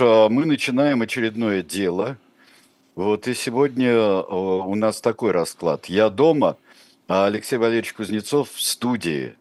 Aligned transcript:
ж, 0.00 0.28
мы 0.30 0.46
начинаем 0.46 1.02
очередное 1.02 1.62
дело. 1.62 2.16
Вот 2.94 3.28
и 3.28 3.34
сегодня 3.34 3.90
э, 3.90 4.22
у 4.30 4.74
нас 4.74 5.00
такой 5.00 5.32
расклад. 5.32 5.86
Я 5.86 6.08
дома, 6.08 6.56
а 7.06 7.26
Алексей 7.26 7.56
Валерьевич 7.58 7.92
Кузнецов 7.92 8.50
в 8.50 8.60
студии 8.62 9.34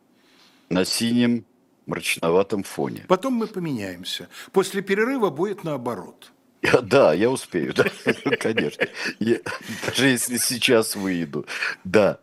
на 0.70 0.84
синем 0.86 1.46
мрачноватом 1.86 2.64
фоне. 2.64 3.06
Потом 3.08 3.34
мы 3.36 3.48
поменяемся. 3.48 4.28
После 4.52 4.82
перерыва 4.82 5.30
будет 5.30 5.64
наоборот. 5.64 6.32
Да, 6.84 7.14
я 7.14 7.30
успею, 7.30 7.74
да, 7.74 7.86
конечно. 8.40 8.86
Я- 9.20 9.40
даже 9.88 10.08
если 10.10 10.38
сейчас 10.38 10.96
выйду. 10.98 11.46
Да. 11.86 12.20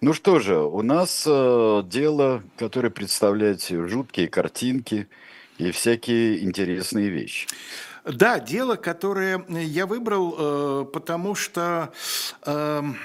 Ну 0.00 0.12
что 0.14 0.38
же, 0.38 0.58
у 0.60 0.82
нас 0.82 1.24
э, 1.26 1.82
дело, 1.86 2.42
которое 2.56 2.90
представляет 2.90 3.66
жуткие 3.68 4.28
картинки 4.28 5.08
и 5.60 5.70
всякие 5.72 6.42
интересные 6.42 7.08
вещи. 7.10 7.46
Да, 8.04 8.40
дело, 8.40 8.76
которое 8.76 9.44
я 9.48 9.86
выбрал, 9.86 10.34
э, 10.38 10.84
потому 10.92 11.34
что, 11.34 11.92
эм, 12.46 12.96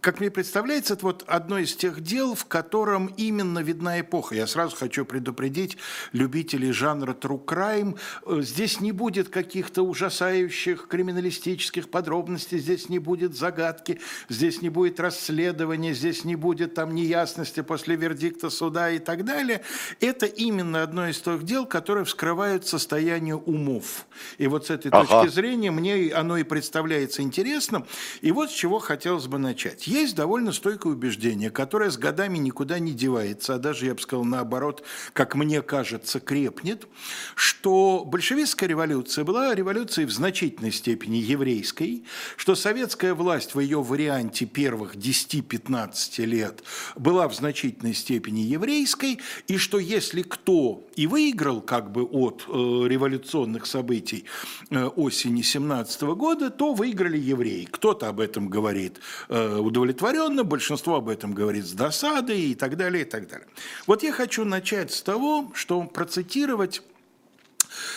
как 0.00 0.20
мне 0.20 0.30
представляется, 0.30 0.94
это 0.94 1.04
вот 1.06 1.24
одно 1.26 1.58
из 1.58 1.74
тех 1.76 2.00
дел, 2.00 2.34
в 2.34 2.46
котором 2.46 3.06
именно 3.16 3.60
видна 3.60 4.00
эпоха. 4.00 4.34
Я 4.34 4.46
сразу 4.46 4.76
хочу 4.76 5.04
предупредить 5.04 5.76
любителей 6.12 6.72
жанра 6.72 7.12
true 7.14 7.44
crime. 7.44 7.98
э, 8.26 8.40
Здесь 8.42 8.80
не 8.80 8.92
будет 8.92 9.28
каких-то 9.28 9.82
ужасающих 9.82 10.88
криминалистических 10.88 11.88
подробностей, 11.90 12.58
здесь 12.58 12.88
не 12.88 12.98
будет 12.98 13.36
загадки, 13.36 14.00
здесь 14.28 14.62
не 14.62 14.68
будет 14.70 14.98
расследования, 15.00 15.94
здесь 15.94 16.24
не 16.24 16.36
будет 16.36 16.74
там 16.74 16.94
неясности 16.94 17.62
после 17.62 17.96
вердикта 17.96 18.50
суда 18.50 18.90
и 18.90 18.98
так 18.98 19.24
далее. 19.24 19.62
Это 20.00 20.26
именно 20.26 20.82
одно 20.82 21.08
из 21.08 21.20
тех 21.20 21.42
дел, 21.44 21.66
которые 21.66 22.04
вскрывают 22.04 22.66
состояние 22.66 23.36
умов. 23.36 24.06
И 24.38 24.46
вот 24.46 24.66
с 24.66 24.70
этой 24.70 24.90
Ага. 24.90 25.22
точки 25.22 25.34
зрения 25.34 25.70
мне 25.70 26.12
оно 26.12 26.36
и 26.36 26.42
представляется 26.42 27.22
интересным. 27.22 27.86
И 28.20 28.32
вот 28.32 28.50
с 28.50 28.54
чего 28.54 28.78
хотелось 28.78 29.26
бы 29.26 29.38
начать. 29.38 29.75
Есть 29.84 30.14
довольно 30.14 30.52
стойкое 30.52 30.92
убеждение, 30.92 31.50
которое 31.50 31.90
с 31.90 31.98
годами 31.98 32.38
никуда 32.38 32.78
не 32.78 32.92
девается, 32.92 33.54
а 33.54 33.58
даже, 33.58 33.86
я 33.86 33.94
бы 33.94 34.00
сказал, 34.00 34.24
наоборот, 34.24 34.82
как 35.12 35.34
мне 35.34 35.62
кажется, 35.62 36.20
крепнет, 36.20 36.86
что 37.34 38.04
большевистская 38.06 38.68
революция 38.68 39.24
была 39.24 39.54
революцией 39.54 40.06
в 40.06 40.12
значительной 40.12 40.72
степени 40.72 41.16
еврейской, 41.16 42.04
что 42.36 42.54
советская 42.54 43.14
власть 43.14 43.54
в 43.54 43.60
ее 43.60 43.82
варианте 43.82 44.46
первых 44.46 44.96
10-15 44.96 46.24
лет 46.24 46.62
была 46.96 47.28
в 47.28 47.34
значительной 47.34 47.94
степени 47.94 48.40
еврейской, 48.40 49.20
и 49.48 49.56
что 49.56 49.78
если 49.78 50.22
кто 50.22 50.86
и 50.96 51.06
выиграл 51.06 51.60
как 51.60 51.92
бы 51.92 52.04
от 52.04 52.44
э, 52.48 52.52
революционных 52.52 53.66
событий 53.66 54.24
э, 54.70 54.84
осени 54.84 55.42
17 55.42 56.02
года, 56.02 56.50
то 56.50 56.72
выиграли 56.72 57.18
евреи. 57.18 57.68
Кто-то 57.70 58.08
об 58.08 58.20
этом 58.20 58.48
говорит 58.48 59.00
э, 59.28 59.58
удовлетворенно, 59.66 60.44
большинство 60.44 60.96
об 60.96 61.08
этом 61.08 61.34
говорит 61.34 61.66
с 61.66 61.72
досадой 61.72 62.40
и 62.40 62.54
так 62.54 62.76
далее, 62.76 63.02
и 63.02 63.04
так 63.04 63.28
далее. 63.28 63.46
Вот 63.86 64.02
я 64.02 64.12
хочу 64.12 64.44
начать 64.44 64.92
с 64.92 65.02
того, 65.02 65.50
что 65.54 65.82
процитировать 65.82 66.82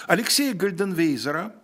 Алексея 0.08 0.54
Гальденвейзера, 0.54 1.56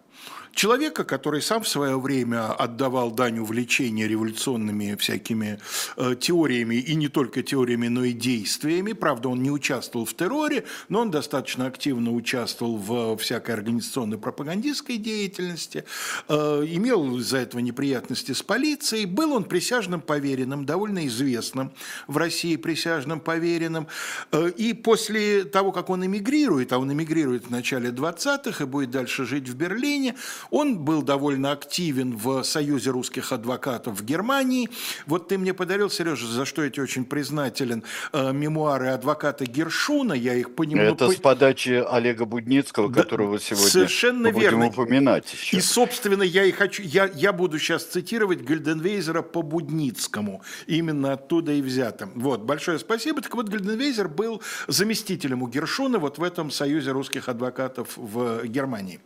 человека, 0.56 1.03
который 1.03 1.42
сам 1.42 1.64
в 1.64 1.67
свое 1.67 2.00
время 2.00 2.52
отдавал 2.53 3.11
дань 3.11 3.39
увлечения 3.39 4.08
революционными 4.08 4.95
всякими 4.95 5.59
э, 5.97 6.16
теориями, 6.20 6.75
и 6.75 6.95
не 6.95 7.09
только 7.09 7.44
теориями, 7.44 7.89
но 7.89 8.03
и 8.03 8.14
действиями. 8.14 8.94
Правда, 8.94 9.30
он 9.30 9.44
не 9.44 9.52
участвовал 9.52 10.06
в 10.06 10.14
терроре, 10.14 10.64
но 10.89 11.02
он 11.02 11.12
достаточно 11.12 11.67
активно 11.67 12.12
участвовал 12.14 12.78
в 12.78 13.17
всякой 13.17 13.56
организационной 13.56 14.17
пропагандистской 14.17 14.97
деятельности, 14.97 15.84
э, 16.30 16.34
имел 16.67 17.17
из-за 17.17 17.38
этого 17.40 17.59
неприятности 17.59 18.31
с 18.31 18.42
полицией. 18.42 19.06
Был 19.06 19.34
он 19.34 19.44
присяжным 19.44 20.02
поверенным, 20.02 20.66
довольно 20.66 21.06
известным 21.08 21.72
в 22.08 22.17
России 22.17 22.56
присяжным 22.56 23.19
поверенным. 23.19 23.88
Э, 24.31 24.50
И 24.56 24.74
после 24.74 25.44
того, 25.44 25.72
как 25.74 25.90
он 25.90 26.06
эмигрирует, 26.06 26.72
а 26.72 26.80
он 26.80 26.91
эмигрирует 26.91 27.47
в 27.47 27.50
начале 27.50 27.90
20-х 27.90 28.63
и 28.63 28.68
будет 28.68 28.91
дальше 28.91 29.25
жить 29.25 29.50
в 29.50 29.56
Берлине, 29.56 30.16
он 30.51 30.79
был 30.79 31.01
довольно 31.01 31.51
активен 31.51 32.16
в 32.16 32.44
Союзе 32.44 32.91
русских 32.91 33.31
адвокатов 33.31 34.00
в 34.00 34.06
Германии. 34.06 34.69
Вот 35.06 35.28
ты 35.28 35.38
мне 35.38 35.53
подарил, 35.53 35.89
Сережа, 35.89 36.28
за 36.28 36.45
что 36.45 36.63
я 36.63 36.69
тебе 36.69 36.83
очень 36.83 37.06
признателен, 37.06 37.83
э, 38.13 38.31
мемуары 38.33 38.89
адвоката 38.89 39.45
Гершуна, 39.45 40.13
я 40.13 40.33
их 40.35 40.56
понимаю. 40.56 40.94
Это 40.94 41.09
с 41.09 41.16
подачи 41.16 41.83
Олега 41.89 42.25
Будницкого, 42.25 42.89
Да, 42.89 43.03
которого 43.03 43.39
сегодня 43.39 43.69
совершенно 43.69 44.31
будем 44.31 44.41
верно. 44.41 44.67
упоминать 44.67 45.31
еще. 45.33 45.57
И, 45.57 45.61
собственно, 45.61 46.23
я 46.23 46.44
и 46.45 46.51
хочу, 46.51 46.83
я, 46.83 47.09
я 47.13 47.33
буду 47.33 47.59
сейчас 47.59 47.83
цитировать 47.83 48.44
Гальденвейзера 48.44 49.22
по 49.22 49.41
Будницкому. 49.41 50.41
Именно 50.67 51.13
оттуда 51.13 51.51
и 51.51 51.62
взято. 51.62 52.09
Вот, 52.16 52.41
большое 52.41 52.79
спасибо. 52.79 53.22
Так 53.22 53.35
вот, 53.35 53.50
Гальденвейзер 53.50 54.07
был 54.07 54.41
заместителем 54.67 55.44
у 55.44 55.47
Гершуна 55.47 56.00
вот 56.00 56.17
в 56.17 56.23
этом 56.23 56.51
Союзе 56.51 56.91
русских 56.91 57.29
адвокатов 57.29 57.89
в 57.95 58.45
Германии. 58.45 59.00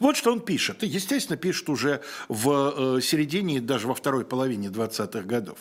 Вот 0.00 0.16
что 0.16 0.32
он 0.32 0.40
пишет. 0.40 0.82
Естественно, 0.82 1.36
пишет 1.36 1.68
уже 1.68 2.02
в 2.28 2.96
э, 2.98 3.00
середине, 3.00 3.60
даже 3.60 3.88
во 3.88 3.94
второй 3.94 4.24
половине 4.24 4.68
20-х 4.68 5.22
годов. 5.22 5.58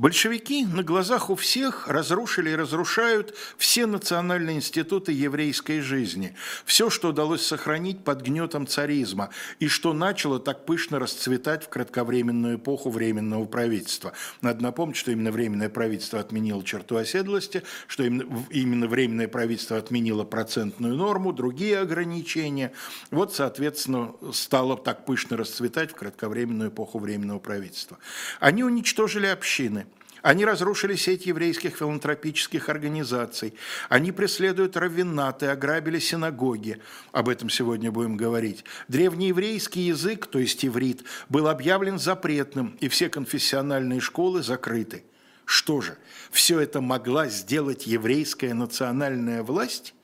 Большевики 0.00 0.64
на 0.64 0.82
глазах 0.82 1.28
у 1.28 1.34
всех 1.34 1.86
разрушили 1.86 2.48
и 2.48 2.54
разрушают 2.54 3.36
все 3.58 3.84
национальные 3.84 4.56
институты 4.56 5.12
еврейской 5.12 5.80
жизни, 5.80 6.34
все, 6.64 6.88
что 6.88 7.10
удалось 7.10 7.44
сохранить 7.44 8.02
под 8.02 8.22
гнетом 8.22 8.66
царизма 8.66 9.28
и 9.58 9.68
что 9.68 9.92
начало 9.92 10.40
так 10.40 10.64
пышно 10.64 10.98
расцветать 10.98 11.64
в 11.64 11.68
кратковременную 11.68 12.56
эпоху 12.56 12.88
Временного 12.88 13.44
правительства. 13.44 14.14
Надо 14.40 14.62
напомнить, 14.62 14.96
что 14.96 15.10
именно 15.10 15.30
Временное 15.30 15.68
правительство 15.68 16.18
отменило 16.18 16.64
черту 16.64 16.96
оседлости, 16.96 17.62
что 17.86 18.02
именно, 18.02 18.88
Временное 18.88 19.28
правительство 19.28 19.76
отменило 19.76 20.24
процентную 20.24 20.94
норму, 20.94 21.34
другие 21.34 21.78
ограничения. 21.78 22.72
Вот, 23.10 23.34
соответственно, 23.34 24.14
стало 24.32 24.78
так 24.78 25.04
пышно 25.04 25.36
расцветать 25.36 25.90
в 25.90 25.94
кратковременную 25.94 26.70
эпоху 26.70 26.98
Временного 26.98 27.38
правительства. 27.38 27.98
Они 28.40 28.64
уничтожили 28.64 29.26
общины, 29.26 29.86
они 30.22 30.44
разрушили 30.44 30.96
сеть 30.96 31.26
еврейских 31.26 31.76
филантропических 31.76 32.68
организаций. 32.68 33.54
Они 33.88 34.12
преследуют 34.12 34.76
раввинаты, 34.76 35.46
ограбили 35.46 35.98
синагоги. 35.98 36.78
Об 37.12 37.28
этом 37.28 37.48
сегодня 37.48 37.90
будем 37.90 38.16
говорить. 38.16 38.64
Древнееврейский 38.88 39.86
язык, 39.86 40.26
то 40.26 40.38
есть 40.38 40.64
иврит, 40.64 41.04
был 41.28 41.48
объявлен 41.48 41.98
запретным, 41.98 42.76
и 42.80 42.88
все 42.88 43.08
конфессиональные 43.08 44.00
школы 44.00 44.42
закрыты. 44.42 45.04
Что 45.44 45.80
же, 45.80 45.96
все 46.30 46.60
это 46.60 46.80
могла 46.80 47.28
сделать 47.28 47.86
еврейская 47.86 48.54
национальная 48.54 49.42
власть? 49.42 49.94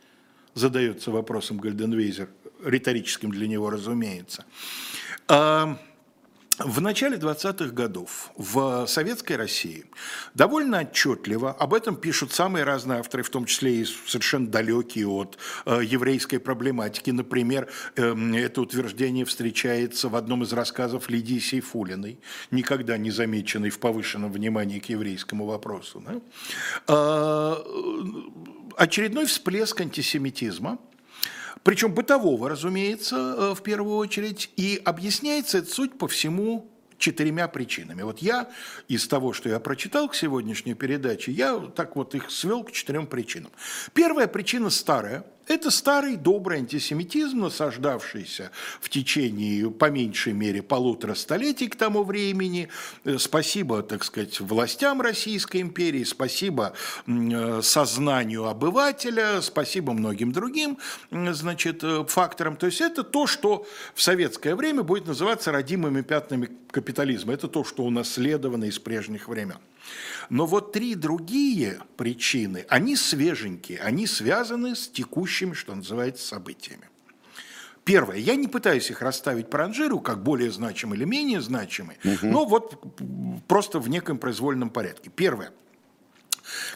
Задается 0.54 1.10
вопросом 1.10 1.58
Гальденвейзер, 1.58 2.28
риторическим 2.64 3.30
для 3.30 3.46
него, 3.46 3.70
разумеется. 3.70 4.44
А, 5.28 5.78
в 6.58 6.80
начале 6.80 7.18
20-х 7.18 7.72
годов 7.72 8.30
в 8.36 8.86
Советской 8.86 9.34
России 9.34 9.84
довольно 10.34 10.80
отчетливо, 10.80 11.52
об 11.52 11.74
этом 11.74 11.96
пишут 11.96 12.32
самые 12.32 12.64
разные 12.64 13.00
авторы, 13.00 13.22
в 13.22 13.30
том 13.30 13.44
числе 13.44 13.82
и 13.82 13.84
совершенно 13.84 14.46
далекие 14.46 15.06
от 15.06 15.38
э, 15.66 15.80
еврейской 15.84 16.38
проблематики. 16.38 17.10
Например, 17.10 17.68
э, 17.96 18.14
это 18.36 18.62
утверждение 18.62 19.24
встречается 19.24 20.08
в 20.08 20.16
одном 20.16 20.44
из 20.44 20.52
рассказов 20.52 21.10
Лидии 21.10 21.38
Сейфулиной, 21.38 22.18
никогда 22.50 22.96
не 22.96 23.10
замеченной 23.10 23.70
в 23.70 23.78
повышенном 23.78 24.32
внимании 24.32 24.78
к 24.78 24.88
еврейскому 24.88 25.46
вопросу. 25.46 26.02
да. 26.06 26.20
Э, 26.88 27.56
очередной 28.76 29.26
всплеск 29.26 29.80
антисемитизма– 29.80 30.78
причем 31.66 31.92
бытового, 31.92 32.48
разумеется, 32.48 33.16
э, 33.16 33.54
в 33.56 33.60
первую 33.60 33.96
очередь, 33.96 34.52
и 34.54 34.80
объясняется 34.84 35.58
это, 35.58 35.68
суть 35.68 35.98
по 35.98 36.06
всему, 36.06 36.70
четырьмя 36.96 37.48
причинами. 37.48 38.02
Вот 38.02 38.20
я 38.20 38.48
из 38.86 39.08
того, 39.08 39.32
что 39.32 39.48
я 39.48 39.58
прочитал 39.58 40.08
к 40.08 40.14
сегодняшней 40.14 40.74
передаче, 40.74 41.32
я 41.32 41.58
так 41.74 41.96
вот 41.96 42.14
их 42.14 42.30
свел 42.30 42.62
к 42.62 42.70
четырем 42.70 43.08
причинам. 43.08 43.50
Первая 43.94 44.28
причина 44.28 44.70
старая. 44.70 45.24
Это 45.46 45.70
старый 45.70 46.16
добрый 46.16 46.58
антисемитизм, 46.58 47.42
насаждавшийся 47.42 48.50
в 48.80 48.88
течение, 48.88 49.70
по 49.70 49.90
меньшей 49.90 50.32
мере, 50.32 50.60
полутора 50.60 51.14
столетий 51.14 51.68
к 51.68 51.76
тому 51.76 52.02
времени. 52.02 52.68
Э, 53.04 53.16
Спасибо, 53.18 53.82
так 53.82 54.02
сказать, 54.02 54.40
властям 54.40 55.00
Российской 55.00 55.60
империи, 55.60 56.02
спасибо 56.02 56.72
э, 57.06 57.60
сознанию 57.62 58.46
обывателя, 58.46 59.40
спасибо 59.40 59.92
многим 59.92 60.32
другим 60.32 60.78
значит, 61.12 61.84
э, 61.84 62.04
факторам. 62.08 62.56
То 62.56 62.66
есть 62.66 62.80
это 62.80 63.04
то, 63.04 63.28
что 63.28 63.66
в 63.94 64.02
советское 64.02 64.56
время 64.56 64.82
будет 64.82 65.06
называться 65.06 65.52
родимыми 65.52 66.02
пятнами 66.02 66.50
капитализма. 66.72 67.32
Это 67.32 67.46
то, 67.46 67.62
что 67.62 67.84
унаследовано 67.84 68.64
из 68.64 68.80
прежних 68.80 69.28
времен. 69.28 69.58
Но 70.30 70.46
вот 70.46 70.72
три 70.72 70.94
другие 70.94 71.80
причины, 71.96 72.66
они 72.68 72.96
свеженькие, 72.96 73.78
они 73.80 74.06
связаны 74.06 74.74
с 74.74 74.88
текущими, 74.88 75.52
что 75.54 75.74
называется, 75.74 76.26
событиями. 76.26 76.88
Первое, 77.84 78.16
я 78.16 78.34
не 78.34 78.48
пытаюсь 78.48 78.90
их 78.90 79.00
расставить 79.00 79.48
по 79.48 79.58
ранжиру, 79.58 80.00
как 80.00 80.22
более 80.22 80.50
значимые 80.50 80.98
или 80.98 81.04
менее 81.04 81.40
значимые, 81.40 81.98
угу. 82.04 82.26
но 82.26 82.44
вот 82.44 82.82
просто 83.46 83.78
в 83.78 83.88
неком 83.88 84.18
произвольном 84.18 84.70
порядке. 84.70 85.08
Первое. 85.08 85.52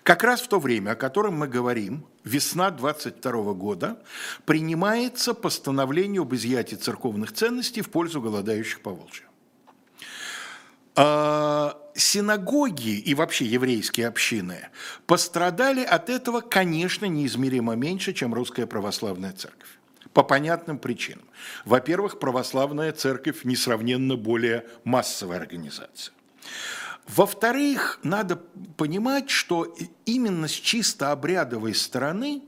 Как 0.03 0.23
раз 0.23 0.41
в 0.41 0.49
то 0.49 0.61
время, 0.61 0.93
о 0.93 0.95
котором 0.95 1.35
мы 1.35 1.49
говорим, 1.49 2.07
весна 2.25 2.71
22 2.71 3.55
года, 3.55 4.03
принимается 4.45 5.35
постановление 5.35 6.23
об 6.23 6.35
изъятии 6.35 6.77
церковных 6.77 7.33
ценностей 7.33 7.83
в 7.83 7.91
пользу 7.91 8.21
голодающих 8.21 8.81
по 8.81 8.91
Волжье. 8.91 9.27
Синагоги 12.01 12.99
и 12.99 13.15
вообще 13.15 13.45
еврейские 13.45 14.09
общины 14.09 14.69
пострадали 15.07 15.85
от 15.85 16.09
этого, 16.09 16.41
конечно, 16.41 17.05
неизмеримо 17.05 17.75
меньше, 17.75 18.15
чем 18.15 18.33
русская 18.33 18.67
православная 18.67 19.33
церковь. 19.33 19.69
По 20.15 20.23
понятным 20.23 20.79
причинам. 20.79 21.27
Во-первых, 21.65 22.19
православная 22.19 22.93
церковь 22.93 23.45
несравненно 23.45 24.17
более 24.17 24.67
массовая 24.83 25.39
организация. 25.39 26.15
Во-вторых, 27.07 28.01
надо 28.03 28.37
понимать, 28.77 29.29
что 29.29 29.77
именно 30.07 30.49
с 30.49 30.53
чисто 30.53 31.13
обрядовой 31.13 31.75
стороны 31.75 32.43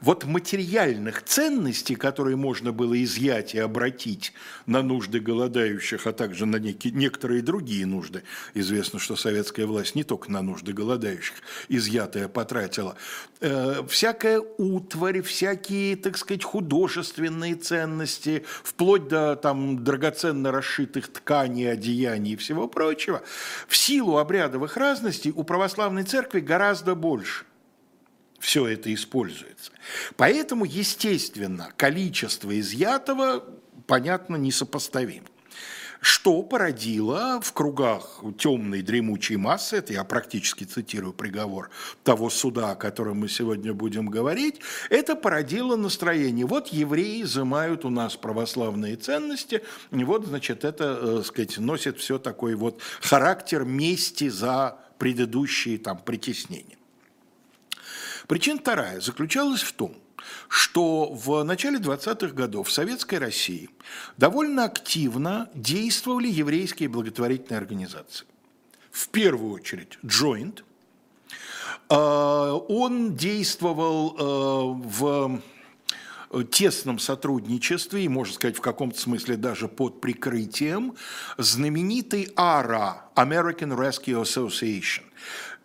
вот 0.00 0.24
материальных 0.24 1.22
ценностей, 1.24 1.94
которые 1.94 2.36
можно 2.36 2.72
было 2.72 3.02
изъять 3.02 3.54
и 3.54 3.58
обратить 3.58 4.32
на 4.66 4.82
нужды 4.82 5.20
голодающих, 5.20 6.06
а 6.06 6.12
также 6.12 6.46
на 6.46 6.56
некие, 6.56 6.92
некоторые 6.92 7.42
другие 7.42 7.86
нужды, 7.86 8.22
известно, 8.54 8.98
что 8.98 9.16
советская 9.16 9.66
власть 9.66 9.94
не 9.94 10.04
только 10.04 10.30
на 10.30 10.42
нужды 10.42 10.72
голодающих 10.72 11.36
изъятое 11.68 12.28
потратила, 12.28 12.96
э, 13.40 13.82
всякая 13.88 14.40
утварь, 14.40 15.22
всякие, 15.22 15.96
так 15.96 16.16
сказать, 16.16 16.44
художественные 16.44 17.54
ценности, 17.56 18.44
вплоть 18.62 19.08
до 19.08 19.36
там 19.36 19.84
драгоценно 19.84 20.50
расшитых 20.50 21.08
тканей, 21.08 21.70
одеяний 21.70 22.32
и 22.32 22.36
всего 22.36 22.68
прочего, 22.68 23.22
в 23.68 23.76
силу 23.76 24.16
обрядовых 24.16 24.76
разностей 24.76 25.32
у 25.34 25.42
православной 25.44 26.04
церкви 26.04 26.40
гораздо 26.40 26.94
больше 26.94 27.44
все 28.40 28.66
это 28.66 28.92
используется. 28.92 29.70
Поэтому, 30.16 30.64
естественно, 30.64 31.72
количество 31.76 32.58
изъятого, 32.58 33.44
понятно, 33.86 34.36
несопоставимо. 34.36 35.26
Что 36.00 36.42
породило 36.42 37.42
в 37.42 37.52
кругах 37.52 38.22
темной 38.38 38.80
дремучей 38.80 39.36
массы, 39.36 39.76
это 39.76 39.92
я 39.92 40.02
практически 40.02 40.64
цитирую 40.64 41.12
приговор 41.12 41.68
того 42.04 42.30
суда, 42.30 42.70
о 42.70 42.74
котором 42.74 43.18
мы 43.18 43.28
сегодня 43.28 43.74
будем 43.74 44.06
говорить, 44.06 44.60
это 44.88 45.14
породило 45.14 45.76
настроение. 45.76 46.46
Вот 46.46 46.68
евреи 46.68 47.22
изымают 47.22 47.84
у 47.84 47.90
нас 47.90 48.16
православные 48.16 48.96
ценности, 48.96 49.62
и 49.90 50.04
вот, 50.04 50.24
значит, 50.24 50.64
это, 50.64 50.98
э, 51.02 51.22
сказать, 51.22 51.58
носит 51.58 51.98
все 51.98 52.18
такой 52.18 52.54
вот 52.54 52.80
характер 53.02 53.64
мести 53.64 54.30
за 54.30 54.78
предыдущие 54.96 55.76
там 55.76 55.98
притеснения. 55.98 56.79
Причина 58.30 58.60
вторая 58.60 59.00
заключалась 59.00 59.60
в 59.60 59.72
том, 59.72 59.96
что 60.46 61.12
в 61.12 61.42
начале 61.42 61.78
20-х 61.78 62.32
годов 62.32 62.68
в 62.68 62.72
Советской 62.72 63.16
России 63.16 63.70
довольно 64.18 64.66
активно 64.66 65.50
действовали 65.52 66.28
еврейские 66.28 66.88
благотворительные 66.90 67.58
организации. 67.58 68.28
В 68.92 69.08
первую 69.08 69.54
очередь 69.54 69.98
Joint. 70.04 70.62
А, 71.88 72.52
он 72.52 73.16
действовал 73.16 74.16
а, 74.16 74.80
в 74.80 75.42
тесном 76.52 77.00
сотрудничестве, 77.00 78.04
и, 78.04 78.08
можно 78.08 78.32
сказать, 78.32 78.56
в 78.56 78.60
каком-то 78.60 79.00
смысле 79.00 79.36
даже 79.36 79.66
под 79.66 80.00
прикрытием 80.00 80.94
знаменитой 81.36 82.32
АРА, 82.36 83.06
American 83.16 83.76
Rescue 83.76 84.22
Association, 84.22 85.02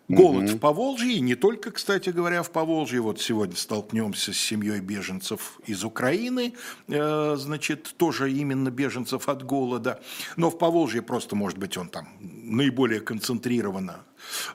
Голод 0.08 0.44
угу. 0.44 0.52
в 0.52 0.58
Поволжье, 0.60 1.12
и 1.14 1.20
не 1.20 1.34
только, 1.34 1.72
кстати 1.72 2.10
говоря, 2.10 2.42
в 2.42 2.50
Поволжье. 2.50 3.00
Вот 3.00 3.20
сегодня 3.20 3.56
столкнемся 3.56 4.32
с 4.32 4.38
семьей 4.38 4.80
беженцев 4.80 5.58
из 5.66 5.84
Украины, 5.84 6.54
э, 6.86 7.36
значит, 7.36 7.94
тоже 7.96 8.32
именно 8.32 8.70
беженцев 8.70 9.28
от 9.28 9.42
голода. 9.42 10.00
Но 10.36 10.50
в 10.50 10.58
Поволжье 10.58 11.02
просто, 11.02 11.34
может 11.34 11.58
быть, 11.58 11.76
он 11.76 11.88
там 11.88 12.08
наиболее 12.20 13.00
концентрированно 13.00 14.05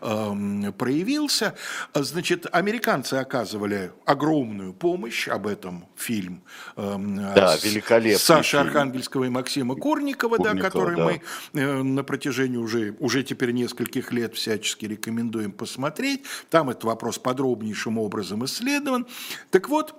э, 0.02 0.72
проявился. 0.78 1.56
Значит, 1.94 2.48
американцы 2.52 3.16
оказывали 3.16 3.92
огромную 4.06 4.74
помощь, 4.74 5.28
об 5.28 5.48
этом 5.48 5.86
фильм 5.96 6.44
э, 6.76 6.98
да, 7.36 7.58
великолепный 7.62 8.20
Саши 8.20 8.58
фильм. 8.58 8.68
Архангельского 8.68 9.24
и 9.26 9.30
Максима 9.30 9.76
Курникова, 9.76 10.38
Курникова 10.38 10.62
да, 10.62 10.70
который 10.70 10.96
да. 10.96 11.06
мы 11.06 11.22
э, 11.54 11.82
на 11.84 12.04
протяжении 12.04 12.58
уже, 12.58 12.96
уже 13.00 13.24
теперь 13.24 13.52
нескольких 13.52 14.12
лет 14.12 14.36
всячески 14.36 14.86
рекомендуем 14.86 15.52
посмотреть. 15.52 16.24
Там 16.50 16.70
этот 16.70 16.84
вопрос 16.84 17.18
подробнейшим 17.18 17.98
образом 17.98 18.46
исследован. 18.46 19.08
Так 19.50 19.70
вот, 19.70 19.96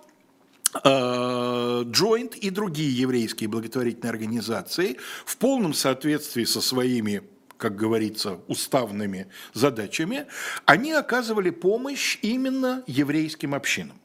Joint 0.74 2.34
э, 2.34 2.38
и 2.38 2.50
другие 2.50 2.96
еврейские 2.96 3.48
благотворительные 3.48 4.10
организации 4.10 4.96
в 5.26 5.36
полном 5.36 5.74
соответствии 5.74 6.44
со 6.44 6.60
своими 6.60 7.22
как 7.62 7.76
говорится, 7.76 8.40
уставными 8.48 9.28
задачами, 9.54 10.26
они 10.64 10.90
оказывали 10.90 11.50
помощь 11.50 12.18
именно 12.20 12.82
еврейским 12.88 13.54
общинам. 13.54 13.96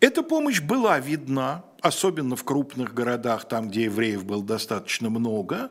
Эта 0.00 0.24
помощь 0.24 0.60
была 0.60 0.98
видна, 0.98 1.64
особенно 1.80 2.36
в 2.36 2.44
крупных 2.44 2.94
городах, 2.94 3.48
там, 3.48 3.68
где 3.68 3.84
евреев 3.84 4.24
было 4.24 4.42
достаточно 4.42 5.10
много, 5.10 5.70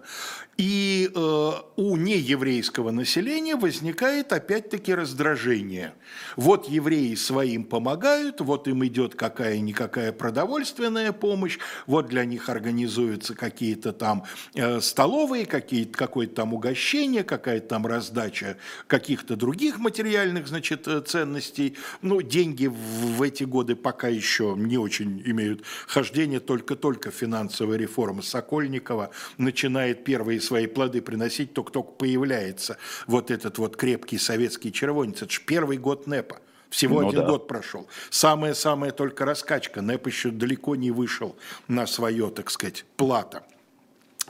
и 0.59 1.09
э, 1.15 1.51
у 1.77 1.95
нееврейского 1.95 2.91
населения 2.91 3.55
возникает 3.55 4.33
опять-таки 4.33 4.93
раздражение. 4.93 5.93
Вот 6.35 6.67
евреи 6.67 7.15
своим 7.15 7.63
помогают, 7.63 8.41
вот 8.41 8.67
им 8.67 8.85
идет 8.85 9.15
какая-никакая 9.15 10.11
продовольственная 10.11 11.13
помощь, 11.13 11.59
вот 11.87 12.07
для 12.07 12.25
них 12.25 12.49
организуются 12.49 13.35
какие-то 13.35 13.93
там 13.93 14.25
э, 14.53 14.81
столовые, 14.81 15.45
какие-то, 15.45 15.97
какое-то 15.97 16.35
там 16.35 16.53
угощение, 16.53 17.23
какая-то 17.23 17.67
там 17.69 17.87
раздача 17.87 18.57
каких-то 18.87 19.37
других 19.37 19.79
материальных 19.79 20.49
значит, 20.49 20.89
э, 20.89 20.99
ценностей. 20.99 21.77
Ну, 22.01 22.21
деньги 22.21 22.67
в, 22.67 22.73
в 22.73 23.21
эти 23.21 23.45
годы 23.45 23.77
пока 23.77 24.09
еще 24.09 24.55
не 24.57 24.77
очень 24.77 25.21
имеют 25.25 25.63
хождение, 25.99 26.39
только-только 26.39 27.11
финансовая 27.11 27.77
реформа 27.77 28.21
Сокольникова 28.21 29.09
начинает 29.37 30.05
первые 30.05 30.39
свои 30.39 30.65
плоды 30.65 31.01
приносить, 31.01 31.53
только-только 31.53 31.91
появляется 31.91 32.77
вот 33.05 33.31
этот 33.31 33.57
вот 33.57 33.75
крепкий 33.75 34.17
советский 34.17 34.71
червонец. 34.71 35.21
Это 35.21 35.29
же 35.29 35.41
первый 35.45 35.77
год 35.77 36.07
НЭПа. 36.07 36.39
Всего 36.69 37.01
ну, 37.01 37.09
один 37.09 37.21
да. 37.21 37.27
год 37.27 37.47
прошел. 37.49 37.89
Самая-самая 38.11 38.91
только 38.91 39.25
раскачка. 39.25 39.81
НЭП 39.81 40.07
еще 40.07 40.29
далеко 40.29 40.77
не 40.77 40.91
вышел 40.91 41.35
на 41.67 41.85
свое, 41.85 42.29
так 42.29 42.49
сказать, 42.49 42.85
плата. 42.95 43.43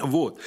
Вот. 0.01 0.39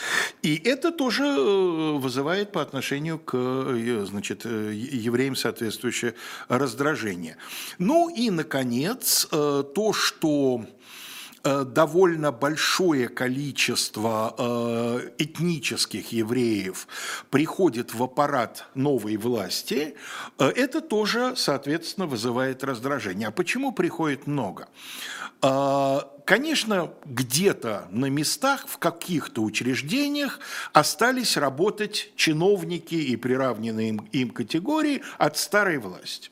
И 0.42 0.60
это 0.64 0.90
тоже 0.90 1.24
э, 1.24 1.98
вызывает 1.98 2.52
по 2.52 2.62
отношению 2.62 3.18
к 3.18 3.34
э, 3.34 4.04
значит, 4.08 4.42
э, 4.44 4.72
евреям 4.74 5.36
соответствующее 5.36 6.14
раздражение. 6.48 7.36
Ну 7.78 8.08
и, 8.08 8.30
наконец, 8.30 9.26
то, 9.30 9.92
что 9.92 10.64
довольно 11.44 12.32
большое 12.32 13.08
количество 13.08 14.34
э, 14.38 15.10
этнических 15.18 16.12
евреев 16.12 16.86
приходит 17.30 17.94
в 17.94 18.02
аппарат 18.02 18.66
новой 18.74 19.16
власти, 19.16 19.96
э, 20.38 20.46
это 20.48 20.80
тоже, 20.80 21.34
соответственно, 21.36 22.06
вызывает 22.06 22.62
раздражение. 22.64 23.28
А 23.28 23.30
почему 23.32 23.72
приходит 23.72 24.26
много? 24.26 24.68
Конечно, 26.24 26.94
где-то 27.04 27.88
на 27.90 28.06
местах, 28.06 28.66
в 28.68 28.78
каких-то 28.78 29.42
учреждениях 29.42 30.38
остались 30.72 31.36
работать 31.36 32.12
чиновники 32.14 32.94
и 32.94 33.16
приравненные 33.16 33.88
им, 33.88 34.08
им 34.12 34.30
категории 34.30 35.02
от 35.18 35.36
старой 35.36 35.78
власти. 35.78 36.30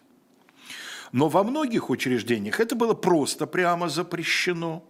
Но 1.11 1.29
во 1.29 1.43
многих 1.43 1.91
учреждениях 1.91 2.61
это 2.61 2.77
было 2.77 2.95
просто 2.95 3.47
прямо 3.47 3.89
запрещено 3.89 4.85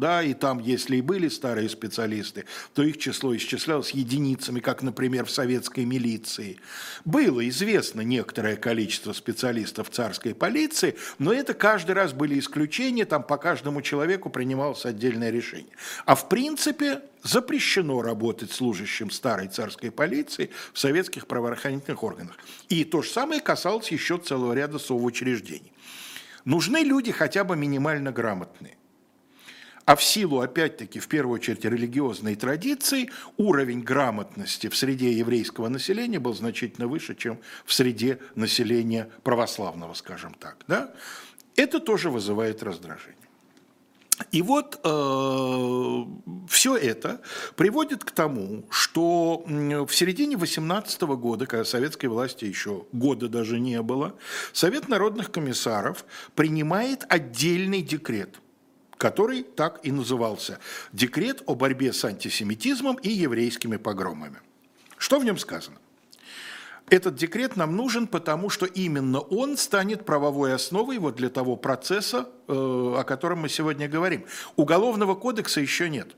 да, 0.00 0.22
и 0.22 0.34
там, 0.34 0.58
если 0.58 0.96
и 0.96 1.02
были 1.02 1.28
старые 1.28 1.68
специалисты, 1.68 2.46
то 2.74 2.82
их 2.82 2.98
число 2.98 3.36
исчислялось 3.36 3.90
единицами, 3.90 4.60
как, 4.60 4.82
например, 4.82 5.26
в 5.26 5.30
советской 5.30 5.84
милиции. 5.84 6.58
Было 7.04 7.48
известно 7.48 8.00
некоторое 8.00 8.56
количество 8.56 9.12
специалистов 9.12 9.90
царской 9.90 10.34
полиции, 10.34 10.96
но 11.18 11.32
это 11.32 11.54
каждый 11.54 11.92
раз 11.92 12.12
были 12.12 12.38
исключения, 12.38 13.04
там 13.04 13.22
по 13.22 13.36
каждому 13.36 13.82
человеку 13.82 14.30
принималось 14.30 14.84
отдельное 14.86 15.30
решение. 15.30 15.72
А 16.06 16.14
в 16.14 16.28
принципе 16.28 17.02
запрещено 17.22 18.02
работать 18.02 18.50
служащим 18.50 19.10
старой 19.10 19.48
царской 19.48 19.90
полиции 19.90 20.50
в 20.72 20.78
советских 20.78 21.26
правоохранительных 21.26 22.02
органах. 22.02 22.36
И 22.68 22.84
то 22.84 23.02
же 23.02 23.10
самое 23.10 23.40
касалось 23.40 23.92
еще 23.92 24.18
целого 24.18 24.52
ряда 24.54 24.78
совучреждений. 24.78 25.72
Нужны 26.44 26.78
люди 26.78 27.12
хотя 27.12 27.44
бы 27.44 27.56
минимально 27.56 28.12
грамотные. 28.12 28.76
А 29.90 29.96
в 29.96 30.04
силу, 30.04 30.38
опять-таки, 30.38 31.00
в 31.00 31.08
первую 31.08 31.34
очередь 31.34 31.64
религиозной 31.64 32.36
традиции, 32.36 33.10
уровень 33.36 33.80
грамотности 33.80 34.68
в 34.68 34.76
среде 34.76 35.10
еврейского 35.10 35.66
населения 35.66 36.20
был 36.20 36.32
значительно 36.32 36.86
выше, 36.86 37.16
чем 37.16 37.40
в 37.64 37.72
среде 37.72 38.20
населения 38.36 39.10
православного, 39.24 39.94
скажем 39.94 40.32
так. 40.34 40.58
Да? 40.68 40.94
Это 41.56 41.80
тоже 41.80 42.08
вызывает 42.08 42.62
раздражение. 42.62 43.16
И 44.30 44.42
вот 44.42 44.78
э, 44.84 46.04
все 46.48 46.76
это 46.76 47.20
приводит 47.56 48.04
к 48.04 48.12
тому, 48.12 48.66
что 48.70 49.42
в 49.44 49.90
середине 49.92 50.36
18 50.36 51.02
года, 51.02 51.46
когда 51.46 51.64
советской 51.64 52.06
власти 52.06 52.44
еще 52.44 52.84
года 52.92 53.28
даже 53.28 53.58
не 53.58 53.82
было, 53.82 54.14
Совет 54.52 54.88
народных 54.88 55.32
комиссаров 55.32 56.04
принимает 56.36 57.04
отдельный 57.08 57.82
декрет, 57.82 58.38
который 59.00 59.42
так 59.42 59.80
и 59.82 59.90
назывался 59.90 60.58
«Декрет 60.92 61.42
о 61.46 61.54
борьбе 61.54 61.94
с 61.94 62.04
антисемитизмом 62.04 62.96
и 62.96 63.08
еврейскими 63.08 63.78
погромами». 63.78 64.40
Что 64.98 65.18
в 65.18 65.24
нем 65.24 65.38
сказано? 65.38 65.78
Этот 66.90 67.14
декрет 67.14 67.56
нам 67.56 67.76
нужен, 67.76 68.06
потому 68.06 68.50
что 68.50 68.66
именно 68.66 69.20
он 69.20 69.56
станет 69.56 70.04
правовой 70.04 70.54
основой 70.54 70.98
вот 70.98 71.16
для 71.16 71.30
того 71.30 71.56
процесса, 71.56 72.28
э, 72.46 72.52
о 72.52 73.04
котором 73.04 73.38
мы 73.38 73.48
сегодня 73.48 73.88
говорим. 73.88 74.26
Уголовного 74.56 75.14
кодекса 75.14 75.62
еще 75.62 75.88
нет. 75.88 76.14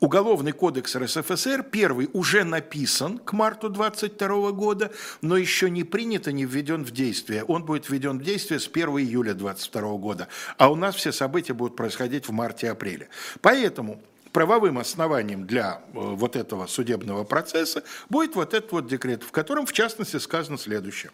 Уголовный 0.00 0.52
кодекс 0.52 0.96
РСФСР, 0.96 1.62
первый, 1.62 2.08
уже 2.14 2.42
написан 2.44 3.18
к 3.18 3.34
марту 3.34 3.68
22 3.68 4.50
года, 4.52 4.92
но 5.20 5.36
еще 5.36 5.68
не 5.68 5.84
принят 5.84 6.26
и 6.26 6.32
не 6.32 6.46
введен 6.46 6.86
в 6.86 6.90
действие. 6.90 7.44
Он 7.44 7.64
будет 7.64 7.90
введен 7.90 8.18
в 8.18 8.22
действие 8.22 8.60
с 8.60 8.66
1 8.66 8.88
июля 8.88 9.34
22 9.34 9.96
года, 9.98 10.28
а 10.56 10.72
у 10.72 10.74
нас 10.74 10.94
все 10.94 11.12
события 11.12 11.52
будут 11.52 11.76
происходить 11.76 12.26
в 12.26 12.32
марте-апреле. 12.32 13.10
Поэтому 13.42 14.00
правовым 14.32 14.78
основанием 14.78 15.46
для 15.46 15.82
э, 15.88 15.90
вот 15.92 16.34
этого 16.34 16.66
судебного 16.66 17.24
процесса 17.24 17.84
будет 18.08 18.36
вот 18.36 18.54
этот 18.54 18.72
вот 18.72 18.88
декрет, 18.88 19.22
в 19.22 19.32
котором, 19.32 19.66
в 19.66 19.74
частности, 19.74 20.16
сказано 20.16 20.56
следующее. 20.56 21.12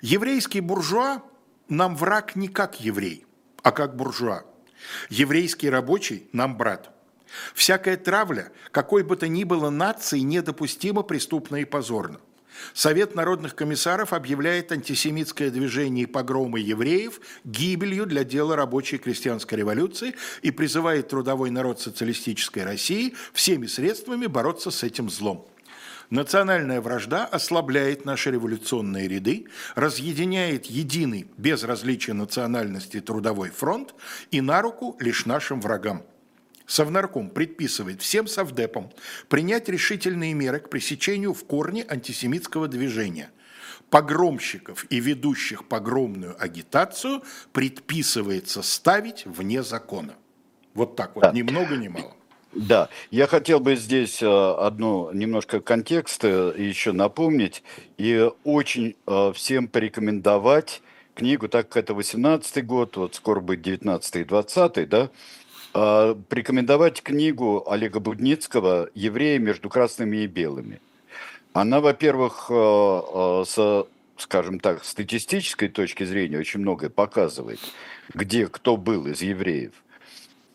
Еврейский 0.00 0.60
буржуа 0.60 1.22
нам 1.68 1.96
враг 1.96 2.34
не 2.34 2.48
как 2.48 2.80
еврей, 2.80 3.26
а 3.62 3.70
как 3.70 3.94
буржуа. 3.94 4.42
Еврейский 5.08 5.70
рабочий 5.70 6.28
нам 6.32 6.56
брат. 6.56 6.97
Всякая 7.54 7.96
травля, 7.96 8.50
какой 8.70 9.02
бы 9.02 9.16
то 9.16 9.28
ни 9.28 9.44
было 9.44 9.70
нации, 9.70 10.20
недопустима, 10.20 11.02
преступна 11.02 11.56
и 11.56 11.64
позорна. 11.64 12.20
Совет 12.74 13.14
народных 13.14 13.54
комиссаров 13.54 14.12
объявляет 14.12 14.72
антисемитское 14.72 15.50
движение 15.50 16.04
и 16.04 16.06
погромы 16.06 16.60
евреев 16.60 17.20
гибелью 17.44 18.06
для 18.06 18.24
дела 18.24 18.56
рабочей 18.56 18.98
крестьянской 18.98 19.58
революции 19.58 20.14
и 20.42 20.50
призывает 20.50 21.08
трудовой 21.08 21.50
народ 21.50 21.80
социалистической 21.80 22.64
России 22.64 23.14
всеми 23.32 23.66
средствами 23.66 24.26
бороться 24.26 24.70
с 24.70 24.82
этим 24.82 25.10
злом. 25.10 25.46
Национальная 26.10 26.80
вражда 26.80 27.26
ослабляет 27.26 28.06
наши 28.06 28.30
революционные 28.30 29.08
ряды, 29.08 29.46
разъединяет 29.74 30.66
единый, 30.66 31.26
без 31.36 31.64
различия 31.64 32.14
национальности, 32.14 33.00
трудовой 33.00 33.50
фронт 33.50 33.94
и 34.30 34.40
на 34.40 34.62
руку 34.62 34.96
лишь 35.00 35.26
нашим 35.26 35.60
врагам. 35.60 36.02
Совнарком 36.68 37.30
предписывает 37.30 38.02
всем 38.02 38.26
совдепам 38.28 38.90
принять 39.30 39.70
решительные 39.70 40.34
меры 40.34 40.60
к 40.60 40.68
пресечению 40.68 41.32
в 41.32 41.44
корне 41.44 41.84
антисемитского 41.88 42.68
движения. 42.68 43.30
Погромщиков 43.88 44.84
и 44.90 45.00
ведущих 45.00 45.66
погромную 45.66 46.36
агитацию 46.38 47.22
предписывается 47.52 48.60
ставить 48.60 49.24
вне 49.24 49.62
закона. 49.62 50.14
Вот 50.74 50.94
так 50.94 51.14
вот, 51.14 51.22
да. 51.22 51.32
ни 51.32 51.40
много 51.40 51.74
ни 51.76 51.88
мало. 51.88 52.14
Да, 52.52 52.90
я 53.10 53.26
хотел 53.26 53.60
бы 53.60 53.74
здесь 53.74 54.22
э, 54.22 54.26
одну 54.26 55.10
немножко 55.12 55.60
контекст 55.60 56.22
э, 56.24 56.52
еще 56.56 56.92
напомнить 56.92 57.62
и 57.96 58.30
очень 58.44 58.94
э, 59.06 59.32
всем 59.34 59.68
порекомендовать 59.68 60.82
книгу, 61.14 61.48
так 61.48 61.68
как 61.68 61.84
это 61.84 61.94
18 61.94 62.64
год, 62.64 62.96
вот 62.96 63.14
скоро 63.14 63.40
будет 63.40 63.62
19 63.62 64.16
и 64.16 64.24
20 64.24 64.88
да, 64.88 65.10
порекомендовать 65.72 67.02
книгу 67.02 67.64
Олега 67.70 68.00
Будницкого 68.00 68.90
«Евреи 68.94 69.38
между 69.38 69.68
красными 69.68 70.18
и 70.18 70.26
белыми». 70.26 70.80
Она, 71.52 71.80
во-первых, 71.80 72.46
э, 72.50 72.54
э, 72.54 73.44
с, 73.46 73.86
скажем 74.16 74.60
так, 74.60 74.84
статистической 74.84 75.68
точки 75.68 76.04
зрения 76.04 76.38
очень 76.38 76.60
многое 76.60 76.90
показывает, 76.90 77.58
где 78.14 78.46
кто 78.46 78.76
был 78.76 79.06
из 79.06 79.22
евреев 79.22 79.72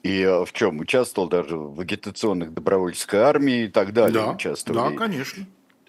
и 0.04 0.22
э, 0.22 0.46
в 0.46 0.54
чем 0.54 0.80
участвовал 0.80 1.28
даже 1.28 1.58
в 1.58 1.80
агитационных 1.80 2.54
добровольческой 2.54 3.22
армии 3.22 3.66
и 3.66 3.68
так 3.68 3.94
далее. 3.94 4.14
Да, 4.14 4.32
участвовали. 4.32 4.94
да, 4.94 4.98
конечно. 4.98 5.46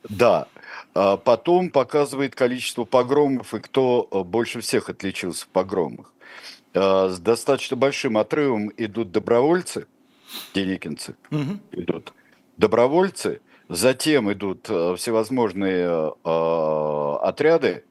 Да. 0.09 0.49
А 0.95 1.17
потом 1.17 1.71
показывает 1.71 2.35
количество 2.35 2.85
погромов 2.85 3.55
и 3.55 3.61
кто 3.61 4.09
больше 4.27 4.61
всех 4.61 4.89
отличился 4.89 5.45
в 5.45 5.49
погромах. 5.49 6.13
А, 6.75 7.09
с 7.09 7.19
достаточно 7.21 7.77
большим 7.77 8.19
отрывом 8.19 8.73
идут 8.77 9.13
добровольцы, 9.13 9.87
деникинцы 10.55 11.15
угу. 11.31 11.61
идут, 11.73 12.13
добровольцы, 12.57 13.41
затем 13.69 14.33
идут 14.33 14.69
э, 14.69 14.97
всевозможные 14.97 16.13
э, 16.25 17.17
отряды 17.23 17.85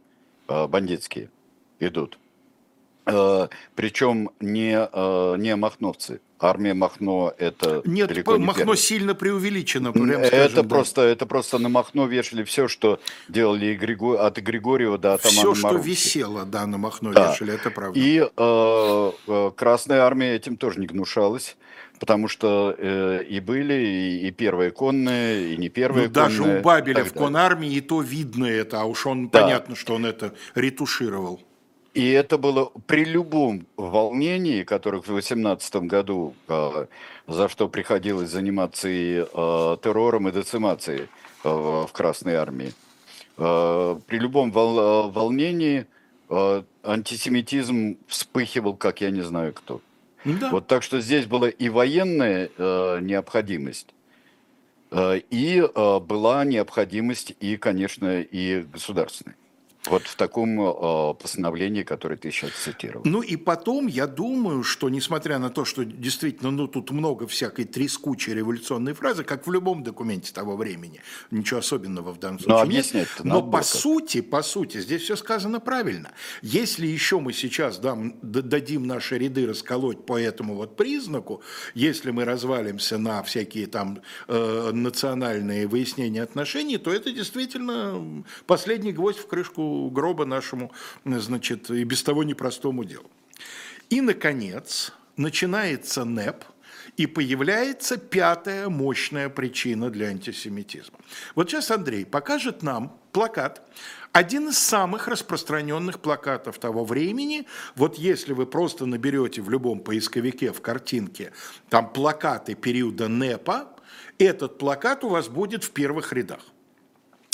э, 0.47 0.67
бандитские 0.67 1.29
идут, 1.79 2.19
э, 3.05 3.47
причем 3.75 4.31
не, 4.41 4.75
э, 4.91 5.35
не 5.37 5.55
махновцы, 5.55 6.19
армия 6.43 6.73
Махно 6.73 7.33
это 7.37 7.81
Нет, 7.85 8.09
далеко 8.09 8.37
не 8.37 8.45
Махно 8.45 8.63
первый. 8.63 8.77
сильно 8.77 9.15
преувеличено, 9.15 9.91
прям 9.91 10.09
это 10.09 10.63
да. 10.63 10.69
просто 10.69 11.01
это 11.01 11.25
просто 11.25 11.57
на 11.57 11.69
Махно 11.69 12.05
вешали 12.05 12.43
все, 12.43 12.67
что 12.67 12.99
делали 13.27 13.75
Григор... 13.75 14.19
от 14.19 14.37
Григорьева 14.37 14.97
до 14.97 15.13
Атамана 15.15 15.39
Все, 15.39 15.55
что 15.55 15.75
висело, 15.77 16.45
да, 16.45 16.67
на 16.67 16.77
Махно 16.77 17.13
да. 17.13 17.31
вешали, 17.31 17.53
это 17.53 17.71
правда. 17.71 17.99
И 17.99 18.19
э, 18.19 19.11
э, 19.27 19.51
Красная 19.55 20.01
Армия 20.01 20.35
этим 20.35 20.57
тоже 20.57 20.79
не 20.79 20.87
гнушалась 20.87 21.55
потому 21.99 22.27
что 22.27 22.75
э, 22.77 23.23
и 23.29 23.39
были 23.39 23.73
и, 23.73 24.27
и 24.27 24.31
первые 24.31 24.71
конные, 24.71 25.53
и 25.53 25.57
не 25.57 25.69
первые 25.69 26.09
ну, 26.09 26.13
конные. 26.13 26.29
Даже 26.29 26.59
у 26.59 26.61
Бабеля 26.61 27.05
в 27.05 27.13
конармии 27.13 27.75
и 27.75 27.79
то 27.79 28.01
видно 28.01 28.43
это, 28.43 28.81
а 28.81 28.83
уж 28.83 29.05
он 29.05 29.29
да. 29.29 29.41
понятно, 29.41 29.77
что 29.77 29.95
он 29.95 30.05
это 30.05 30.33
ретушировал. 30.53 31.41
И 31.93 32.09
это 32.09 32.39
было 32.39 32.71
при 32.87 33.05
любом 33.05 33.67
волнении, 33.77 34.63
которых 34.63 35.03
в 35.03 35.07
2018 35.07 35.75
году, 35.87 36.33
э, 36.47 36.87
за 37.27 37.47
что 37.49 37.69
приходилось 37.69 38.31
заниматься 38.31 38.89
и 38.89 39.23
э, 39.23 39.77
террором, 39.81 40.27
и 40.27 40.31
децимацией 40.31 41.07
э, 41.43 41.49
в 41.49 41.89
Красной 41.91 42.35
Армии. 42.35 42.73
При 43.35 44.19
любом 44.19 44.51
вол, 44.51 45.09
волнении 45.09 45.87
антисемитизм 46.29 47.97
вспыхивал, 48.07 48.75
как 48.75 49.01
я 49.01 49.09
не 49.09 49.21
знаю 49.21 49.53
кто. 49.53 49.81
Да. 50.23 50.51
Вот 50.51 50.67
так 50.67 50.83
что 50.83 51.01
здесь 51.01 51.25
была 51.25 51.49
и 51.49 51.67
военная 51.69 52.51
необходимость, 53.01 53.87
и 54.95 55.67
была 55.75 56.45
необходимость, 56.45 57.33
и, 57.39 57.57
конечно, 57.57 58.21
и 58.21 58.61
государственная. 58.61 59.35
Вот 59.89 60.03
в 60.03 60.15
таком 60.15 60.61
э, 60.61 61.13
постановлении, 61.15 61.83
которое 61.83 62.15
ты 62.15 62.31
сейчас 62.31 62.51
цитировал. 62.51 63.03
Ну 63.05 63.21
и 63.21 63.35
потом, 63.35 63.87
я 63.87 64.07
думаю, 64.07 64.63
что 64.63 64.87
несмотря 64.87 65.39
на 65.39 65.49
то, 65.49 65.65
что 65.65 65.83
действительно, 65.83 66.51
ну 66.51 66.67
тут 66.67 66.91
много 66.91 67.27
всякой 67.27 67.65
трескучей 67.65 68.33
революционной 68.33 68.93
фразы, 68.93 69.25
как 69.25 69.45
в 69.45 69.51
любом 69.51 69.83
документе 69.83 70.31
того 70.33 70.55
времени, 70.55 71.01
ничего 71.31 71.59
особенного 71.59 72.13
в 72.13 72.19
данном 72.19 72.39
случае 72.39 72.65
Но 72.65 72.71
нет. 72.99 73.07
Но 73.23 73.41
по 73.41 73.57
как. 73.57 73.65
сути, 73.65 74.21
по 74.21 74.41
сути, 74.41 74.79
здесь 74.79 75.01
все 75.01 75.17
сказано 75.17 75.59
правильно. 75.59 76.11
Если 76.41 76.87
еще 76.87 77.19
мы 77.19 77.33
сейчас 77.33 77.77
дам, 77.77 78.15
дадим 78.21 78.87
наши 78.87 79.17
ряды 79.17 79.45
расколоть 79.47 80.05
по 80.05 80.17
этому 80.17 80.55
вот 80.55 80.77
признаку, 80.77 81.41
если 81.73 82.11
мы 82.11 82.23
развалимся 82.23 82.97
на 82.97 83.21
всякие 83.23 83.67
там 83.67 84.01
э, 84.29 84.71
национальные 84.71 85.67
выяснения 85.67 86.23
отношений, 86.23 86.77
то 86.77 86.93
это 86.93 87.11
действительно 87.11 88.23
последний 88.45 88.93
гвоздь 88.93 89.19
в 89.19 89.27
крышку 89.27 89.72
гроба 89.89 90.25
нашему, 90.25 90.71
значит, 91.05 91.69
и 91.69 91.83
без 91.83 92.03
того 92.03 92.23
непростому 92.23 92.83
делу. 92.83 93.09
И, 93.89 94.01
наконец, 94.01 94.93
начинается 95.17 96.05
НЭП, 96.05 96.43
и 96.97 97.07
появляется 97.07 97.97
пятая 97.97 98.69
мощная 98.69 99.29
причина 99.29 99.89
для 99.89 100.07
антисемитизма. 100.07 100.99
Вот 101.35 101.49
сейчас 101.49 101.71
Андрей 101.71 102.05
покажет 102.05 102.61
нам 102.61 102.97
плакат, 103.11 103.61
один 104.11 104.49
из 104.49 104.59
самых 104.59 105.07
распространенных 105.07 105.99
плакатов 105.99 106.59
того 106.59 106.85
времени. 106.85 107.47
Вот 107.75 107.97
если 107.97 108.33
вы 108.33 108.45
просто 108.45 108.85
наберете 108.85 109.41
в 109.41 109.49
любом 109.49 109.79
поисковике 109.79 110.51
в 110.51 110.61
картинке 110.61 111.33
там 111.69 111.91
плакаты 111.91 112.53
периода 112.53 113.07
НЭПа, 113.07 113.69
этот 114.19 114.59
плакат 114.59 115.03
у 115.03 115.09
вас 115.09 115.29
будет 115.29 115.63
в 115.63 115.71
первых 115.71 116.13
рядах. 116.13 116.41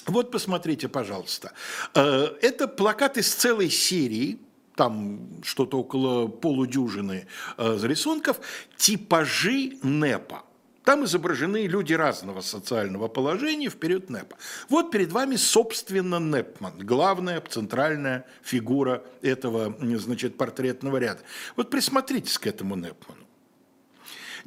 Вот 0.10 0.32
посмотрите, 0.32 0.88
пожалуйста. 0.88 1.52
Э, 1.94 2.28
это 2.42 2.68
плакат 2.68 3.18
из 3.18 3.34
целой 3.34 3.70
серии 3.70 4.40
там 4.76 5.20
что-то 5.44 5.80
около 5.80 6.28
полудюжины 6.28 7.28
э, 7.58 7.80
рисунков, 7.84 8.40
типажи 8.78 9.78
НЭПа. 9.84 10.44
Там 10.86 11.04
изображены 11.04 11.68
люди 11.68 11.94
разного 11.94 12.42
социального 12.42 13.10
положения 13.10 13.70
в 13.70 13.76
период 13.76 14.10
НЭПа. 14.10 14.38
Вот 14.70 14.90
перед 14.90 15.12
вами, 15.12 15.36
собственно, 15.36 16.20
Непман, 16.20 16.80
главная 16.80 17.42
центральная 17.42 18.26
фигура 18.42 19.04
этого, 19.22 19.76
значит, 19.98 20.38
портретного 20.38 20.98
ряда. 20.98 21.20
Вот 21.58 21.70
присмотритесь 21.70 22.38
к 22.40 22.48
этому 22.48 22.76
Непману. 22.76 23.29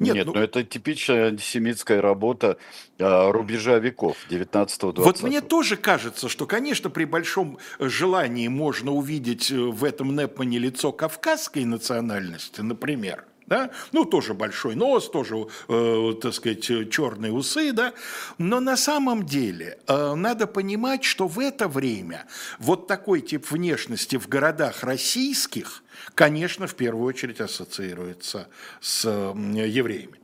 Нет, 0.03 0.15
Нет 0.15 0.25
ну, 0.27 0.33
ну 0.33 0.39
это 0.39 0.63
типичная 0.63 1.29
антисемитская 1.29 2.01
работа 2.01 2.57
э, 2.97 3.31
рубежа 3.31 3.79
веков 3.79 4.17
19-20. 4.29 5.01
Вот 5.01 5.23
мне 5.23 5.41
тоже 5.41 5.77
кажется, 5.77 6.29
что, 6.29 6.45
конечно, 6.45 6.89
при 6.89 7.05
большом 7.05 7.57
желании 7.79 8.47
можно 8.47 8.91
увидеть 8.91 9.51
э, 9.51 9.55
в 9.55 9.83
этом 9.83 10.15
Непмане 10.15 10.59
лицо 10.59 10.91
кавказской 10.91 11.65
национальности, 11.65 12.61
например– 12.61 13.25
да? 13.53 13.69
ну, 13.91 14.03
тоже 14.05 14.33
большой 14.33 14.73
нос, 14.75 15.09
тоже, 15.11 15.45
э, 15.67 16.13
так 16.19 16.33
сказать, 16.33 16.89
черные 16.89 17.31
усы, 17.31 17.71
да, 17.71 17.93
но 18.39 18.59
на 18.59 18.75
самом 18.75 19.27
деле 19.27 19.77
э, 19.87 20.15
надо 20.15 20.47
понимать, 20.47 21.03
что 21.03 21.27
в 21.27 21.39
это 21.39 21.67
время 21.67 22.25
вот 22.57 22.87
такой 22.87 23.21
тип 23.21 23.51
внешности 23.51 24.15
в 24.15 24.27
городах 24.27 24.81
российских, 24.81 25.83
конечно, 26.15 26.65
в 26.65 26.73
первую 26.73 27.05
очередь 27.05 27.41
ассоциируется 27.41 28.47
с 28.81 29.05
евреями. 29.05 30.22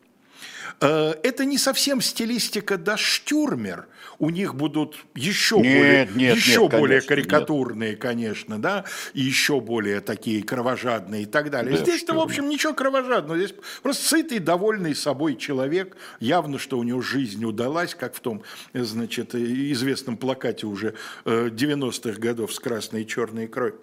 Э, 0.81 1.13
это 1.23 1.45
не 1.45 1.57
совсем 1.57 2.01
стилистика 2.01 2.77
Даштюрмер. 2.77 3.87
У 4.17 4.29
них 4.29 4.55
будут 4.55 4.97
еще 5.15 5.59
нет, 5.59 5.77
более, 5.77 6.09
нет, 6.15 6.35
еще 6.35 6.61
нет, 6.63 6.71
более 6.71 7.01
конечно, 7.01 7.07
карикатурные, 7.07 7.91
нет. 7.91 8.01
конечно, 8.01 8.61
да, 8.61 8.85
и 9.13 9.21
еще 9.21 9.61
более 9.61 10.01
такие 10.01 10.43
кровожадные 10.43 11.23
и 11.23 11.25
так 11.25 11.49
далее. 11.49 11.77
Да, 11.77 11.83
Здесь-то, 11.83 12.13
в 12.13 12.19
общем, 12.19 12.49
ничего 12.49 12.73
кровожадного. 12.73 13.37
Здесь 13.37 13.55
просто 13.81 14.05
сытый, 14.05 14.39
довольный 14.39 14.95
собой 14.95 15.35
человек. 15.35 15.95
Явно, 16.19 16.59
что 16.59 16.77
у 16.77 16.83
него 16.83 17.01
жизнь 17.01 17.43
удалась, 17.45 17.95
как 17.95 18.13
в 18.13 18.19
том, 18.19 18.43
значит, 18.73 19.35
известном 19.35 20.17
плакате 20.17 20.67
уже 20.67 20.95
90-х 21.25 22.09
э, 22.09 22.13
годов 22.13 22.53
с 22.53 22.59
красной 22.59 23.03
и 23.03 23.07
черной 23.07 23.47
кровью. 23.47 23.79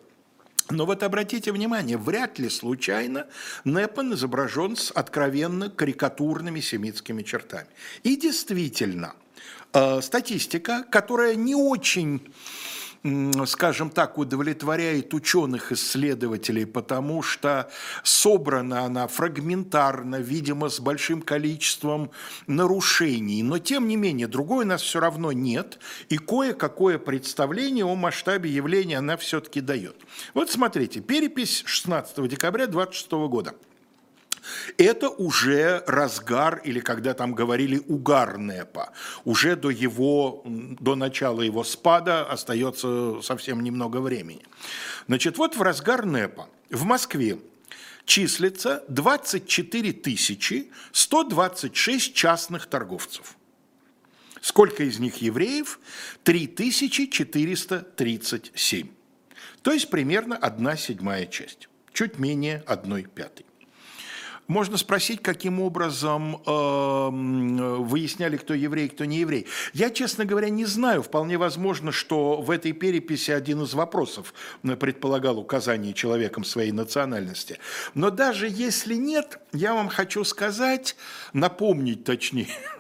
Но 0.71 0.85
вот 0.85 1.03
обратите 1.03 1.53
внимание, 1.53 1.97
вряд 1.97 2.39
ли 2.39 2.49
случайно 2.49 3.27
Непан 3.65 4.15
изображен 4.15 4.77
с 4.77 4.91
откровенно 4.91 5.71
карикатурными 5.71 6.61
семитскими 6.61 7.23
чертами. 7.23 7.69
И 8.03 8.17
действительно, 8.17 9.15
э, 9.73 10.01
статистика, 10.03 10.85
которая 10.91 11.37
не 11.37 11.55
очень 11.55 12.21
скажем 13.47 13.91
так, 13.91 14.19
удовлетворяет 14.19 15.15
ученых-исследователей, 15.15 16.67
потому 16.67 17.23
что 17.23 17.71
собрана 18.03 18.83
она 18.83 19.07
фрагментарно, 19.07 20.17
видимо, 20.17 20.69
с 20.69 20.81
большим 20.81 21.23
количеством 21.23 22.11
нарушений. 22.47 23.43
Но, 23.43 23.59
тем 23.59 23.89
не 23.89 23.97
менее, 23.97 24.27
другой 24.27 24.65
у 24.65 24.69
нас 24.69 24.83
все 24.83 25.01
равно 25.01 25.33
нет, 25.33 25.79
и 26.09 26.19
кое-какое 26.19 26.99
представление 26.99 27.85
о 27.85 27.95
масштабе 27.95 28.51
явления 28.51 28.99
она 28.99 29.17
все-таки 29.17 29.61
дает. 29.61 29.97
Вот 30.35 30.51
смотрите, 30.51 31.01
перепись 31.01 31.63
16 31.67 32.29
декабря 32.29 32.67
26 32.67 33.11
года– 33.13 33.55
это 34.79 35.09
уже 35.09 35.83
разгар, 35.87 36.61
или 36.65 36.81
когда 36.81 37.15
там 37.15 37.35
говорили 37.35 37.81
угар 37.87 38.39
НЭПа. 38.39 38.93
Уже 39.25 39.57
до, 39.57 39.71
его, 39.71 40.43
до 40.45 40.95
начала 40.95 41.41
его 41.43 41.65
спада 41.65 42.25
остается 42.25 43.21
совсем 43.23 43.63
немного 43.63 43.99
времени. 43.99 44.45
Значит, 45.07 45.39
вот 45.39 45.57
в 45.57 45.63
разгар 45.63 46.05
НЭПа 46.05 46.51
в 46.71 46.85
Москве 46.85 47.39
числится 48.05 48.85
24 48.89 49.93
тысячи 49.93 50.71
126 50.93 52.15
частных 52.15 52.67
торговцев. 52.67 53.37
Сколько 54.41 54.85
из 54.85 55.01
них 55.01 55.23
евреев? 55.23 55.81
3437. 56.23 58.89
То 59.63 59.73
есть 59.73 59.91
примерно 59.91 60.37
одна 60.37 60.77
седьмая 60.77 61.27
часть, 61.27 61.69
чуть 61.93 62.21
менее 62.21 62.63
одной 62.67 63.03
пятой. 63.03 63.46
Можно 64.49 64.77
спросить, 64.77 65.23
каким 65.23 65.61
образом 65.61 66.41
э, 66.47 67.09
выясняли, 67.83 68.37
кто 68.37 68.55
еврей, 68.55 68.89
кто 68.89 69.05
не 69.05 69.19
еврей. 69.19 69.47
Я, 69.73 69.91
честно 69.91 70.25
говоря, 70.25 70.51
не 70.51 70.65
знаю. 70.65 71.03
Вполне 71.03 71.37
возможно, 71.37 71.91
что 71.91 72.41
в 72.41 72.51
этой 72.51 72.73
переписи 72.73 73.33
один 73.33 73.63
из 73.63 73.75
вопросов 73.75 74.33
предполагал 74.63 75.39
указание 75.39 75.93
человеком 75.93 76.45
своей 76.45 76.71
национальности. 76.71 77.59
Но 77.95 78.11
даже 78.11 78.49
если 78.49 78.95
нет, 78.95 79.41
я 79.53 79.75
вам 79.75 79.89
хочу 79.89 80.23
сказать, 80.23 80.97
напомнить 81.33 82.05
точнее, 82.05 82.49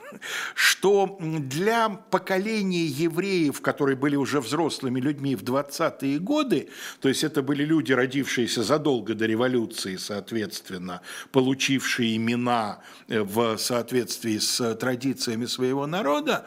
что 0.54 1.18
для 1.20 1.88
поколения 1.88 2.86
евреев, 2.86 3.60
которые 3.60 3.96
были 3.96 4.16
уже 4.16 4.40
взрослыми 4.40 5.00
людьми 5.00 5.36
в 5.36 5.42
20-е 5.42 6.18
годы, 6.18 6.68
то 7.00 7.08
есть 7.08 7.24
это 7.24 7.42
были 7.42 7.64
люди, 7.64 7.92
родившиеся 7.92 8.62
задолго 8.62 9.14
до 9.14 9.26
революции, 9.26 9.96
соответственно, 9.96 11.00
получившие 11.32 12.16
имена 12.16 12.80
э, 13.08 13.20
в 13.22 13.56
соответствии 13.58 14.38
с 14.38 14.74
традициями 14.74 15.46
своего 15.46 15.86
народа, 15.86 16.46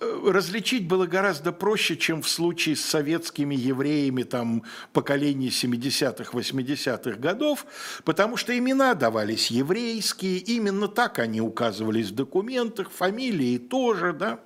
различить 0.00 0.86
было 0.86 1.06
гораздо 1.06 1.52
проще, 1.52 1.96
чем 1.96 2.22
в 2.22 2.28
случае 2.28 2.76
с 2.76 2.80
советскими 2.80 3.54
евреями 3.54 4.22
там, 4.22 4.64
поколения 4.92 5.48
70-х, 5.48 6.36
80-х 6.36 7.18
годов, 7.18 7.66
потому 8.04 8.36
что 8.36 8.56
имена 8.56 8.94
давались 8.94 9.50
еврейские, 9.50 10.38
именно 10.38 10.88
так 10.88 11.18
они 11.18 11.40
указывались 11.40 12.10
в 12.10 12.14
документах, 12.14 12.90
фамилии 12.90 13.58
тоже, 13.58 14.12
да. 14.12 14.40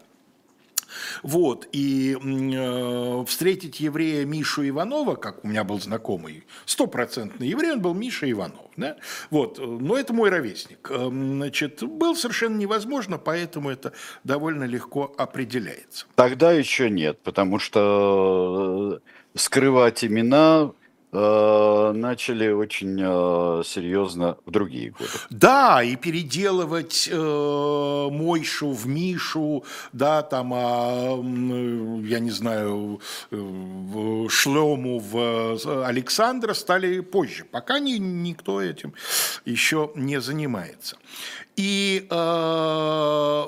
Вот, 1.23 1.69
и 1.73 2.17
э, 2.17 3.25
встретить 3.27 3.81
еврея 3.81 4.25
Мишу 4.25 4.69
Иванова, 4.69 5.17
как 5.17 5.45
у 5.45 5.49
меня 5.49 5.65
был 5.65 5.81
знакомый, 5.81 6.45
стопроцентный 6.65 7.49
еврей, 7.49 7.73
он 7.73 7.81
был 7.81 7.95
Миша 7.95 8.31
Иванов, 8.31 8.71
да? 8.77 8.97
Вот, 9.31 9.59
но 9.59 9.97
это 9.97 10.13
мой 10.13 10.31
ровесник. 10.31 10.91
Э, 10.91 11.09
значит, 11.11 11.83
был 11.83 12.17
совершенно 12.17 12.57
невозможно, 12.57 13.19
поэтому 13.19 13.71
это 13.71 13.93
довольно 14.25 14.65
легко 14.65 15.15
определяется. 15.19 16.07
Тогда 16.15 16.53
еще 16.53 16.91
нет, 16.91 17.19
потому 17.23 17.59
что 17.59 19.01
э, 19.35 19.39
скрывать 19.39 20.05
имена 20.05 20.57
Э, 20.57 20.73
начали 21.17 22.53
очень 22.53 22.99
э, 23.01 23.63
серьезно 23.65 24.37
в 24.45 24.51
другие 24.51 24.91
годы. 24.91 25.11
Да, 25.31 25.83
и 25.83 25.97
переделывать 25.97 27.09
э, 27.11 28.09
Мойшу 28.11 28.73
в 28.73 28.87
Мишу, 28.87 29.65
да, 29.93 30.23
там, 30.23 30.53
а, 30.55 31.17
я 32.05 32.19
не 32.19 32.31
знаю, 32.31 33.01
э, 33.31 34.27
Шлему 34.29 34.99
в 34.99 35.87
Александра 35.87 36.55
стали 36.55 37.01
позже, 37.01 37.45
пока 37.45 37.79
ни, 37.79 37.93
никто 37.93 38.61
этим 38.61 38.95
еще 39.45 39.91
не 39.95 40.21
занимается. 40.21 40.97
И, 41.57 42.07
э, 42.11 43.45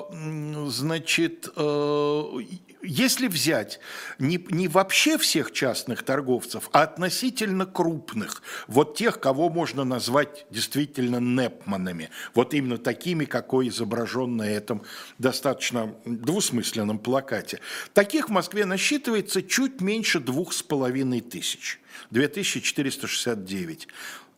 значит, 0.67 1.47
э, 1.55 2.41
если 2.81 3.27
взять 3.27 3.79
не, 4.19 4.37
не 4.49 4.67
вообще 4.67 5.17
всех 5.17 5.51
частных 5.51 6.03
торговцев, 6.03 6.69
а 6.71 6.83
относительно 6.83 7.65
крупных, 7.65 8.41
вот 8.67 8.95
тех, 8.95 9.19
кого 9.19 9.49
можно 9.49 9.83
назвать 9.83 10.45
действительно 10.49 11.17
непманами, 11.17 12.09
вот 12.33 12.53
именно 12.53 12.77
такими, 12.77 13.25
какой 13.25 13.67
изображен 13.67 14.37
на 14.37 14.49
этом 14.49 14.83
достаточно 15.17 15.95
двусмысленном 16.05 16.99
плакате, 16.99 17.59
таких 17.93 18.29
в 18.29 18.31
Москве 18.31 18.65
насчитывается 18.65 19.43
чуть 19.43 19.81
меньше 19.81 20.19
двух 20.19 20.53
с 20.53 20.63
половиной 20.63 21.21
тысяч, 21.21 21.79
2469. 22.11 23.87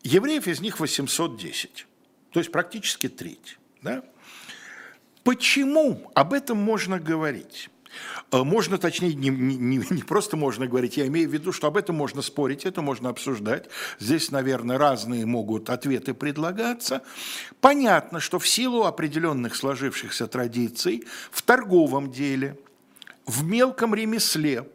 Евреев 0.03 0.47
из 0.47 0.61
них 0.61 0.79
810, 0.79 1.85
то 2.31 2.39
есть 2.39 2.51
практически 2.51 3.07
треть. 3.07 3.59
Да? 3.83 4.03
Почему 5.23 6.11
об 6.15 6.33
этом 6.33 6.57
можно 6.57 6.99
говорить? 6.99 7.69
Э, 8.31 8.43
можно, 8.43 8.77
точнее, 8.77 9.13
не, 9.13 9.29
не, 9.29 9.77
не 9.89 10.03
просто 10.03 10.37
можно 10.37 10.67
говорить, 10.67 10.97
я 10.97 11.07
имею 11.07 11.29
в 11.29 11.33
виду, 11.33 11.51
что 11.51 11.67
об 11.67 11.77
этом 11.77 11.95
можно 11.95 12.21
спорить, 12.21 12.65
это 12.65 12.81
можно 12.81 13.09
обсуждать. 13.09 13.69
Здесь, 13.99 14.31
наверное, 14.31 14.77
разные 14.77 15.25
могут 15.25 15.69
ответы 15.69 16.13
предлагаться. 16.13 17.01
Понятно, 17.59 18.19
что 18.19 18.39
в 18.39 18.47
силу 18.47 18.83
определенных 18.83 19.55
сложившихся 19.55 20.27
традиций 20.27 21.03
в 21.31 21.41
торговом 21.41 22.11
деле, 22.11 22.57
в 23.25 23.43
мелком 23.43 23.93
ремесле, 23.95 24.67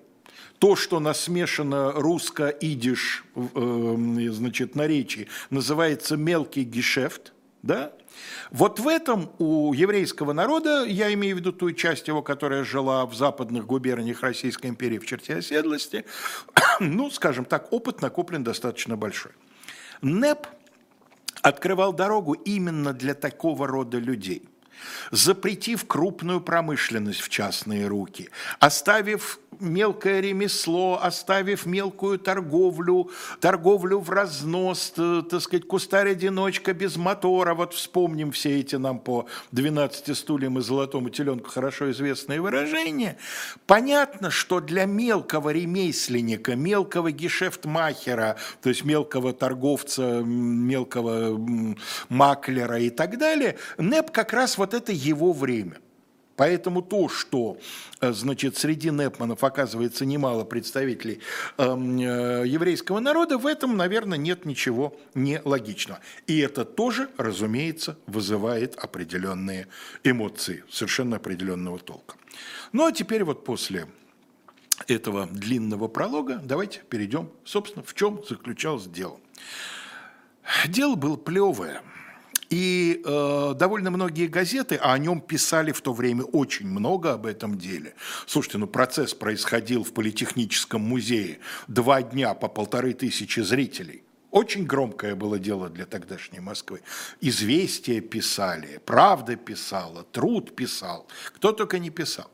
то, 0.59 0.75
что 0.75 1.01
насмешано 1.01 1.93
русско-идиш, 1.93 3.25
э, 3.35 4.29
значит, 4.31 4.75
наречии, 4.75 5.29
называется 5.51 6.17
мелкий 6.17 6.65
гешефт, 6.65 7.33
Да? 7.67 7.93
Вот 8.53 8.79
в 8.79 8.87
этом 8.87 9.31
у 9.39 9.73
еврейского 9.73 10.33
народа, 10.33 10.85
я 10.85 11.13
имею 11.13 11.37
в 11.37 11.41
виду 11.41 11.53
ту 11.53 11.73
часть 11.73 12.07
его, 12.07 12.23
которая 12.23 12.63
жила 12.63 13.05
в 13.07 13.15
западных 13.15 13.67
губерниях 13.67 14.23
Российской 14.23 14.69
империи 14.69 14.99
в 14.99 15.07
черте 15.07 15.37
оседлости, 15.37 16.05
ну, 16.81 17.11
скажем 17.11 17.45
так, 17.45 17.73
опыт 17.73 18.03
накоплен 18.03 18.45
достаточно 18.45 18.97
большой. 18.97 19.33
НЭП 20.01 20.47
открывал 21.43 21.93
дорогу 21.93 22.35
именно 22.35 22.93
для 22.93 23.15
такого 23.15 23.67
рода 23.67 23.99
людей– 23.99 24.49
запретив 25.11 25.87
крупную 25.87 26.41
промышленность 26.41 27.21
в 27.21 27.29
частные 27.29 27.87
руки, 27.87 28.31
оставив 28.59 29.41
мелкое 29.61 30.21
ремесло, 30.21 30.99
оставив 31.03 31.67
мелкую 31.67 32.19
торговлю, 32.19 33.11
торговлю 33.41 34.01
в 34.01 34.11
разнос, 34.11 34.93
так 34.97 35.41
сказать, 35.41 35.67
кустарь-одиночка 35.67 36.73
без 36.75 36.97
мотора. 36.97 37.55
Вот 37.55 37.75
вспомним 37.75 38.33
все 38.33 38.61
эти 38.61 38.77
нам 38.77 38.99
по 38.99 39.27
12 39.53 40.17
стульям 40.17 40.59
и 40.59 40.63
золотому 40.63 41.11
теленку 41.11 41.51
хорошо 41.51 41.91
известные 41.91 42.41
выражения. 42.41 43.17
Понятно, 43.67 44.31
что 44.31 44.61
для 44.61 44.85
мелкого 44.85 45.51
ремесленника, 45.51 46.57
мелкого 46.57 47.11
гешефтмахера, 47.11 48.37
то 48.63 48.69
есть 48.69 48.85
мелкого 48.85 49.33
торговца, 49.33 50.23
мелкого 50.25 51.39
маклера 52.09 52.79
и 52.79 52.91
так 52.91 53.19
далее, 53.19 53.59
НЭП 53.79 54.11
как 54.11 54.33
раз 54.33 54.59
вот 54.59 54.75
это 54.75 54.93
его 54.93 55.33
время. 55.33 55.79
Поэтому 56.37 56.83
то, 56.83 57.09
что 57.09 57.59
э, 58.01 58.13
значит, 58.13 58.57
среди 58.57 58.91
Непманов 58.91 59.43
оказывается 59.43 60.05
немало 60.05 60.45
представителей 60.45 61.21
эм, 61.57 61.99
э, 61.99 62.45
еврейского 62.47 63.01
народа, 63.01 63.39
в 63.39 63.47
этом, 63.47 63.77
наверное, 63.77 64.19
нет 64.19 64.45
ничего 64.45 64.97
нелогичного. 65.15 66.01
И 66.27 66.39
это 66.39 66.65
тоже, 66.65 67.09
разумеется, 67.17 67.99
вызывает 68.07 68.77
определенные 68.77 69.67
эмоции, 70.05 70.63
совершенно 70.71 71.17
определенного 71.17 71.79
толка. 71.79 72.17
Ну 72.73 72.87
а 72.87 72.93
теперь 72.93 73.25
вот 73.25 73.45
после 73.45 73.87
этого 74.89 75.27
длинного 75.27 75.89
пролога 75.89 76.39
давайте 76.45 76.83
перейдем, 76.91 77.31
собственно, 77.45 77.83
в 77.83 77.95
чем 77.95 78.23
заключалось 78.29 78.87
дело. 78.87 79.19
Дело 80.69 80.95
было 80.97 81.17
плевое– 81.17 81.81
и 82.51 83.03
э, 83.05 83.55
довольно 83.57 83.91
многие 83.91 84.27
газеты, 84.27 84.77
о 84.77 84.97
нем 84.99 85.21
писали 85.21 85.73
в 85.73 85.81
то 85.81 85.93
время 85.93 86.25
очень 86.25 86.69
много 86.69 87.15
об 87.15 87.27
этом 87.27 87.59
деле. 87.59 87.95
Слушайте, 88.27 88.59
ну 88.59 88.67
процесс 88.67 89.15
происходил 89.15 89.85
в 89.85 89.93
Политехническом 89.93 90.83
музее. 90.83 91.39
Два 91.69 92.03
дня 92.03 92.35
по 92.35 92.49
полторы 92.49 92.93
тысячи 92.93 93.41
зрителей. 93.41 94.03
Очень 94.31 94.67
громкое 94.67 95.15
было 95.15 95.39
дело 95.39 95.71
для 95.71 95.87
тогдашней 95.87 96.41
Москвы. 96.41 96.83
Известия 97.23 98.01
писали, 98.01 98.81
Правда 98.85 99.37
писала, 99.37 100.05
Труд 100.05 100.55
писал, 100.55 101.07
кто 101.33 101.53
только 101.53 101.79
не 101.79 101.91
писал. 101.91 102.31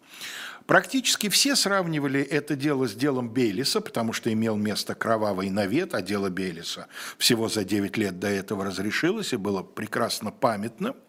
Практически 0.73 1.29
все 1.29 1.55
сравнивали 1.55 2.23
это 2.23 2.57
дело 2.57 2.89
с 2.89 2.95
делом 2.95 3.29
Бейлиса, 3.29 3.83
потому 3.83 4.15
что 4.15 4.33
имел 4.33 4.57
место 4.57 4.95
кровавый 4.95 5.51
навет, 5.51 5.93
а 5.93 6.01
дело 6.01 6.31
Бейлиса 6.31 6.87
всего 7.19 7.51
за 7.51 7.63
9 7.63 7.99
лет 7.99 8.19
до 8.19 8.29
этого 8.29 8.65
разрешилось 8.65 9.35
и 9.35 9.37
было 9.37 9.63
прекрасно 9.63 10.31
памятно– 10.31 10.97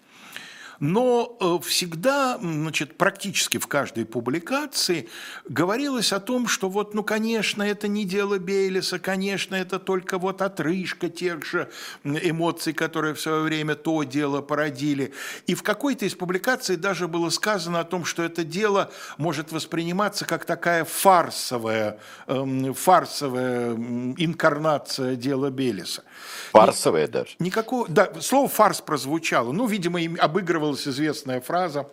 но 0.84 1.38
э, 1.40 1.60
всегда, 1.66 2.38
значит, 2.42 2.98
практически 2.98 3.58
в 3.58 3.68
каждой 3.68 4.06
публикации 4.06 5.08
говорилось 5.48 6.12
о 6.12 6.20
том, 6.20 6.46
что 6.46 6.68
вот, 6.68 6.94
ну, 6.94 7.04
конечно, 7.04 7.64
это 7.64 7.88
не 7.88 8.04
дело 8.04 8.38
Бейлиса, 8.38 9.00
конечно, 9.00 9.56
это 9.56 9.80
только 9.80 10.18
вот 10.18 10.42
отрыжка 10.42 11.08
тех 11.08 11.46
же 11.46 11.72
эмоций, 12.04 12.74
которые 12.74 13.14
в 13.14 13.22
свое 13.22 13.44
время 13.44 13.76
то 13.76 14.04
дело 14.04 14.42
породили. 14.42 15.14
И 15.48 15.56
в 15.56 15.64
какой-то 15.64 16.06
из 16.06 16.16
публикаций 16.16 16.76
даже 16.76 17.08
было 17.08 17.30
сказано 17.30 17.80
о 17.80 17.86
том, 17.86 18.04
что 18.04 18.22
это 18.22 18.44
дело 18.44 18.92
может 19.18 19.54
восприниматься 19.54 20.26
как 20.26 20.44
такая 20.44 20.84
фарсовая, 20.84 21.98
эм, 22.28 22.74
фарсовая 22.74 23.72
инкарнация 24.18 25.16
дела 25.16 25.50
Белиса. 25.50 26.04
Фарсовая 26.52 27.08
даже? 27.08 27.32
Никакого, 27.40 27.88
да, 27.88 28.12
слово 28.20 28.50
«фарс» 28.50 28.82
прозвучало. 28.82 29.54
Ну, 29.54 29.66
видимо, 29.66 30.02
им 30.02 30.18
обыгрывал 30.20 30.73
появилась 30.74 30.88
известная 30.88 31.42
фраза, 31.42 31.88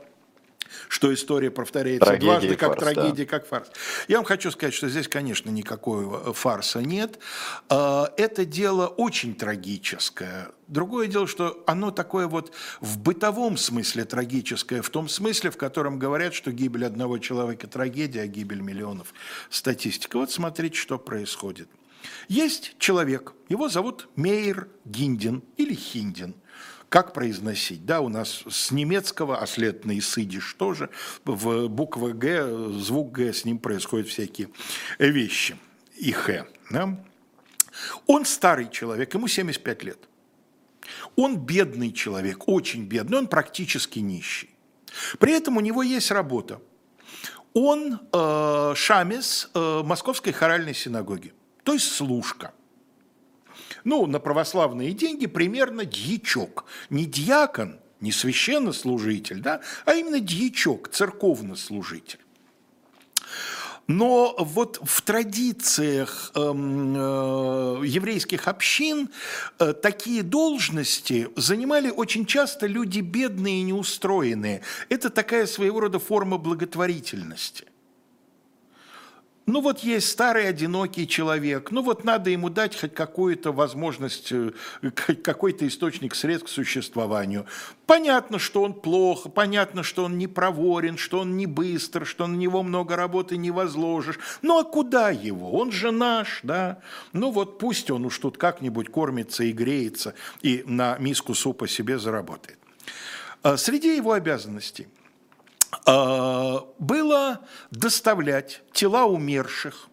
что 0.88 1.12
история 1.12 1.50
повторяется 1.50 2.06
трагедия 2.06 2.30
дважды, 2.30 2.56
как 2.56 2.68
фарс, 2.74 2.80
трагедия, 2.80 3.24
да. 3.24 3.30
как 3.30 3.46
фарс. 3.46 3.70
Я 4.08 4.16
вам 4.18 4.24
хочу 4.24 4.50
сказать, 4.50 4.72
что 4.72 4.88
здесь, 4.88 5.08
конечно, 5.08 5.50
никакого 5.50 6.32
фарса 6.32 6.80
нет. 6.80 7.18
А, 7.68 8.12
это 8.16 8.44
дело 8.44 8.86
очень 8.86 9.34
трагическое. 9.34 10.50
Другое 10.68 11.08
дело, 11.08 11.26
что 11.26 11.62
оно 11.66 11.90
такое 11.90 12.28
вот 12.28 12.54
в 12.80 13.00
бытовом 13.00 13.56
смысле 13.56 14.04
трагическое, 14.04 14.80
в 14.80 14.90
том 14.90 15.08
смысле, 15.08 15.50
в 15.50 15.56
котором 15.56 15.98
говорят, 15.98 16.34
что 16.34 16.52
гибель 16.52 16.86
одного 16.86 17.18
человека– 17.18 17.66
трагедия, 17.68 18.22
а 18.22 18.26
гибель 18.28 18.60
миллионов– 18.60 19.12
статистика. 19.50 20.18
Вот 20.18 20.30
смотрите, 20.30 20.76
что 20.76 20.98
происходит. 20.98 21.68
Есть 22.28 22.76
человек, 22.78 23.34
его 23.48 23.68
зовут 23.68 24.08
Мейер 24.14 24.68
Гиндин 24.84 25.42
или 25.56 25.74
Хиндин– 25.74 26.36
как 26.90 27.12
произносить? 27.12 27.86
Да, 27.86 28.00
у 28.00 28.08
нас 28.08 28.42
с 28.50 28.72
немецкого, 28.72 29.38
а 29.38 29.46
след 29.46 29.84
на 29.84 29.96
исыдиш 29.96 30.54
тоже, 30.54 30.90
в 31.24 31.68
букве 31.68 32.12
Г, 32.12 32.70
звук 32.72 33.12
Г, 33.12 33.32
с 33.32 33.44
ним 33.44 33.60
происходят 33.60 34.08
всякие 34.08 34.48
вещи. 34.98 35.56
И 35.96 36.10
Х. 36.10 36.46
Да? 36.68 37.02
Он 38.06 38.24
старый 38.24 38.68
человек, 38.68 39.14
ему 39.14 39.28
75 39.28 39.84
лет. 39.84 39.98
Он 41.14 41.38
бедный 41.38 41.92
человек, 41.92 42.48
очень 42.48 42.86
бедный, 42.86 43.18
он 43.18 43.28
практически 43.28 44.00
нищий. 44.00 44.50
При 45.20 45.32
этом 45.32 45.56
у 45.56 45.60
него 45.60 45.84
есть 45.84 46.10
работа. 46.10 46.60
Он 47.52 48.00
э, 48.12 48.72
шамес 48.74 49.48
э, 49.54 49.82
Московской 49.84 50.32
хоральной 50.32 50.74
синагоги, 50.74 51.32
то 51.62 51.72
есть 51.72 51.92
служка– 51.92 52.52
ну, 53.84 54.06
на 54.06 54.20
православные 54.20 54.92
деньги 54.92 55.26
примерно 55.26 55.84
дьячок. 55.84 56.64
Не 56.90 57.06
дьякон, 57.06 57.78
не 58.00 58.12
священнослужитель, 58.12 59.40
да, 59.40 59.60
а 59.84 59.94
именно 59.94 60.20
дьячок, 60.20 60.88
церковнослужитель. 60.88 62.20
Но 63.90 64.36
вот 64.38 64.78
в 64.84 65.02
традициях 65.02 66.30
э, 66.36 66.40
э, 66.40 67.82
еврейских 67.84 68.46
общин 68.46 69.10
э, 69.58 69.72
такие 69.72 70.22
должности 70.22 71.28
занимали 71.34 71.90
очень 71.90 72.24
часто 72.24 72.68
люди 72.68 73.00
бедные 73.00 73.62
и 73.62 73.64
неустроенные. 73.64 74.62
Это 74.90 75.10
такая 75.10 75.46
своего 75.46 75.80
рода 75.80 75.98
форма 75.98 76.38
благотворительности. 76.38 77.64
Ну 79.50 79.62
вот 79.62 79.80
есть 79.80 80.08
старый 80.08 80.48
одинокий 80.48 81.08
человек, 81.08 81.72
ну 81.72 81.82
вот 81.82 82.04
надо 82.04 82.30
ему 82.30 82.50
дать 82.50 82.78
хоть 82.78 82.94
какую-то 82.94 83.50
возможность, 83.50 84.30
э, 84.30 84.52
какой-то 85.24 85.66
источник 85.66 86.14
средств 86.14 86.46
к 86.46 86.48
существованию. 86.48 87.46
Понятно, 87.84 88.38
что 88.38 88.62
он 88.62 88.74
плохо, 88.74 89.28
понятно, 89.28 89.82
что 89.82 90.04
он 90.04 90.18
не 90.18 90.28
проворен, 90.28 90.96
что 90.96 91.18
он 91.18 91.36
не 91.36 91.46
быстр, 91.46 92.06
что 92.06 92.28
на 92.28 92.36
него 92.36 92.62
много 92.62 92.94
работы 92.94 93.36
не 93.36 93.50
возложишь. 93.50 94.20
Ну 94.40 94.56
а 94.56 94.62
куда 94.62 95.10
его? 95.10 95.50
Он 95.50 95.72
же 95.72 95.90
наш, 95.90 96.38
да? 96.44 96.78
Ну 97.12 97.32
вот 97.32 97.58
пусть 97.58 97.90
он 97.90 98.04
уж 98.04 98.16
тут 98.20 98.38
как-нибудь 98.38 98.88
кормится 98.88 99.42
и 99.42 99.50
греется, 99.50 100.14
и 100.42 100.62
на 100.64 100.96
миску 100.98 101.34
супа 101.34 101.66
себе 101.66 101.98
заработает. 101.98 102.60
А 103.42 103.56
среди 103.56 103.96
его 103.96 104.12
обязанностей– 104.12 104.86
было 105.86 107.40
доставлять 107.70 108.62
тела 108.72 109.04
умерших 109.04 109.88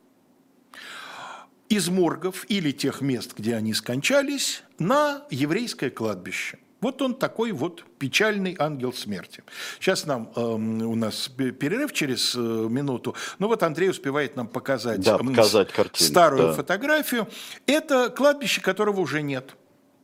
из 1.70 1.90
моргов 1.90 2.46
или 2.48 2.72
тех 2.72 3.02
мест, 3.02 3.34
где 3.38 3.56
они 3.56 3.74
скончались, 3.74 4.64
на 4.80 5.24
еврейское 5.30 5.90
кладбище. 5.90 6.60
Вот 6.80 7.02
он 7.02 7.16
такой 7.16 7.52
вот 7.52 7.84
печальный 7.98 8.56
ангел 8.60 8.94
смерти. 8.94 9.44
Сейчас 9.80 10.06
нам 10.06 10.32
э, 10.36 10.40
у 10.40 10.96
нас 10.96 11.28
перерыв 11.28 11.92
через 11.92 12.36
э, 12.36 12.40
минуту. 12.40 13.16
Ну 13.40 13.48
вот 13.48 13.64
Андрей 13.64 13.90
успевает 13.90 14.36
нам 14.36 14.48
показать, 14.48 15.02
да, 15.02 15.18
показать 15.18 15.72
картину, 15.72 16.08
старую 16.08 16.48
да. 16.50 16.54
фотографию. 16.54 17.28
Это 17.66 18.10
кладбище, 18.10 18.62
которого 18.62 19.00
уже 19.00 19.24
нет. 19.24 19.56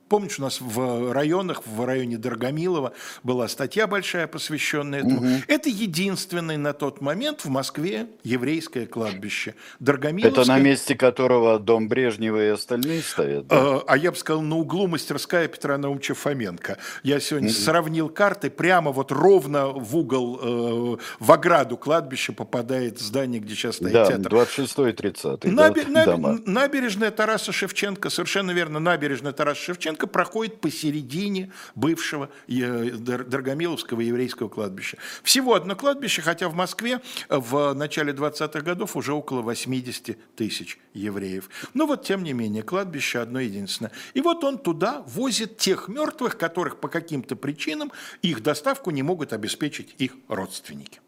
Помнишь, 0.09 0.37
у 0.37 0.41
нас 0.43 0.59
в 0.61 1.11
районах, 1.11 1.63
в 1.65 1.85
районе 1.85 2.17
Дорогомилова 2.17 2.93
была 3.23 3.47
статья 3.47 3.87
большая, 3.87 4.27
посвященная 4.27 4.99
этому. 4.99 5.17
Угу. 5.17 5.27
Это 5.47 5.69
единственное 5.69 6.57
на 6.57 6.73
тот 6.73 7.01
момент 7.01 7.45
в 7.45 7.49
Москве 7.49 8.07
еврейское 8.23 8.85
кладбище. 8.85 9.55
Дорогомиловское. 9.79 10.43
Это 10.43 10.51
на 10.51 10.59
месте 10.59 10.95
которого 10.95 11.57
дом 11.57 11.87
Брежнева 11.87 12.43
и 12.43 12.49
остальные 12.49 13.01
стоят? 13.01 13.47
Да? 13.47 13.57
А, 13.57 13.83
а 13.87 13.97
я 13.97 14.11
бы 14.11 14.17
сказал, 14.17 14.41
на 14.41 14.57
углу 14.57 14.87
мастерская 14.87 15.47
Петра 15.47 15.77
Наумовича 15.77 16.13
Фоменко. 16.13 16.77
Я 17.01 17.19
сегодня 17.19 17.49
угу. 17.49 17.55
сравнил 17.55 18.09
карты, 18.09 18.49
прямо 18.49 18.91
вот 18.91 19.11
ровно 19.11 19.67
в 19.69 19.97
угол, 19.97 20.39
э, 20.41 20.97
в 21.19 21.31
ограду 21.31 21.77
кладбища 21.77 22.33
попадает 22.33 22.99
здание, 22.99 23.39
где 23.39 23.55
сейчас 23.55 23.77
стоит 23.77 23.93
да, 23.93 24.05
театр. 24.05 24.29
26 24.29 24.79
и 24.79 24.91
30 24.91 25.45
Наби- 25.45 25.91
да, 25.91 26.05
наби- 26.05 26.43
набережная 26.45 27.11
Тараса 27.11 27.51
Шевченко, 27.51 28.09
совершенно 28.09 28.51
верно, 28.51 28.79
набережная 28.79 29.31
Тараса 29.31 29.61
Шевченко 29.61 29.92
книжка 30.03 30.07
проходит 30.07 30.59
посередине 30.61 31.51
бывшего 31.75 32.29
Дорогомиловского 32.47 34.01
еврейского 34.01 34.49
кладбища. 34.49 34.97
Всего 35.23 35.55
одно 35.55 35.75
кладбище, 35.75 36.21
хотя 36.21 36.49
в 36.49 36.55
Москве 36.55 37.01
в 37.29 37.73
начале 37.73 38.13
20-х 38.13 38.61
годов 38.61 38.95
уже 38.95 39.13
около 39.13 39.41
80 39.41 40.35
тысяч 40.35 40.79
евреев. 40.93 41.49
Но 41.73 41.85
вот, 41.85 42.03
тем 42.05 42.23
не 42.23 42.33
менее, 42.33 42.63
кладбище 42.63 43.19
одно 43.19 43.39
единственное. 43.39 43.91
И 44.13 44.21
вот 44.21 44.43
он 44.43 44.57
туда 44.57 45.03
возит 45.07 45.57
тех 45.57 45.87
мертвых, 45.87 46.37
которых 46.37 46.79
по 46.79 46.87
каким-то 46.87 47.35
причинам 47.35 47.91
их 48.21 48.41
доставку 48.43 48.91
не 48.91 49.03
могут 49.03 49.33
обеспечить 49.33 49.95
их 49.97 50.13
родственники. 50.27 50.99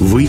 Вы 0.00 0.28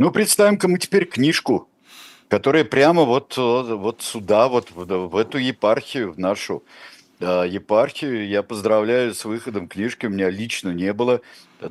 Ну, 0.00 0.10
представим-ка 0.10 0.66
мы 0.66 0.78
теперь 0.78 1.04
книжку, 1.04 1.68
которая 2.28 2.64
прямо 2.64 3.02
вот, 3.02 3.36
вот 3.36 4.00
сюда, 4.00 4.48
вот 4.48 4.70
в, 4.70 5.14
эту 5.14 5.36
епархию, 5.36 6.12
в 6.12 6.18
нашу 6.18 6.64
э, 7.18 7.44
епархию. 7.46 8.26
Я 8.26 8.42
поздравляю 8.42 9.14
с 9.14 9.26
выходом 9.26 9.68
книжки. 9.68 10.06
У 10.06 10.08
меня 10.08 10.30
лично 10.30 10.70
не 10.70 10.94
было 10.94 11.20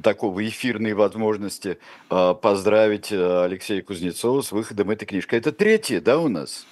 такого 0.04 0.48
эфирной 0.48 0.94
возможности 0.94 1.80
э, 2.12 2.36
поздравить 2.40 3.12
э, 3.12 3.46
Алексея 3.46 3.82
Кузнецова 3.82 4.44
с 4.44 4.52
выходом 4.52 4.92
этой 4.92 5.08
книжки. 5.08 5.34
Это 5.34 5.52
третья, 5.52 6.00
да, 6.00 6.20
у 6.20 6.28
нас? 6.28 6.68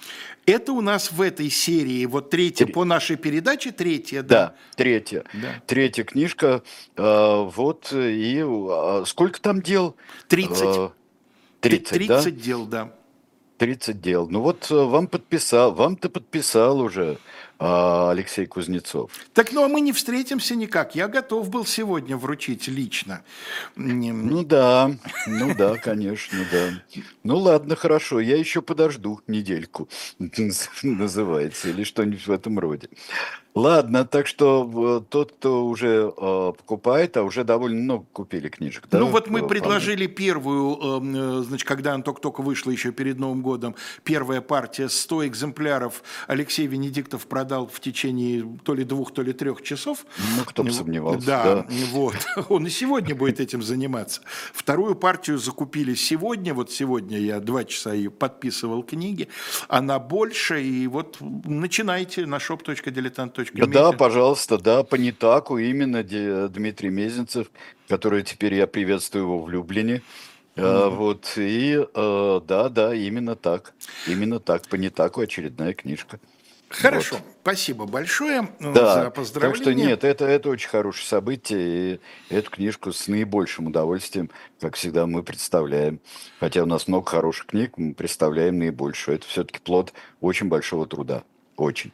Это 0.46 0.72
у 0.72 0.80
нас 0.80 1.10
в 1.10 1.20
этой 1.20 1.50
серии, 1.50 2.06
вот 2.06 2.30
третья, 2.30 2.66
Три. 2.66 2.72
по 2.72 2.84
нашей 2.84 3.16
передаче 3.16 3.72
третья, 3.72 4.22
да? 4.22 4.46
Да, 4.46 4.54
третья. 4.76 5.24
Да. 5.34 5.60
Третья 5.66 6.04
книжка. 6.04 6.62
Э, 6.96 7.48
вот, 7.52 7.92
и 7.92 8.44
э, 8.46 9.02
сколько 9.06 9.40
там 9.40 9.60
дел? 9.60 9.96
Тридцать. 10.28 10.92
30, 11.60 11.88
30 11.90 12.08
да? 12.08 12.30
дел, 12.30 12.66
да. 12.66 12.92
30 13.58 14.00
дел. 14.00 14.28
Ну 14.28 14.40
вот 14.40 14.70
э, 14.70 14.74
вам 14.74 15.08
подписал, 15.08 15.74
вам-то 15.74 16.08
подписал 16.08 16.80
уже 16.80 17.18
а, 17.58 18.12
Алексей 18.12 18.46
Кузнецов. 18.46 19.10
Так, 19.34 19.52
ну 19.52 19.64
а 19.64 19.68
мы 19.68 19.80
не 19.80 19.92
встретимся 19.92 20.54
никак. 20.54 20.94
Я 20.94 21.08
готов 21.08 21.50
был 21.50 21.66
сегодня 21.66 22.16
вручить 22.16 22.68
лично. 22.68 23.24
Ну 23.74 24.44
да, 24.44 24.92
ну 25.26 25.54
да, 25.56 25.74
конечно, 25.82 26.38
да. 26.52 27.02
Ну 27.24 27.36
ладно, 27.38 27.74
хорошо, 27.74 28.20
я 28.20 28.36
еще 28.36 28.62
подожду 28.62 29.20
недельку, 29.26 29.88
называется, 30.82 31.70
или 31.70 31.82
что-нибудь 31.82 32.26
в 32.28 32.30
этом 32.30 32.60
роде. 32.60 32.88
Ладно, 33.58 34.04
так 34.04 34.28
что 34.28 35.04
тот, 35.08 35.32
кто 35.32 35.66
уже 35.66 36.12
э, 36.16 36.52
покупает, 36.56 37.16
а 37.16 37.24
уже 37.24 37.42
довольно 37.42 37.80
много 37.80 38.04
купили 38.12 38.48
книжек. 38.48 38.84
Да? 38.88 39.00
Ну 39.00 39.06
вот 39.06 39.28
мы 39.28 39.40
э, 39.40 39.48
предложили 39.48 40.06
первую, 40.06 40.76
эм, 40.76 41.40
э, 41.40 41.42
значит, 41.42 41.66
когда 41.66 41.94
она 41.94 42.04
только-только 42.04 42.42
вышла 42.42 42.70
еще 42.70 42.92
перед 42.92 43.18
Новым 43.18 43.42
годом, 43.42 43.74
первая 44.04 44.40
партия, 44.42 44.88
100 44.88 45.26
экземпляров 45.26 46.04
Алексей 46.28 46.68
Венедиктов 46.68 47.26
продал 47.26 47.66
в 47.66 47.80
течение 47.80 48.46
то 48.62 48.74
ли 48.74 48.84
двух, 48.84 49.12
то 49.12 49.22
ли 49.22 49.32
трех 49.32 49.62
часов. 49.62 50.06
Ну, 50.36 50.44
кто 50.44 50.62
бы 50.62 50.70
сомневался. 50.70 51.26
Да, 51.26 51.44
да, 51.44 51.66
вот. 51.90 52.14
Он 52.48 52.64
и 52.64 52.70
сегодня 52.70 53.16
будет 53.16 53.40
этим 53.40 53.62
заниматься. 53.62 54.20
Вторую 54.52 54.94
партию 54.94 55.36
закупили 55.36 55.94
сегодня, 55.94 56.54
вот 56.54 56.70
сегодня 56.70 57.18
я 57.18 57.40
два 57.40 57.64
часа 57.64 57.92
ее 57.92 58.12
подписывал 58.12 58.84
книги, 58.84 59.26
она 59.66 59.98
больше, 59.98 60.62
и 60.62 60.86
вот 60.86 61.16
начинайте 61.20 62.24
на 62.24 62.36
shop.diletant.ru 62.36 63.47
да, 63.54 63.92
пожалуйста, 63.92 64.58
да, 64.58 64.82
по 64.82 64.96
Нитаку 64.96 65.58
именно 65.58 66.02
Дмитрий 66.02 66.90
Мезенцев, 66.90 67.48
который 67.88 68.22
теперь 68.22 68.54
я 68.54 68.66
приветствую 68.66 69.24
его 69.24 69.38
в 69.42 69.50
Люблине. 69.50 70.02
Mm-hmm. 70.56 70.88
вот, 70.90 71.34
и 71.36 71.86
э, 71.94 72.40
да, 72.44 72.68
да, 72.68 72.92
именно 72.92 73.36
так. 73.36 73.74
Именно 74.08 74.40
так, 74.40 74.66
по 74.66 74.74
Нитаку 74.74 75.20
очередная 75.20 75.72
книжка. 75.72 76.18
Хорошо, 76.68 77.16
вот. 77.16 77.24
спасибо 77.42 77.86
большое 77.86 78.48
э, 78.60 78.72
да, 78.74 79.04
за 79.04 79.10
поздравление. 79.10 79.56
Так 79.56 79.62
что 79.62 79.74
нет, 79.74 80.04
это, 80.04 80.26
это 80.26 80.50
очень 80.50 80.68
хорошее 80.68 81.06
событие, 81.06 81.94
и 81.94 82.00
эту 82.34 82.50
книжку 82.50 82.92
с 82.92 83.08
наибольшим 83.08 83.68
удовольствием, 83.68 84.30
как 84.60 84.76
всегда, 84.76 85.06
мы 85.06 85.22
представляем. 85.22 86.00
Хотя 86.40 86.62
у 86.62 86.66
нас 86.66 86.88
много 86.88 87.08
хороших 87.08 87.46
книг, 87.46 87.74
мы 87.78 87.94
представляем 87.94 88.58
наибольшую. 88.58 89.16
Это 89.16 89.26
все-таки 89.26 89.60
плод 89.60 89.94
очень 90.20 90.48
большого 90.48 90.86
труда. 90.86 91.22
Очень. 91.56 91.92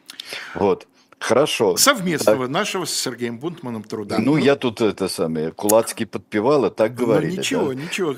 Вот. 0.55 0.87
Хорошо. 1.25 1.75
Совместного 1.75 2.43
так. 2.43 2.49
нашего 2.49 2.85
с 2.85 2.93
Сергеем 2.93 3.39
Бунтманом 3.39 3.83
труда. 3.83 4.19
Ну, 4.19 4.33
ну, 4.33 4.37
я 4.37 4.55
тут 4.55 4.79
это 4.81 5.07
самое, 5.07 5.51
Кулацкий 5.51 6.05
подпевал, 6.05 6.65
а 6.65 6.69
так 6.69 6.91
ну, 6.91 7.07
говорили. 7.07 7.37
Ничего, 7.37 7.73
да? 7.73 7.81
ничего. 7.81 8.13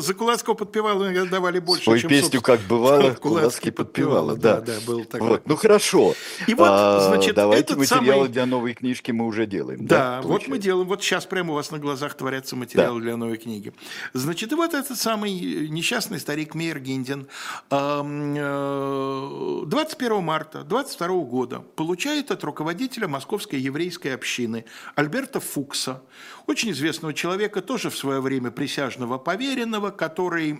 За 0.00 0.14
Кулацкого 0.14 0.54
подпевала 0.54 1.12
давали 1.26 1.58
больше, 1.58 1.84
Свою 1.84 2.00
чем, 2.00 2.08
песню, 2.08 2.40
как 2.40 2.62
бывало, 2.62 3.12
Кулацкий 3.12 3.72
подпевала, 3.72 4.36
да. 4.36 4.62
Да, 4.62 4.72
был 4.86 5.04
такой. 5.04 5.28
Вот. 5.28 5.46
Ну, 5.46 5.56
хорошо. 5.56 6.14
И 6.46 6.54
вот, 6.54 6.66
а, 6.70 7.00
значит, 7.00 7.34
Давайте 7.34 7.76
материалы 7.76 8.06
самый... 8.06 8.28
для 8.30 8.46
новой 8.46 8.72
книжки 8.72 9.10
мы 9.10 9.26
уже 9.26 9.44
делаем. 9.44 9.86
Да, 9.86 10.22
да 10.22 10.26
вот 10.26 10.48
мы 10.48 10.58
делаем. 10.58 10.88
Вот 10.88 11.02
сейчас 11.02 11.26
прямо 11.26 11.52
у 11.52 11.56
вас 11.56 11.70
на 11.70 11.78
глазах 11.78 12.14
творятся 12.14 12.56
материалы 12.56 13.00
да. 13.00 13.04
для 13.04 13.18
новой 13.18 13.36
книги. 13.36 13.74
Значит, 14.14 14.52
и 14.52 14.54
вот 14.54 14.72
этот 14.72 14.98
самый 14.98 15.68
несчастный 15.68 16.18
старик 16.18 16.54
Мейер 16.54 16.80
Гиндин 16.80 17.26
21 17.68 20.12
э, 20.12 20.20
марта 20.20 20.64
22 20.64 21.08
года 21.24 21.62
получает 21.76 22.30
от 22.30 22.45
руководителя 22.46 23.08
Московской 23.08 23.60
еврейской 23.60 24.08
общины 24.08 24.64
Альберта 24.94 25.40
Фукса, 25.40 26.02
очень 26.46 26.70
известного 26.70 27.12
человека, 27.12 27.60
тоже 27.60 27.90
в 27.90 27.96
свое 27.96 28.20
время 28.20 28.50
присяжного 28.50 29.18
поверенного, 29.18 29.90
который 29.90 30.52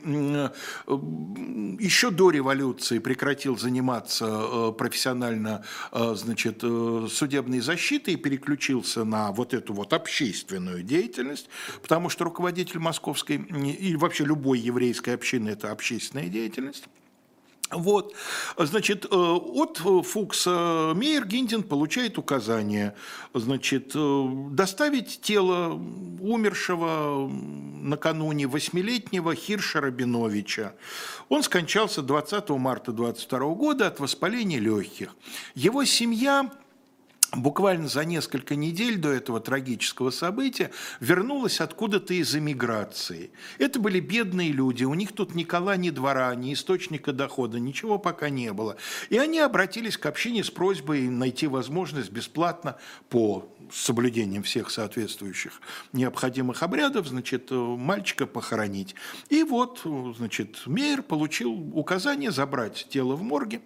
еще 1.80 2.10
до 2.10 2.30
революции 2.30 2.98
прекратил 2.98 3.56
заниматься 3.56 4.26
э, 4.26 4.72
профессионально 4.76 5.64
э, 5.92 6.14
значит, 6.16 6.60
э, 6.62 7.06
судебной 7.10 7.60
защитой 7.60 8.14
и 8.14 8.16
переключился 8.16 9.04
на 9.04 9.32
вот 9.32 9.54
эту 9.54 9.72
вот 9.72 9.92
общественную 9.92 10.82
деятельность, 10.82 11.48
потому 11.82 12.08
что 12.08 12.24
руководитель 12.24 12.78
московской 12.78 13.36
и 13.36 13.96
вообще 13.96 14.24
любой 14.24 14.58
еврейской 14.58 15.10
общины– 15.10 15.48
это 15.50 15.70
общественная 15.70 16.28
деятельность. 16.28 16.84
Вот, 17.70 18.14
значит, 18.56 19.06
э, 19.06 19.08
от 19.10 19.78
Фукса 19.78 20.92
Мейер 20.94 21.26
Гиндин 21.26 21.64
получает 21.64 22.16
указание, 22.16 22.94
значит, 23.34 23.90
э, 23.94 24.28
доставить 24.52 25.20
тело 25.20 25.72
умершего 26.20 27.28
накануне 27.28 28.46
восьмилетнего 28.46 29.34
Хирша 29.34 29.80
Рабиновича. 29.80 30.74
Он 31.28 31.42
скончался 31.42 32.02
20 32.02 32.50
марта 32.50 32.92
22 32.92 33.54
года 33.54 33.88
от 33.88 33.98
воспаления 33.98 34.60
легких. 34.60 35.16
Его 35.56 35.84
семья 35.84 36.52
буквально 37.34 37.88
за 37.88 38.04
несколько 38.04 38.56
недель 38.56 38.98
до 38.98 39.10
этого 39.10 39.40
трагического 39.40 40.10
события 40.10 40.70
вернулась 41.00 41.60
откуда-то 41.60 42.14
из 42.14 42.34
эмиграции. 42.34 43.30
Это 43.58 43.80
были 43.80 44.00
бедные 44.00 44.52
люди, 44.52 44.84
у 44.84 44.94
них 44.94 45.12
тут 45.12 45.34
ни 45.34 45.44
кола, 45.44 45.76
ни 45.76 45.90
двора, 45.90 46.34
ни 46.34 46.52
источника 46.52 47.12
дохода, 47.12 47.58
ничего 47.58 47.98
пока 47.98 48.28
не 48.28 48.52
было. 48.52 48.76
И 49.10 49.18
они 49.18 49.38
обратились 49.40 49.96
к 49.96 50.06
общине 50.06 50.44
с 50.44 50.50
просьбой 50.50 51.08
найти 51.08 51.46
возможность 51.46 52.10
бесплатно 52.10 52.76
по 53.08 53.48
соблюдением 53.72 54.42
всех 54.42 54.70
соответствующих 54.70 55.60
необходимых 55.92 56.62
обрядов, 56.62 57.08
значит, 57.08 57.50
мальчика 57.50 58.26
похоронить. 58.26 58.94
И 59.28 59.42
вот, 59.42 59.82
значит, 60.16 60.62
Мейер 60.66 61.02
получил 61.02 61.52
указание 61.76 62.30
забрать 62.30 62.86
тело 62.88 63.14
в 63.14 63.22
морге, 63.22 63.60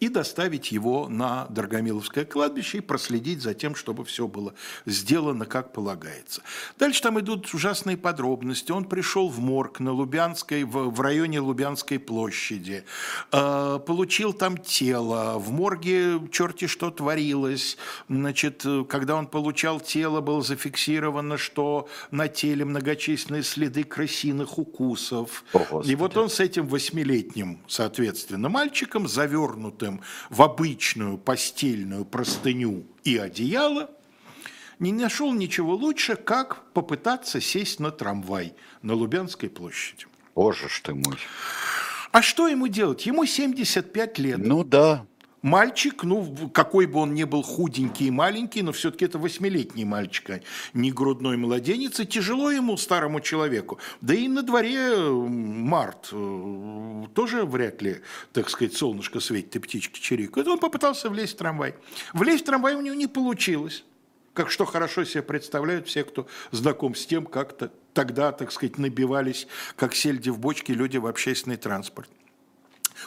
и 0.00 0.08
доставить 0.08 0.72
его 0.72 1.08
на 1.08 1.46
Дорогомиловское 1.46 2.24
кладбище 2.24 2.78
и 2.78 2.80
проследить 2.80 3.42
за 3.42 3.54
тем, 3.54 3.74
чтобы 3.74 4.04
все 4.04 4.26
было 4.26 4.54
сделано 4.84 5.46
как 5.46 5.72
полагается. 5.72 6.42
Дальше 6.78 7.02
там 7.02 7.18
идут 7.20 7.52
ужасные 7.54 7.96
подробности. 7.96 8.72
Он 8.72 8.84
пришел 8.84 9.28
в 9.28 9.38
морг 9.40 9.80
на 9.80 9.92
Лубянской, 9.92 10.64
в, 10.64 10.90
в 10.90 11.00
районе 11.00 11.40
Лубянской 11.40 11.98
площади, 11.98 12.84
э, 13.32 13.80
получил 13.86 14.32
там 14.32 14.56
тело, 14.56 15.38
в 15.38 15.50
морге 15.50 16.20
черти 16.30 16.66
что 16.66 16.90
творилось. 16.90 17.76
Значит, 18.08 18.64
когда 18.88 19.16
он 19.16 19.26
получал 19.26 19.80
тело, 19.80 20.20
было 20.20 20.42
зафиксировано, 20.42 21.38
что 21.38 21.88
на 22.10 22.28
теле 22.28 22.64
многочисленные 22.64 23.42
следы 23.42 23.84
крысиных 23.84 24.58
укусов. 24.58 25.44
О, 25.52 25.82
и 25.82 25.94
вот 25.94 26.16
он 26.16 26.28
с 26.28 26.40
этим 26.40 26.66
восьмилетним, 26.66 27.60
соответственно, 27.68 28.48
мальчиком 28.48 29.08
завернут 29.08 29.75
завернутым 29.76 30.00
в 30.30 30.42
обычную 30.42 31.18
постельную 31.18 32.04
простыню 32.04 32.86
и 33.04 33.16
одеяло, 33.16 33.90
не 34.78 34.92
нашел 34.92 35.32
ничего 35.32 35.74
лучше, 35.74 36.16
как 36.16 36.72
попытаться 36.72 37.40
сесть 37.40 37.80
на 37.80 37.90
трамвай 37.90 38.54
на 38.82 38.94
Лубянской 38.94 39.48
площади. 39.48 40.06
Боже 40.34 40.68
ж 40.68 40.80
ты 40.82 40.94
мой. 40.94 41.16
А 42.12 42.22
что 42.22 42.48
ему 42.48 42.68
делать? 42.68 43.06
Ему 43.06 43.24
75 43.24 44.18
лет. 44.18 44.38
Ну 44.38 44.64
да, 44.64 45.06
Мальчик, 45.46 46.02
ну, 46.02 46.50
какой 46.52 46.86
бы 46.86 46.98
он 46.98 47.14
ни 47.14 47.22
был 47.22 47.40
худенький 47.42 48.08
и 48.08 48.10
маленький, 48.10 48.62
но 48.62 48.72
все-таки 48.72 49.04
это 49.04 49.16
восьмилетний 49.16 49.84
мальчик, 49.84 50.30
а 50.30 50.40
не 50.74 50.90
грудной 50.90 51.36
младенец, 51.36 52.00
и 52.00 52.04
тяжело 52.04 52.50
ему, 52.50 52.76
старому 52.76 53.20
человеку. 53.20 53.78
Да 54.00 54.12
и 54.12 54.26
на 54.26 54.42
дворе 54.42 54.96
март, 54.98 56.08
э, 56.10 57.04
тоже 57.14 57.44
вряд 57.44 57.80
ли, 57.80 58.00
так 58.32 58.50
сказать, 58.50 58.74
солнышко 58.74 59.20
светит 59.20 59.54
и 59.54 59.58
птички 59.60 60.00
чирикают. 60.00 60.48
Он 60.48 60.58
попытался 60.58 61.08
влезть 61.10 61.34
в 61.34 61.36
трамвай. 61.36 61.76
Влезть 62.12 62.42
в 62.42 62.46
трамвай 62.46 62.74
у 62.74 62.80
него 62.80 62.96
не 62.96 63.06
получилось. 63.06 63.84
Как 64.34 64.50
что 64.50 64.64
хорошо 64.64 65.04
себе 65.04 65.22
представляют 65.22 65.86
все, 65.86 66.02
кто 66.02 66.26
знаком 66.50 66.96
с 66.96 67.06
тем, 67.06 67.24
как-то 67.24 67.70
тогда, 67.94 68.32
так 68.32 68.50
сказать, 68.50 68.78
набивались, 68.78 69.46
как 69.76 69.94
сельди 69.94 70.28
в 70.28 70.40
бочке, 70.40 70.74
люди 70.74 70.96
в 70.96 71.06
общественный 71.06 71.56
транспорт. 71.56 72.10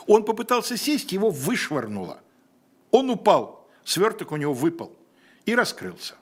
Он 0.08 0.24
попытался 0.24 0.78
сесть, 0.78 1.12
его 1.12 1.32
вышвырнуло. 1.32 2.22
Он 2.92 3.10
упал, 3.10 3.68
сверток 3.84 4.32
у 4.32 4.38
него 4.38 4.54
выпал 4.54 4.96
и 5.46 5.56
раскрылся. 5.56 6.16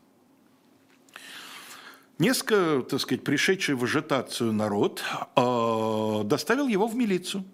Несколько, 2.20 2.82
так 2.90 3.00
сказать, 3.00 3.24
пришедший 3.24 3.76
в 3.76 3.84
ажитацию 3.84 4.52
народ 4.52 5.04
э, 5.36 6.22
доставил 6.24 6.68
его 6.68 6.88
в 6.88 6.96
милицию. 6.96 7.46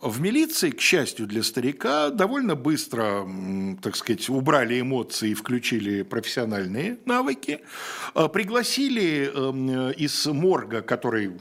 В 0.00 0.20
милиции, 0.20 0.70
к 0.70 0.80
счастью 0.80 1.26
для 1.26 1.42
старика, 1.42 2.10
довольно 2.10 2.54
быстро, 2.54 3.28
так 3.82 3.96
сказать, 3.96 4.28
убрали 4.28 4.80
эмоции 4.80 5.30
и 5.30 5.34
включили 5.34 6.02
профессиональные 6.02 6.98
навыки. 7.04 7.62
Э, 8.14 8.28
пригласили 8.28 9.28
э, 9.34 9.94
из 9.94 10.26
морга, 10.26 10.80
который 10.80 11.32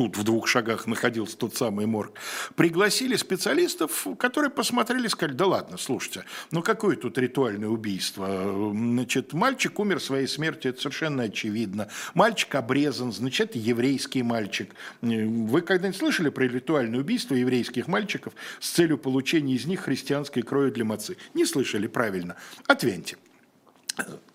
тут 0.00 0.16
в 0.16 0.24
двух 0.24 0.48
шагах 0.48 0.86
находился 0.86 1.36
тот 1.36 1.54
самый 1.56 1.84
морг, 1.84 2.14
пригласили 2.54 3.16
специалистов, 3.16 4.06
которые 4.18 4.50
посмотрели 4.50 5.04
и 5.04 5.10
сказали, 5.10 5.36
да 5.36 5.44
ладно, 5.44 5.76
слушайте, 5.76 6.24
ну 6.52 6.62
какое 6.62 6.96
тут 6.96 7.18
ритуальное 7.18 7.68
убийство? 7.68 8.72
Значит, 8.72 9.34
мальчик 9.34 9.78
умер 9.78 10.00
своей 10.00 10.26
смертью, 10.26 10.70
это 10.70 10.80
совершенно 10.80 11.24
очевидно. 11.24 11.88
Мальчик 12.14 12.54
обрезан, 12.54 13.12
значит, 13.12 13.54
еврейский 13.54 14.22
мальчик. 14.22 14.74
Вы 15.02 15.60
когда-нибудь 15.60 15.98
слышали 15.98 16.30
про 16.30 16.44
ритуальное 16.44 17.00
убийство 17.00 17.34
еврейских 17.34 17.86
мальчиков 17.86 18.32
с 18.58 18.70
целью 18.70 18.96
получения 18.96 19.54
из 19.54 19.66
них 19.66 19.80
христианской 19.80 20.42
крови 20.42 20.70
для 20.70 20.86
мацы? 20.86 21.18
Не 21.34 21.44
слышали, 21.44 21.88
правильно. 21.88 22.36
Отвяньте. 22.66 23.18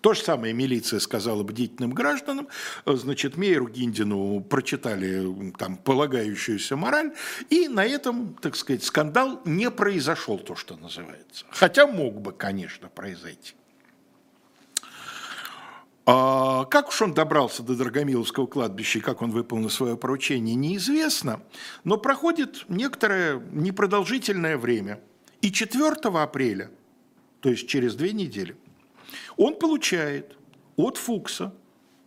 То 0.00 0.14
же 0.14 0.22
самое 0.22 0.52
милиция 0.52 1.00
сказала 1.00 1.42
бдительным 1.42 1.90
гражданам, 1.90 2.48
значит, 2.84 3.36
Мейеру 3.36 3.68
Гиндину 3.68 4.40
прочитали 4.40 5.52
там 5.58 5.76
полагающуюся 5.76 6.76
мораль, 6.76 7.12
и 7.50 7.68
на 7.68 7.84
этом, 7.84 8.34
так 8.34 8.54
сказать, 8.54 8.84
скандал 8.84 9.40
не 9.44 9.70
произошел, 9.70 10.38
то, 10.38 10.54
что 10.54 10.76
называется. 10.76 11.46
Хотя 11.50 11.86
мог 11.86 12.20
бы, 12.20 12.32
конечно, 12.32 12.88
произойти. 12.88 13.54
А 16.08 16.66
как 16.66 16.88
уж 16.88 17.02
он 17.02 17.14
добрался 17.14 17.64
до 17.64 17.74
Драгомиловского 17.74 18.46
кладбища 18.46 19.00
и 19.00 19.02
как 19.02 19.22
он 19.22 19.32
выполнил 19.32 19.70
свое 19.70 19.96
поручение, 19.96 20.54
неизвестно, 20.54 21.40
но 21.82 21.96
проходит 21.96 22.64
некоторое 22.68 23.40
непродолжительное 23.50 24.56
время. 24.56 25.00
И 25.40 25.50
4 25.50 25.96
апреля, 26.14 26.70
то 27.40 27.48
есть 27.48 27.66
через 27.66 27.96
две 27.96 28.12
недели, 28.12 28.56
он 29.36 29.58
получает 29.58 30.36
от 30.76 30.96
Фукса 30.96 31.52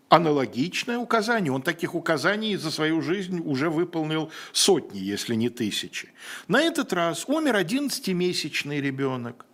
аналогичное 0.09 0.97
указание. 0.97 1.51
Он 1.51 1.61
таких 1.61 1.95
указаний 1.95 2.55
за 2.55 2.71
свою 2.71 3.01
жизнь 3.01 3.41
уже 3.45 3.69
выполнил 3.69 4.31
сотни, 4.51 4.99
если 4.99 5.35
не 5.35 5.49
тысячи. 5.49 6.11
На 6.47 6.61
этот 6.61 6.93
раз 6.93 7.25
умер 7.27 7.55
11-месячный 7.55 8.81
ребенок. 8.81 9.45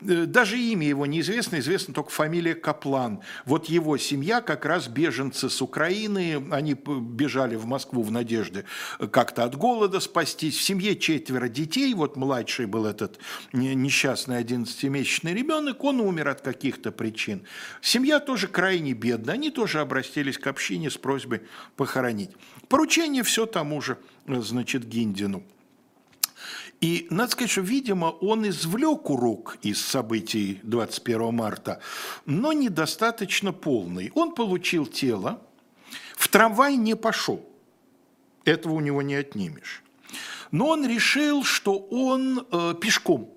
Э, 0.00 0.26
даже 0.26 0.58
имя 0.58 0.86
его 0.86 1.06
неизвестно, 1.06 1.58
известна 1.58 1.94
только 1.94 2.10
фамилия 2.10 2.54
Каплан. 2.54 3.20
Вот 3.44 3.66
его 3.66 3.96
семья 3.96 4.40
как 4.40 4.64
раз 4.64 4.88
беженцы 4.88 5.48
с 5.48 5.62
Украины, 5.62 6.42
они 6.50 6.74
бежали 6.74 7.56
в 7.56 7.66
Москву 7.66 8.02
в 8.02 8.10
надежде 8.10 8.64
как-то 9.10 9.44
от 9.44 9.56
голода 9.56 10.00
спастись. 10.00 10.56
В 10.56 10.62
семье 10.62 10.96
четверо 10.96 11.48
детей, 11.48 11.92
вот 11.94 12.16
младший 12.16 12.66
был 12.66 12.86
этот 12.86 13.18
несчастный 13.52 14.42
11-месячный 14.42 15.34
ребенок, 15.34 15.84
он 15.84 16.00
умер 16.00 16.28
от 16.28 16.40
каких-то 16.40 16.92
причин. 16.92 17.42
Семья 17.80 18.20
тоже 18.20 18.48
крайне 18.48 18.92
бедная, 18.92 19.34
они 19.34 19.50
тоже 19.50 19.80
обратились 19.80 20.38
к 20.38 20.46
общине 20.46 20.90
с 20.90 20.96
просьбой 20.96 21.42
похоронить. 21.76 22.30
Поручение 22.68 23.22
все 23.22 23.46
тому 23.46 23.80
же, 23.80 23.98
значит, 24.26 24.84
Гиндину. 24.84 25.42
И 26.82 27.06
надо 27.10 27.30
сказать, 27.30 27.50
что, 27.52 27.60
видимо, 27.60 28.06
он 28.06 28.46
извлек 28.48 29.08
урок 29.08 29.56
из 29.62 29.80
событий 29.80 30.58
21 30.64 31.32
марта, 31.32 31.80
но 32.26 32.52
недостаточно 32.52 33.52
полный. 33.52 34.10
Он 34.16 34.34
получил 34.34 34.86
тело, 34.86 35.40
в 36.16 36.26
трамвай 36.26 36.74
не 36.76 36.96
пошел. 36.96 37.48
Этого 38.44 38.72
у 38.72 38.80
него 38.80 39.00
не 39.00 39.14
отнимешь. 39.14 39.84
Но 40.50 40.70
он 40.70 40.84
решил, 40.84 41.44
что 41.44 41.78
он 41.78 42.44
э, 42.50 42.74
пешком 42.80 43.32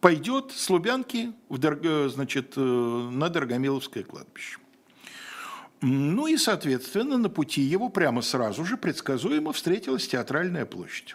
пойдет 0.00 0.50
с 0.50 0.68
Лубянки 0.68 1.32
в, 1.48 1.64
э, 1.64 2.08
значит, 2.08 2.54
э, 2.56 2.60
на 2.60 3.28
Дорогомиловское 3.28 4.02
кладбище. 4.02 4.58
Ну 5.80 6.26
и, 6.26 6.36
соответственно, 6.36 7.18
на 7.18 7.28
пути 7.28 7.60
его 7.60 7.88
прямо 7.88 8.20
сразу 8.20 8.64
же 8.64 8.76
предсказуемо 8.76 9.52
встретилась 9.52 10.08
театральная 10.08 10.66
площадь. 10.66 11.14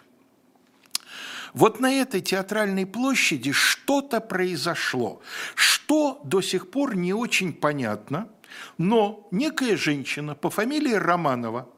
Вот 1.54 1.78
на 1.78 1.92
этой 1.92 2.20
театральной 2.20 2.84
площади 2.84 3.52
что-то 3.52 4.20
произошло, 4.20 5.22
что 5.54 6.20
до 6.24 6.40
сих 6.40 6.68
пор 6.70 6.96
не 6.96 7.14
очень 7.14 7.52
понятно, 7.52 8.28
но 8.76 9.28
некая 9.30 9.76
женщина 9.76 10.34
по 10.34 10.50
фамилии 10.50 10.94
Романова, 10.94 11.68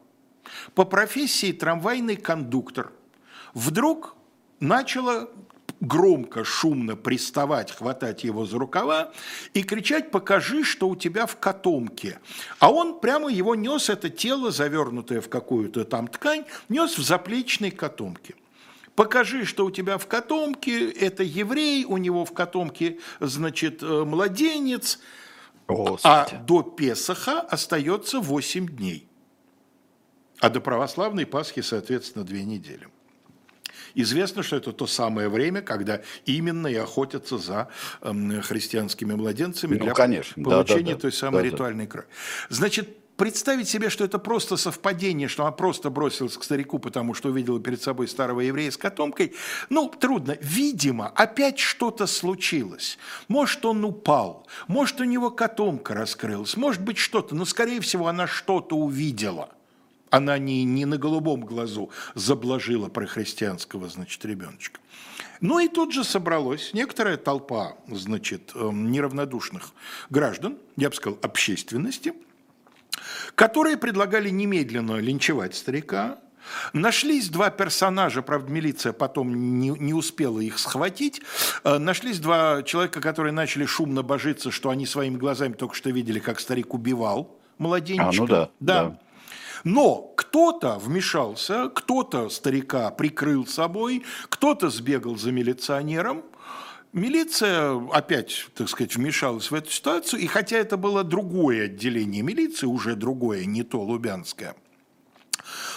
по 0.74 0.84
профессии 0.84 1.52
трамвайный 1.52 2.16
кондуктор, 2.16 2.90
вдруг 3.52 4.16
начала 4.60 5.28
громко, 5.80 6.42
шумно 6.42 6.96
приставать, 6.96 7.70
хватать 7.70 8.24
его 8.24 8.46
за 8.46 8.58
рукава 8.58 9.12
и 9.52 9.62
кричать 9.62 10.10
«покажи, 10.10 10.64
что 10.64 10.88
у 10.88 10.96
тебя 10.96 11.26
в 11.26 11.36
котомке». 11.36 12.18
А 12.60 12.72
он 12.72 12.98
прямо 12.98 13.30
его 13.30 13.54
нес, 13.54 13.90
это 13.90 14.08
тело, 14.08 14.50
завернутое 14.50 15.20
в 15.20 15.28
какую-то 15.28 15.84
там 15.84 16.08
ткань, 16.08 16.46
нес 16.70 16.96
в 16.96 17.02
заплечной 17.02 17.72
котомке– 17.72 18.36
покажи, 18.96 19.44
что 19.44 19.66
у 19.66 19.70
тебя 19.70 19.98
в 19.98 20.06
котомке, 20.06 20.90
это 20.90 21.22
еврей, 21.22 21.84
у 21.84 21.98
него 21.98 22.24
в 22.24 22.32
котомке, 22.32 22.98
значит, 23.20 23.82
э, 23.82 24.04
младенец, 24.04 24.98
Господи. 25.68 26.00
а 26.04 26.28
до 26.46 26.62
Песаха 26.62 27.40
остается 27.42 28.18
8 28.20 28.66
дней. 28.68 29.08
А 30.40 30.50
до 30.50 30.60
православной 30.60 31.26
Пасхи, 31.26 31.60
соответственно, 31.62 32.24
две 32.24 32.44
недели. 32.44 32.88
Известно, 33.94 34.42
что 34.42 34.56
это 34.56 34.72
то 34.72 34.86
самое 34.86 35.30
время, 35.30 35.62
когда 35.62 36.02
именно 36.26 36.66
и 36.66 36.74
охотятся 36.74 37.38
за 37.38 37.68
эм, 38.02 38.42
христианскими 38.42 39.14
младенцами 39.14 39.76
Ну, 39.76 39.84
для 39.84 39.94
конечно. 39.94 40.42
Да, 40.44 40.50
получения 40.50 40.90
да, 40.90 40.94
да. 40.96 41.00
той 41.00 41.12
самой 41.12 41.42
Да, 41.44 41.48
да. 41.48 41.54
ритуальной 41.54 41.86
крови. 41.86 42.06
Значит, 42.50 42.90
представить 43.16 43.68
себе, 43.68 43.90
что 43.90 44.04
это 44.04 44.18
просто 44.18 44.56
совпадение, 44.56 45.28
что 45.28 45.42
она 45.42 45.52
просто 45.52 45.90
бросилась 45.90 46.36
к 46.36 46.44
старику, 46.44 46.78
потому 46.78 47.14
что 47.14 47.30
увидела 47.30 47.60
перед 47.60 47.82
собой 47.82 48.08
старого 48.08 48.40
еврея 48.40 48.70
с 48.70 48.76
котомкой, 48.76 49.34
ну, 49.68 49.88
трудно. 49.88 50.36
Видимо, 50.40 51.08
опять 51.08 51.58
что-то 51.58 52.06
случилось. 52.06 52.98
Может, 53.28 53.64
он 53.64 53.84
упал, 53.84 54.46
может, 54.68 55.00
у 55.00 55.04
него 55.04 55.30
котомка 55.30 55.94
раскрылась, 55.94 56.56
может 56.56 56.82
быть, 56.82 56.98
что-то, 56.98 57.34
но, 57.34 57.44
скорее 57.44 57.80
всего, 57.80 58.08
она 58.08 58.26
что-то 58.26 58.76
увидела. 58.76 59.50
Она 60.10 60.38
не, 60.38 60.64
не 60.64 60.84
на 60.84 60.98
голубом 60.98 61.40
глазу 61.40 61.90
заблажила 62.14 62.88
про 62.88 63.06
христианского, 63.06 63.88
значит, 63.88 64.24
ребеночка. 64.24 64.80
Ну 65.40 65.58
и 65.58 65.68
тут 65.68 65.92
же 65.92 66.04
собралась 66.04 66.72
некоторая 66.72 67.16
толпа, 67.16 67.76
значит, 67.88 68.52
эм, 68.54 68.90
неравнодушных 68.90 69.72
граждан, 70.08 70.58
я 70.76 70.88
бы 70.88 70.94
сказал, 70.94 71.18
общественности, 71.22 72.14
которые 73.36 73.76
предлагали 73.76 74.30
немедленно 74.30 74.96
линчевать 74.96 75.54
старика. 75.54 76.18
Нашлись 76.72 77.28
два 77.28 77.50
персонажа, 77.50 78.22
правда, 78.22 78.50
милиция 78.50 78.92
потом 78.92 79.58
не, 79.58 79.70
не 79.70 79.92
успела 79.92 80.40
их 80.40 80.58
схватить. 80.58 81.20
Э, 81.64 81.78
Нашлись 81.78 82.18
два 82.18 82.62
человека, 82.62 83.00
которые 83.00 83.32
начали 83.32 83.66
шумно 83.66 84.02
божиться, 84.02 84.50
что 84.50 84.70
они 84.70 84.86
своими 84.86 85.16
глазами 85.16 85.52
только 85.54 85.74
что 85.74 85.90
видели, 85.90 86.18
как 86.18 86.40
старик 86.40 86.72
убивал 86.72 87.36
младенчика. 87.58 88.08
А, 88.08 88.12
ну 88.12 88.26
да, 88.26 88.50
да. 88.60 88.98
Но 89.64 90.12
кто-то 90.16 90.78
вмешался, 90.78 91.68
кто-то 91.74 92.28
старика 92.28 92.90
прикрыл 92.90 93.46
собой, 93.46 94.04
кто-то 94.28 94.70
сбегал 94.70 95.16
за 95.16 95.32
милиционером. 95.32 96.22
Милиция 96.96 97.86
опять, 97.92 98.48
так 98.54 98.70
сказать, 98.70 98.96
вмешалась 98.96 99.50
в 99.50 99.54
эту 99.54 99.70
ситуацию, 99.70 100.22
и 100.22 100.26
хотя 100.26 100.56
это 100.56 100.78
было 100.78 101.04
другое 101.04 101.66
отделение 101.66 102.22
милиции, 102.22 102.64
уже 102.64 102.96
другое, 102.96 103.44
не 103.44 103.64
то 103.64 103.82
Лубянское, 103.82 104.56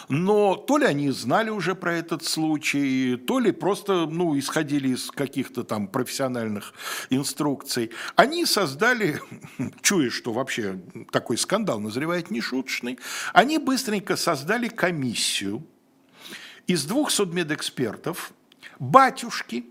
но 0.08 0.56
то 0.56 0.78
ли 0.78 0.86
они 0.86 1.12
знали 1.12 1.50
уже 1.50 1.76
про 1.76 1.94
этот 1.94 2.24
случай, 2.24 3.18
то 3.18 3.40
ли 3.40 3.52
просто 3.52 4.06
ну, 4.06 4.40
исходили 4.40 4.94
из 4.94 5.12
каких-то 5.12 5.66
там 5.66 5.90
профессиональных 5.90 6.74
инструкций. 7.10 7.92
Они 8.16 8.46
создали, 8.46 9.20
чуя, 9.82 10.10
что 10.10 10.32
вообще 10.32 10.80
такой 11.12 11.38
скандал 11.38 11.82
назревает 11.82 12.32
нешуточный, 12.32 12.98
они 13.34 13.58
быстренько 13.58 14.16
создали 14.16 14.70
комиссию 14.70 15.68
из 16.66 16.86
двух 16.86 17.12
судмедэкспертов, 17.12 18.32
батюшки, 18.80 19.66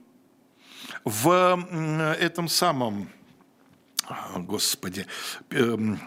в 1.04 1.64
этом 2.18 2.48
самом 2.48 3.08
а, 4.10 4.38
Господи, 4.38 5.06
эм, 5.50 6.00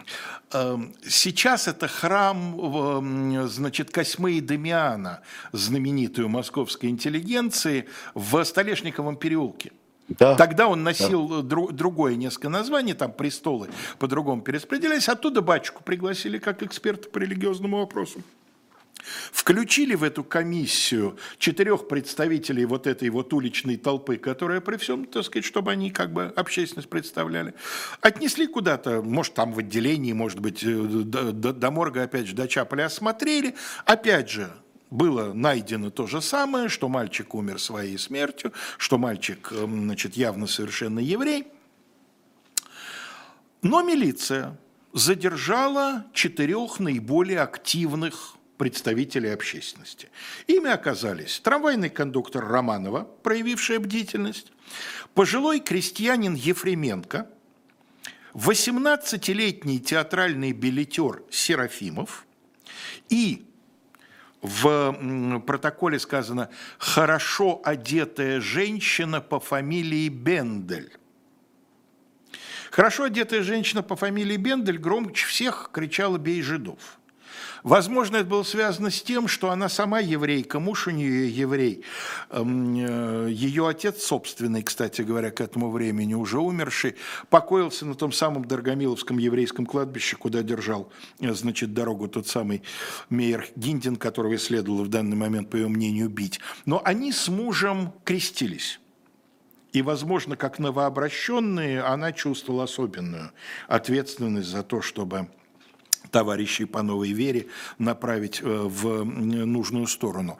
эм, 0.50 0.92
сейчас 1.06 1.68
это 1.68 1.86
храм, 1.86 3.48
значит, 3.48 3.90
Косьмы 3.92 4.32
и 4.32 4.40
Демиана, 4.40 5.20
знаменитую 5.52 6.28
московской 6.28 6.90
интеллигенции, 6.90 7.86
в 8.14 8.42
Столешниковом 8.42 9.16
переулке. 9.16 9.70
Да. 10.08 10.34
Тогда 10.34 10.66
он 10.66 10.82
носил 10.82 11.42
дру- 11.42 11.72
другое 11.72 12.16
несколько 12.16 12.48
названий, 12.48 12.92
там 12.92 13.12
престолы 13.12 13.68
по-другому 13.98 14.42
перераспределялись. 14.42 15.08
Оттуда 15.08 15.40
батюшку 15.40 15.84
пригласили 15.84 16.38
как 16.38 16.62
эксперта 16.62 17.08
по 17.08 17.18
религиозному 17.18 17.78
вопросу. 17.78 18.20
Включили 19.32 19.94
в 19.94 20.04
эту 20.04 20.22
комиссию 20.22 21.18
четырех 21.38 21.88
представителей 21.88 22.64
вот 22.64 22.86
этой 22.86 23.08
вот 23.10 23.32
уличной 23.32 23.76
толпы, 23.76 24.16
которая 24.16 24.60
при 24.60 24.76
всем, 24.76 25.06
так 25.06 25.24
сказать, 25.24 25.44
чтобы 25.44 25.72
они 25.72 25.90
как 25.90 26.12
бы 26.12 26.32
общественность 26.36 26.88
представляли. 26.88 27.54
Отнесли 28.00 28.46
куда-то, 28.46 29.02
может, 29.02 29.34
там 29.34 29.52
в 29.52 29.58
отделении, 29.58 30.12
может 30.12 30.38
быть, 30.38 30.62
э, 30.62 30.72
до, 30.72 31.32
до- 31.32 31.52
до 31.52 31.70
морга, 31.70 32.04
опять 32.04 32.28
же, 32.28 32.34
дочапали, 32.34 32.82
осмотрели. 32.82 33.56
Опять 33.84 34.30
же, 34.30 34.52
было 34.90 35.32
найдено 35.32 35.90
то 35.90 36.06
же 36.06 36.20
самое, 36.20 36.68
что 36.68 36.88
мальчик 36.88 37.34
умер 37.34 37.58
своей 37.58 37.98
смертью, 37.98 38.52
что 38.78 38.98
мальчик, 38.98 39.48
э, 39.50 39.66
значит, 39.66 40.16
явно 40.16 40.46
совершенно 40.46 41.00
еврей. 41.00 41.48
Но 43.62 43.82
милиция 43.82 44.58
задержала 44.92 46.04
четырех 46.12 46.78
наиболее 46.78 47.40
активных 47.40 48.36
представителей 48.62 49.30
общественности. 49.30 50.08
Ими 50.46 50.70
оказались 50.70 51.40
трамвайный 51.40 51.90
кондуктор 51.90 52.46
Романова, 52.46 53.10
проявившая 53.24 53.80
бдительность, 53.80 54.52
пожилой 55.14 55.58
крестьянин 55.58 56.34
Ефременко, 56.34 57.28
18-летний 58.34 59.80
театральный 59.80 60.52
билетер 60.52 61.24
Серафимов 61.28 62.24
и 63.08 63.44
в 64.42 65.42
протоколе 65.44 65.98
сказано 65.98 66.48
«хорошо 66.78 67.60
одетая 67.64 68.40
женщина 68.40 69.20
по 69.20 69.40
фамилии 69.40 70.08
Бендель». 70.08 70.96
Хорошо 72.70 73.04
одетая 73.06 73.42
женщина 73.42 73.82
по 73.82 73.96
фамилии 73.96 74.36
Бендель 74.36 74.78
громче 74.78 75.26
всех 75.26 75.70
кричала 75.72 76.16
«бей 76.16 76.42
жидов». 76.42 77.00
Возможно, 77.62 78.16
это 78.16 78.26
было 78.26 78.42
связано 78.42 78.90
с 78.90 79.00
тем, 79.02 79.28
что 79.28 79.50
она 79.50 79.68
сама 79.68 80.00
еврейка, 80.00 80.58
муж 80.58 80.88
у 80.88 80.90
нее 80.90 81.28
еврей. 81.28 81.84
Эм, 82.30 82.74
э, 82.74 83.30
Ее 83.30 83.68
отец 83.68 84.02
собственный, 84.02 84.62
кстати 84.62 85.02
говоря, 85.02 85.30
к 85.30 85.40
этому 85.40 85.70
времени 85.70 86.14
уже 86.14 86.38
умерший, 86.38 86.96
покоился 87.30 87.86
на 87.86 87.94
том 87.94 88.10
самом 88.10 88.44
Дорогомиловском 88.44 89.18
еврейском 89.18 89.66
кладбище, 89.66 90.16
куда 90.16 90.42
держал, 90.42 90.90
э, 91.20 91.32
значит, 91.34 91.72
дорогу 91.72 92.08
тот 92.08 92.26
самый 92.26 92.62
Мейер 93.10 93.46
Гиндин, 93.54 93.94
которого 93.94 94.36
следовало 94.38 94.82
в 94.82 94.88
данный 94.88 95.16
момент, 95.16 95.48
по 95.48 95.56
ее 95.56 95.68
мнению, 95.68 96.08
бить. 96.08 96.40
Но 96.66 96.82
они 96.84 97.12
с 97.12 97.28
мужем 97.28 97.92
крестились. 98.02 98.80
И, 99.72 99.82
возможно, 99.82 100.36
как 100.36 100.58
новообращенные, 100.58 101.80
она 101.80 102.12
чувствовала 102.12 102.64
особенную 102.64 103.30
ответственность 103.68 104.48
за 104.48 104.62
то, 104.62 104.82
чтобы 104.82 105.28
товарищей 106.12 106.66
по 106.66 106.82
новой 106.82 107.10
вере 107.10 107.48
направить 107.78 108.40
э, 108.40 108.44
в 108.44 109.04
нужную 109.04 109.88
сторону. 109.88 110.38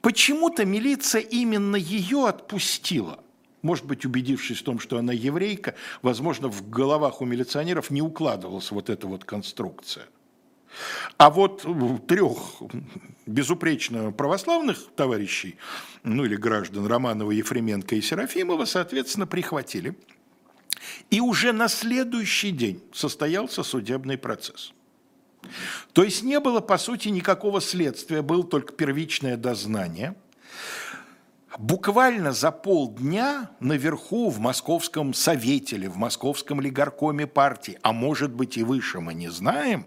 Почему-то 0.00 0.64
милиция 0.64 1.22
именно 1.22 1.74
ее 1.74 2.28
отпустила. 2.28 3.18
Может 3.62 3.86
быть, 3.86 4.04
убедившись 4.04 4.60
в 4.60 4.62
том, 4.62 4.78
что 4.78 4.98
она 4.98 5.12
еврейка, 5.12 5.74
возможно, 6.02 6.48
в 6.48 6.70
головах 6.70 7.20
у 7.20 7.24
милиционеров 7.24 7.90
не 7.90 8.02
укладывалась 8.02 8.70
вот 8.70 8.88
эта 8.88 9.08
вот 9.08 9.24
конструкция. 9.24 10.06
А 11.16 11.30
вот 11.30 11.66
трех 12.06 12.62
безупречно 13.26 14.12
православных 14.12 14.78
товарищей, 14.94 15.56
ну 16.04 16.24
или 16.24 16.36
граждан 16.36 16.86
Романова, 16.86 17.32
Ефременко 17.32 17.96
и 17.96 18.00
Серафимова, 18.00 18.64
соответственно, 18.64 19.26
прихватили. 19.26 19.96
И 21.10 21.20
уже 21.20 21.52
на 21.52 21.68
следующий 21.68 22.52
день 22.52 22.82
состоялся 22.92 23.64
судебный 23.64 24.18
процесс. 24.18 24.72
То 25.92 26.02
есть 26.02 26.22
не 26.22 26.40
было, 26.40 26.60
по 26.60 26.78
сути, 26.78 27.08
никакого 27.08 27.60
следствия, 27.60 28.22
было 28.22 28.44
только 28.44 28.72
первичное 28.72 29.36
дознание. 29.36 30.14
Буквально 31.58 32.32
за 32.32 32.52
полдня 32.52 33.50
наверху 33.58 34.30
в 34.30 34.38
Московском 34.38 35.12
совете 35.12 35.76
или 35.76 35.88
в 35.88 35.96
Московском 35.96 36.60
лигаркоме 36.60 37.26
партии, 37.26 37.78
а 37.82 37.92
может 37.92 38.30
быть 38.32 38.56
и 38.56 38.62
выше, 38.62 39.00
мы 39.00 39.14
не 39.14 39.28
знаем, 39.28 39.86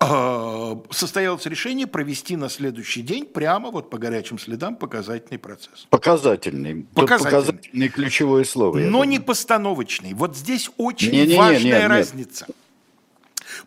э, 0.00 0.76
состоялось 0.90 1.44
решение 1.44 1.86
провести 1.86 2.36
на 2.36 2.48
следующий 2.48 3.02
день 3.02 3.26
прямо 3.26 3.70
вот 3.70 3.90
по 3.90 3.98
горячим 3.98 4.38
следам 4.38 4.76
показательный 4.76 5.38
процесс. 5.38 5.86
Показательный. 5.90 6.86
Показательный. 6.94 7.30
показательное 7.30 7.88
ключевое 7.90 8.44
слово. 8.44 8.78
Но 8.78 9.04
не 9.04 9.18
постановочный. 9.18 10.14
Вот 10.14 10.36
здесь 10.36 10.70
очень 10.78 11.12
Не-не-не, 11.12 11.36
важная 11.36 11.60
нет, 11.60 11.80
нет. 11.80 11.88
разница. 11.90 12.46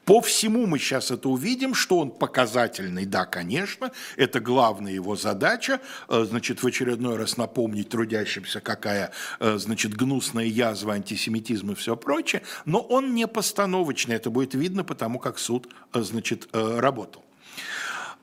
По 0.05 0.21
всему 0.21 0.65
мы 0.65 0.79
сейчас 0.79 1.11
это 1.11 1.29
увидим, 1.29 1.73
что 1.73 1.99
он 1.99 2.11
показательный, 2.11 3.05
да, 3.05 3.25
конечно, 3.25 3.91
это 4.17 4.39
главная 4.39 4.93
его 4.93 5.15
задача, 5.15 5.79
э, 6.09 6.25
значит, 6.27 6.63
в 6.63 6.67
очередной 6.67 7.17
раз 7.17 7.37
напомнить 7.37 7.89
трудящимся, 7.89 8.61
какая, 8.61 9.11
э, 9.39 9.57
значит, 9.57 9.95
гнусная 9.95 10.45
язва, 10.45 10.93
антисемитизм 10.93 11.71
и 11.71 11.75
все 11.75 11.95
прочее, 11.95 12.41
но 12.65 12.79
он 12.79 13.13
не 13.15 13.27
постановочный, 13.27 14.15
это 14.15 14.29
будет 14.29 14.53
видно 14.53 14.83
потому, 14.83 15.19
как 15.19 15.39
суд, 15.39 15.67
э, 15.93 16.01
значит, 16.01 16.47
работал. 16.53 17.23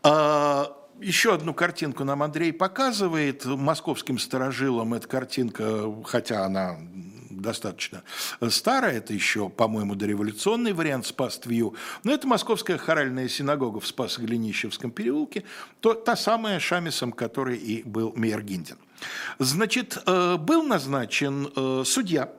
А, 0.03 0.77
Еще 1.01 1.35
одну 1.35 1.53
картинку 1.53 2.05
нам 2.05 2.23
Андрей 2.23 2.53
показывает. 2.53 3.45
Московским 3.45 4.19
сторожилам 4.19 4.95
эта 4.95 5.09
картинка, 5.09 5.93
хотя 6.05 6.45
она 6.45 6.77
достаточно 7.43 8.03
старая, 8.49 8.97
это 8.99 9.13
еще, 9.13 9.49
по-моему, 9.49 9.95
дореволюционный 9.95 10.73
вариант 10.73 11.07
Спас-Твью, 11.07 11.75
но 12.05 12.13
это 12.13 12.27
Московская 12.27 12.79
хоральная 12.79 13.29
синагога 13.29 13.81
в 13.81 13.87
Спасо-Глинищевском 13.87 14.91
переулке, 14.91 15.45
то, 15.81 15.95
та 15.95 16.17
самая 16.17 16.61
Шамисом, 16.61 17.13
который 17.13 17.57
и 17.57 17.83
был 17.83 18.13
Мейер 18.17 18.43
Гиндин. 18.43 18.79
Значит, 19.39 19.99
э, 20.07 20.37
был 20.37 20.63
назначен 20.63 21.51
э, 21.55 21.83
судья, 21.85 22.33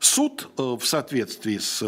суд 0.00 0.50
э, 0.58 0.62
в 0.62 0.84
соответствии 0.84 1.58
с 1.58 1.82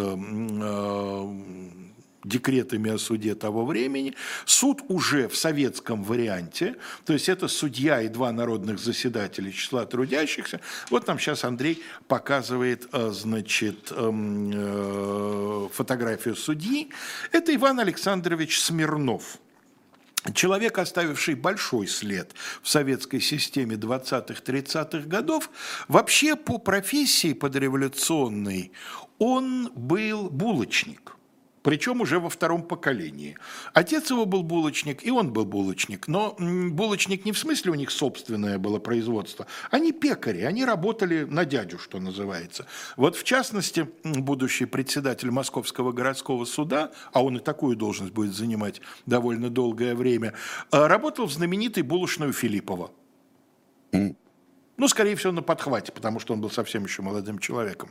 декретами 2.25 2.91
о 2.91 2.99
суде 2.99 3.35
того 3.35 3.65
времени. 3.65 4.15
Суд 4.45 4.83
уже 4.89 5.29
в 5.29 5.37
советском 5.37 6.03
варианте, 6.03 6.77
то 7.05 7.13
есть 7.13 7.29
это 7.29 7.49
судья 7.49 8.03
и 8.03 8.09
два 8.09 8.33
народных 8.33 8.79
заседателя 8.79 9.53
числа 9.53 9.87
трудящихся. 9.87 10.61
Вот 10.91 11.07
нам 11.07 11.19
сейчас 11.19 11.45
Андрей 11.45 11.83
показывает, 12.09 12.89
э, 12.93 13.11
значит, 13.11 13.93
эм, 13.93 14.51
э, 14.55 15.69
фотографию 15.73 16.37
судьи. 16.37 16.91
Это 17.33 17.55
Иван 17.55 17.81
Александрович 17.81 18.61
Смирнов. 18.61 19.39
Человек, 20.33 20.79
оставивший 20.79 21.35
большой 21.35 21.87
след 21.87 22.33
в 22.63 22.69
советской 22.69 23.21
системе 23.21 23.77
20-30-х 23.77 25.07
годов, 25.07 25.51
вообще 25.87 26.35
по 26.35 26.57
профессии 26.57 27.35
подреволюционной 27.35 28.73
он 29.19 29.71
был 29.75 30.31
булочник 30.31 31.14
причем 31.65 32.03
уже 32.03 32.21
во 32.21 32.29
втором 32.29 32.63
поколении. 32.63 33.37
Отец 33.73 34.11
его 34.11 34.27
был 34.27 34.43
булочник, 34.43 35.05
и 35.05 35.11
он 35.11 35.33
был 35.33 35.47
булочник, 35.47 36.07
но 36.07 36.37
булочник 36.39 37.25
не 37.25 37.33
в 37.33 37.39
смысле 37.39 37.73
у 37.73 37.75
них 37.75 37.91
собственное 37.91 38.59
было 38.59 38.79
производство, 38.79 39.47
они 39.71 39.93
пекари, 39.93 40.43
они 40.43 40.65
работали 40.65 41.25
на 41.25 41.47
дядю, 41.47 41.79
что 41.79 41.99
называется. 41.99 42.67
Вот 42.99 43.17
в 43.17 43.25
частности, 43.25 43.89
будущий 44.05 44.67
председатель 44.67 45.31
Московского 45.31 45.93
городского 45.93 46.45
суда, 46.45 46.93
а 47.13 47.25
он 47.25 47.39
и 47.39 47.41
такую 47.41 47.77
должность 47.77 48.13
будет 48.13 48.35
занимать 48.35 48.83
довольно 49.07 49.49
долгое 49.49 49.95
время, 49.95 50.35
э, 50.71 50.87
работал 50.87 51.27
в 51.27 51.33
знаменитой 51.33 51.83
булочную 51.83 52.35
Филиппова. 52.35 52.91
Ну, 53.91 54.89
скорее 54.89 55.17
всего, 55.17 55.33
на 55.33 55.43
подхвате, 55.43 55.93
потому 55.93 56.21
что 56.21 56.35
он 56.35 56.43
был 56.43 56.51
совсем 56.51 56.85
еще 56.85 57.01
молодым 57.01 57.39
человеком. 57.39 57.91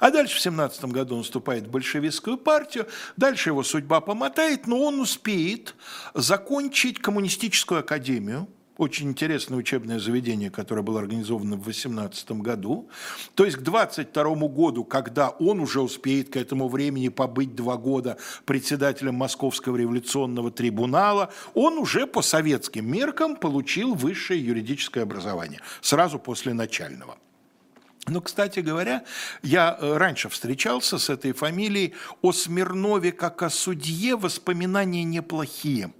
А 0.00 0.10
дальше 0.10 0.36
в 0.36 0.40
17 0.40 0.84
году 0.86 1.16
он 1.16 1.22
вступает 1.22 1.66
в 1.66 1.70
большевистскую 1.70 2.36
партию, 2.38 2.86
дальше 3.16 3.50
его 3.50 3.62
судьба 3.62 4.00
помотает, 4.00 4.66
но 4.66 4.80
он 4.80 5.00
успеет 5.00 5.74
закончить 6.14 6.98
коммунистическую 6.98 7.80
академию, 7.80 8.48
очень 8.80 9.10
интересное 9.10 9.58
учебное 9.58 9.98
заведение, 9.98 10.50
которое 10.50 10.80
было 10.80 11.00
организовано 11.00 11.56
в 11.56 11.64
18 11.64 12.30
году. 12.32 12.88
То 13.34 13.44
есть 13.44 13.58
к 13.58 13.60
22 13.60 14.34
году, 14.48 14.84
когда 14.84 15.28
он 15.28 15.60
уже 15.60 15.82
успеет 15.82 16.30
к 16.30 16.36
этому 16.36 16.66
времени 16.66 17.08
побыть 17.08 17.54
два 17.54 17.76
года 17.76 18.16
председателем 18.46 19.16
Московского 19.16 19.76
революционного 19.76 20.50
трибунала, 20.50 21.30
он 21.52 21.76
уже 21.76 22.06
по 22.06 22.22
советским 22.22 22.90
меркам 22.90 23.36
получил 23.36 23.94
высшее 23.94 24.42
юридическое 24.42 25.02
образование, 25.02 25.60
сразу 25.82 26.18
после 26.18 26.54
начального. 26.54 27.18
Ну, 28.06 28.20
кстати 28.20 28.60
говоря, 28.60 29.04
я 29.42 29.76
э, 29.78 29.96
раньше 29.96 30.28
встречался 30.28 30.98
с 30.98 31.10
этой 31.10 31.32
фамилией. 31.32 31.94
О 32.22 32.32
Смирнове 32.32 33.12
как 33.12 33.42
о 33.42 33.50
судье 33.50 34.16
воспоминания 34.16 35.04
неплохие 35.04 35.92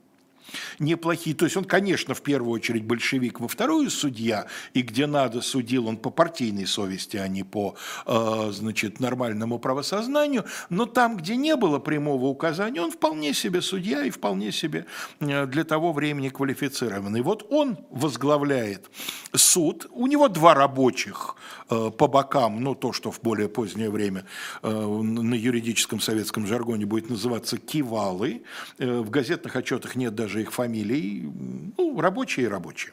неплохие. 0.79 1.35
То 1.35 1.45
есть 1.45 1.57
он, 1.57 1.65
конечно, 1.65 2.15
в 2.15 2.23
первую 2.23 2.53
очередь 2.53 2.85
большевик, 2.85 3.41
во 3.41 3.49
вторую 3.49 3.91
судья, 3.91 4.47
и 4.75 4.83
где 4.83 5.07
надо 5.07 5.41
судил 5.41 5.89
он 5.89 5.97
по 5.97 6.11
партийной 6.11 6.67
совести, 6.67 7.17
а 7.17 7.29
не 7.29 7.43
по, 7.43 7.75
э, 8.07 8.51
значит, 8.53 9.01
нормальному 9.01 9.59
правосознанию, 9.59 10.45
но 10.69 10.87
там, 10.87 11.17
где 11.17 11.37
не 11.37 11.57
было 11.57 11.79
прямого 11.79 12.27
указания, 12.27 12.81
он 12.81 12.91
вполне 12.91 13.35
себе 13.35 13.63
судья 13.63 14.05
и 14.05 14.11
вполне 14.11 14.53
себе 14.53 14.87
э, 15.21 15.47
для 15.47 15.65
того 15.65 15.93
времени 15.93 16.29
квалифицированный. 16.29 17.23
Вот 17.23 17.47
он 17.51 17.79
возглавляет 17.91 18.91
суд, 19.35 19.87
у 19.91 20.07
него 20.07 20.29
два 20.29 20.55
рабочих 20.55 21.37
по 21.71 22.07
бокам, 22.09 22.63
ну, 22.63 22.75
то, 22.75 22.93
что 22.93 23.11
в 23.11 23.21
более 23.21 23.49
позднее 23.49 23.91
время 23.91 24.25
на 24.63 25.35
юридическом 25.35 26.01
советском 26.01 26.47
жаргоне 26.47 26.87
будет 26.87 27.09
называться 27.09 27.59
кивалы, 27.59 28.43
в 28.79 29.09
газетных 29.11 29.57
отчетах 29.57 29.97
нет 29.97 30.15
даже 30.15 30.43
их 30.43 30.53
фамилий, 30.53 31.31
ну, 31.77 32.01
рабочие 32.01 32.47
и 32.47 32.49
рабочие. 32.49 32.93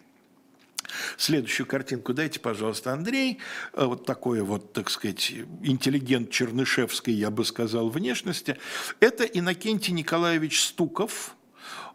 Следующую 1.18 1.68
картинку 1.68 2.14
дайте, 2.14 2.40
пожалуйста, 2.40 2.94
Андрей. 2.94 3.40
Э, 3.74 3.86
вот 3.86 4.06
такой 4.06 4.42
вот, 4.42 4.74
так 4.74 4.90
сказать, 4.90 5.34
интеллигент 5.62 6.32
чернышевской, 6.32 7.14
я 7.14 7.30
бы 7.30 7.46
сказал, 7.46 7.90
внешности. 7.90 8.58
Это 9.00 9.24
Иннокентий 9.24 9.94
Николаевич 9.94 10.62
Стуков, 10.62 11.36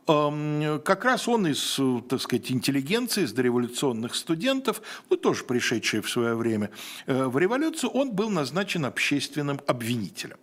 как 0.06 1.04
раз 1.04 1.28
он 1.28 1.46
из, 1.46 1.78
так 2.08 2.20
сказать, 2.20 2.50
интеллигенции, 2.50 3.22
из 3.22 3.32
дореволюционных 3.32 4.14
студентов, 4.14 4.82
ну, 5.08 5.16
тоже 5.16 5.44
пришедший 5.44 6.00
в 6.00 6.10
свое 6.10 6.34
время 6.34 6.70
э, 7.06 7.24
в 7.26 7.38
революцию, 7.38 7.90
он 7.90 8.10
был 8.10 8.28
назначен 8.28 8.84
общественным 8.84 9.60
обвинителем. 9.66 10.38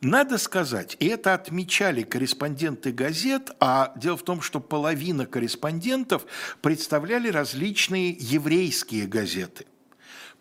Надо 0.00 0.38
сказать, 0.38 0.96
и 0.98 1.06
это 1.08 1.34
отмечали 1.34 2.02
корреспонденты 2.02 2.90
газет, 2.90 3.50
а 3.60 3.92
дело 3.96 4.16
в 4.16 4.22
том, 4.22 4.40
что 4.40 4.58
половина 4.60 5.26
корреспондентов 5.26 6.24
представляли 6.62 7.28
различные 7.28 8.10
еврейские 8.18 9.06
газеты 9.06 9.66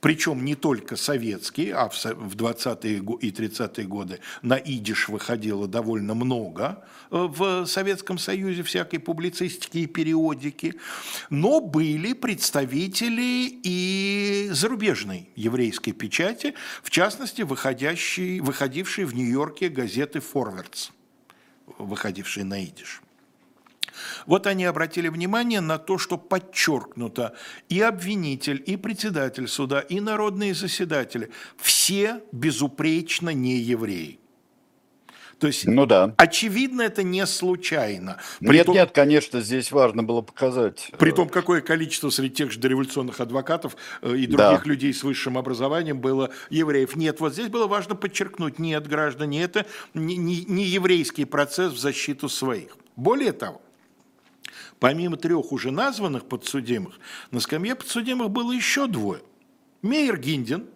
причем 0.02 0.46
не 0.46 0.56
только 0.56 0.96
советские, 0.96 1.76
а 1.76 1.90
в 1.90 2.36
20-е 2.36 2.98
и 2.98 3.32
30-е 3.32 3.86
годы 3.86 4.20
на 4.42 4.56
идиш 4.56 5.10
выходило 5.10 5.68
довольно 5.68 6.14
много 6.14 6.84
э, 7.12 7.28
в 7.30 7.66
Советском 7.66 8.18
Союзе 8.18 8.64
всякой 8.64 9.00
публицистики 9.00 9.80
и 9.80 9.88
периодики, 9.88 10.76
но 11.30 11.60
были 11.60 12.14
представители 12.14 13.60
и 13.64 14.50
зарубежной 14.52 15.30
еврейской 15.36 15.92
печати, 15.92 16.54
в 16.82 16.90
частности, 16.90 17.42
выходящие, 17.42 18.42
выходившие 18.42 19.06
в 19.06 19.14
Нью-Йорке 19.14 19.70
газеты 19.70 20.22
«Форвардс», 20.22 20.92
выходившие 21.78 22.46
на 22.46 22.64
идиш. 22.64 23.02
Вот 24.26 24.48
они 24.48 24.66
обратили 24.66 25.08
внимание 25.08 25.62
на 25.62 25.78
то, 25.78 25.98
что 25.98 26.18
подчеркнуто 26.18 27.36
и 27.70 27.82
обвинитель, 27.82 28.62
и 28.66 28.78
председатель 28.78 29.48
суда, 29.48 29.80
и 29.80 30.00
народные 30.00 30.54
заседатели 30.54 31.32
все 31.58 32.22
безупречно 32.32 33.30
не 33.30 33.58
евреи. 33.58 34.20
То 35.40 35.48
есть, 35.48 35.66
ну 35.66 35.86
да. 35.86 36.14
очевидно, 36.18 36.82
это 36.82 37.02
не 37.02 37.26
случайно. 37.26 38.18
При 38.40 38.58
нет, 38.58 38.66
том, 38.66 38.76
нет, 38.76 38.92
конечно, 38.92 39.40
здесь 39.40 39.72
важно 39.72 40.04
было 40.04 40.22
показать. 40.22 40.92
При 41.00 41.12
том, 41.12 41.30
какое 41.30 41.62
количество 41.62 42.10
среди 42.10 42.36
тех 42.36 42.52
же 42.52 42.60
дореволюционных 42.60 43.22
адвокатов 43.22 43.78
э, 44.02 44.18
и 44.18 44.28
других 44.28 44.64
да. 44.64 44.70
людей 44.70 44.94
с 44.94 45.04
высшим 45.04 45.38
образованием 45.38 46.00
было 46.00 46.30
евреев. 46.50 46.96
Нет, 46.96 47.22
вот 47.22 47.34
здесь 47.34 47.48
было 47.48 47.68
важно 47.68 47.96
подчеркнуть, 47.96 48.60
нет, 48.60 48.86
граждане, 48.88 49.42
это 49.42 49.66
не, 49.94 50.18
не, 50.18 50.44
не 50.44 50.66
еврейский 50.66 51.24
процесс 51.24 51.72
в 51.72 51.80
защиту 51.80 52.28
своих. 52.28 52.76
Более 52.98 53.32
того, 53.32 53.62
Помимо 54.80 55.18
трех 55.18 55.52
уже 55.52 55.72
названных 55.72 56.26
подсудимых, 56.26 57.00
на 57.32 57.40
скамье 57.42 57.76
подсудимых 57.76 58.30
было 58.30 58.54
еще 58.54 58.88
двое. 58.88 59.22
Мейер 59.82 60.18
Гиндин, 60.18 60.68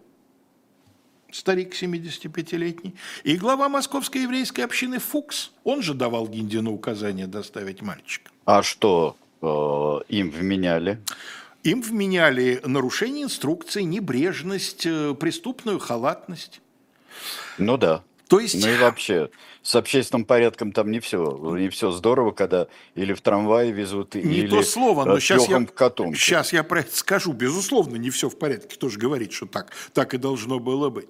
старик 1.32 1.74
75-летний, 1.74 2.94
и 3.22 3.36
глава 3.36 3.68
московской 3.68 4.22
еврейской 4.22 4.60
общины 4.60 4.98
Фукс. 4.98 5.52
Он 5.64 5.82
же 5.82 5.94
давал 5.94 6.28
Гиндину 6.28 6.72
указание 6.72 7.26
доставить 7.26 7.80
мальчика. 7.80 8.30
А 8.44 8.62
что 8.62 9.16
э, 9.40 10.12
им 10.14 10.30
вменяли? 10.30 11.00
Им 11.62 11.80
вменяли 11.80 12.60
нарушение 12.64 13.24
инструкции, 13.24 13.82
небрежность, 13.82 14.84
э, 14.84 15.14
преступную 15.18 15.78
халатность. 15.78 16.60
Ну 17.56 17.78
да. 17.78 18.02
То 18.28 18.38
есть... 18.38 18.62
Ну 18.62 18.70
и 18.70 18.76
вообще, 18.76 19.30
с 19.64 19.74
общественным 19.74 20.26
порядком 20.26 20.72
там 20.72 20.90
не 20.90 21.00
все, 21.00 21.56
не 21.56 21.70
все 21.70 21.90
здорово, 21.90 22.32
когда 22.32 22.68
или 22.94 23.14
в 23.14 23.22
трамвае 23.22 23.72
везут, 23.72 24.14
не 24.14 24.20
или 24.20 24.48
то 24.48 24.62
слово, 24.62 25.06
но 25.06 25.18
сейчас 25.18 25.48
я, 25.48 25.58
в 25.58 26.16
сейчас 26.16 26.52
я 26.52 26.62
про 26.62 26.80
это 26.80 26.94
скажу. 26.94 27.32
Безусловно, 27.32 27.96
не 27.96 28.10
все 28.10 28.28
в 28.28 28.38
порядке. 28.38 28.76
Тоже 28.76 28.98
говорит, 28.98 29.32
что 29.32 29.46
так, 29.46 29.72
так 29.94 30.12
и 30.12 30.18
должно 30.18 30.58
было 30.58 30.90
быть. 30.90 31.08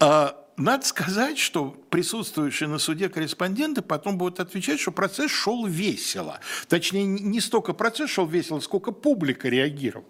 А, 0.00 0.42
надо 0.56 0.86
сказать, 0.86 1.38
что 1.38 1.76
присутствующие 1.90 2.70
на 2.70 2.78
суде 2.78 3.10
корреспонденты 3.10 3.82
потом 3.82 4.16
будут 4.16 4.40
отвечать, 4.40 4.80
что 4.80 4.90
процесс 4.90 5.30
шел 5.30 5.66
весело. 5.66 6.40
Точнее, 6.68 7.04
не 7.04 7.40
столько 7.40 7.74
процесс 7.74 8.08
шел 8.08 8.26
весело, 8.26 8.60
сколько 8.60 8.92
публика 8.92 9.48
реагировала. 9.48 10.06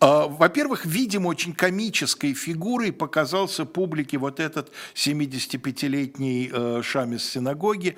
А, 0.00 0.26
во-первых, 0.26 0.84
видимо, 0.84 1.28
очень 1.28 1.54
комической 1.54 2.34
фигурой 2.34 2.92
показался 2.92 3.64
публике 3.64 4.18
вот 4.18 4.40
этот 4.40 4.70
75-летний 4.94 6.50
э, 6.52 6.82
шам 6.82 7.14
из 7.14 7.24
синагоги. 7.24 7.96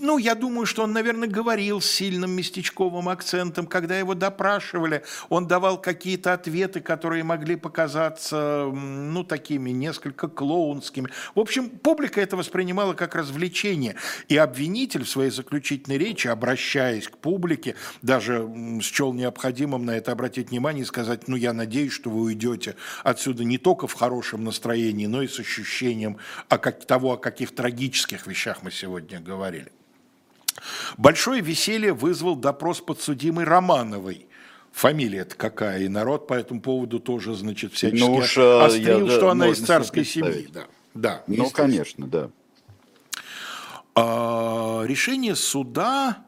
Ну, 0.00 0.18
я 0.18 0.34
думаю, 0.34 0.66
что 0.66 0.82
он, 0.82 0.92
наверное, 0.92 1.28
говорил 1.28 1.80
с 1.80 1.86
сильным 1.86 2.32
местечковым 2.32 3.08
акцентом. 3.08 3.66
Когда 3.66 3.98
его 3.98 4.14
допрашивали, 4.14 5.04
он 5.28 5.46
давал 5.46 5.80
какие-то 5.80 6.32
ответы, 6.32 6.80
которые 6.80 7.22
могли 7.22 7.56
показаться, 7.56 8.70
ну, 8.72 9.22
такими 9.22 9.70
несколько 9.70 10.28
клоунскими. 10.28 11.10
В 11.34 11.40
общем, 11.40 11.68
публика 11.68 12.20
это 12.20 12.36
воспринимала 12.36 12.94
как 12.94 13.14
развлечение. 13.14 13.96
И 14.28 14.36
обвинитель 14.36 15.04
в 15.04 15.08
своей 15.08 15.30
заключительной 15.30 15.98
речи, 15.98 16.28
обращаясь 16.28 17.08
к 17.08 17.18
публике, 17.18 17.76
даже 18.02 18.48
счел 18.80 19.12
необходимым 19.12 19.84
на 19.84 19.96
это 19.96 20.12
обратить 20.12 20.50
внимание 20.50 20.82
и 20.82 20.86
сказать, 20.86 21.25
ну, 21.28 21.36
я 21.36 21.52
надеюсь, 21.52 21.92
что 21.92 22.10
вы 22.10 22.22
уйдете 22.22 22.76
отсюда 23.04 23.44
не 23.44 23.58
только 23.58 23.86
в 23.86 23.94
хорошем 23.94 24.44
настроении, 24.44 25.06
но 25.06 25.22
и 25.22 25.28
с 25.28 25.38
ощущением 25.38 26.18
о 26.48 26.58
как, 26.58 26.84
того, 26.84 27.12
о 27.12 27.16
каких 27.16 27.54
трагических 27.54 28.26
вещах 28.26 28.62
мы 28.62 28.70
сегодня 28.70 29.20
говорили. 29.20 29.72
Большое 30.96 31.40
веселье 31.40 31.92
вызвал 31.92 32.36
допрос 32.36 32.80
подсудимой 32.80 33.44
Романовой. 33.44 34.26
Фамилия-то 34.72 35.36
какая, 35.36 35.82
и 35.82 35.88
народ 35.88 36.26
по 36.26 36.34
этому 36.34 36.60
поводу 36.60 37.00
тоже, 37.00 37.34
значит, 37.34 37.72
всячески 37.72 38.04
ну 38.04 38.16
уж, 38.16 38.36
э, 38.36 38.60
острил, 38.60 39.06
я, 39.06 39.10
что 39.10 39.20
да, 39.22 39.30
она 39.30 39.48
из 39.48 39.58
царской 39.58 40.04
семьи. 40.04 40.48
Да, 40.52 40.66
да, 40.92 41.24
ну, 41.26 41.48
конечно, 41.48 42.06
да. 42.06 42.30
А, 43.94 44.82
решение 44.84 45.34
суда, 45.34 46.18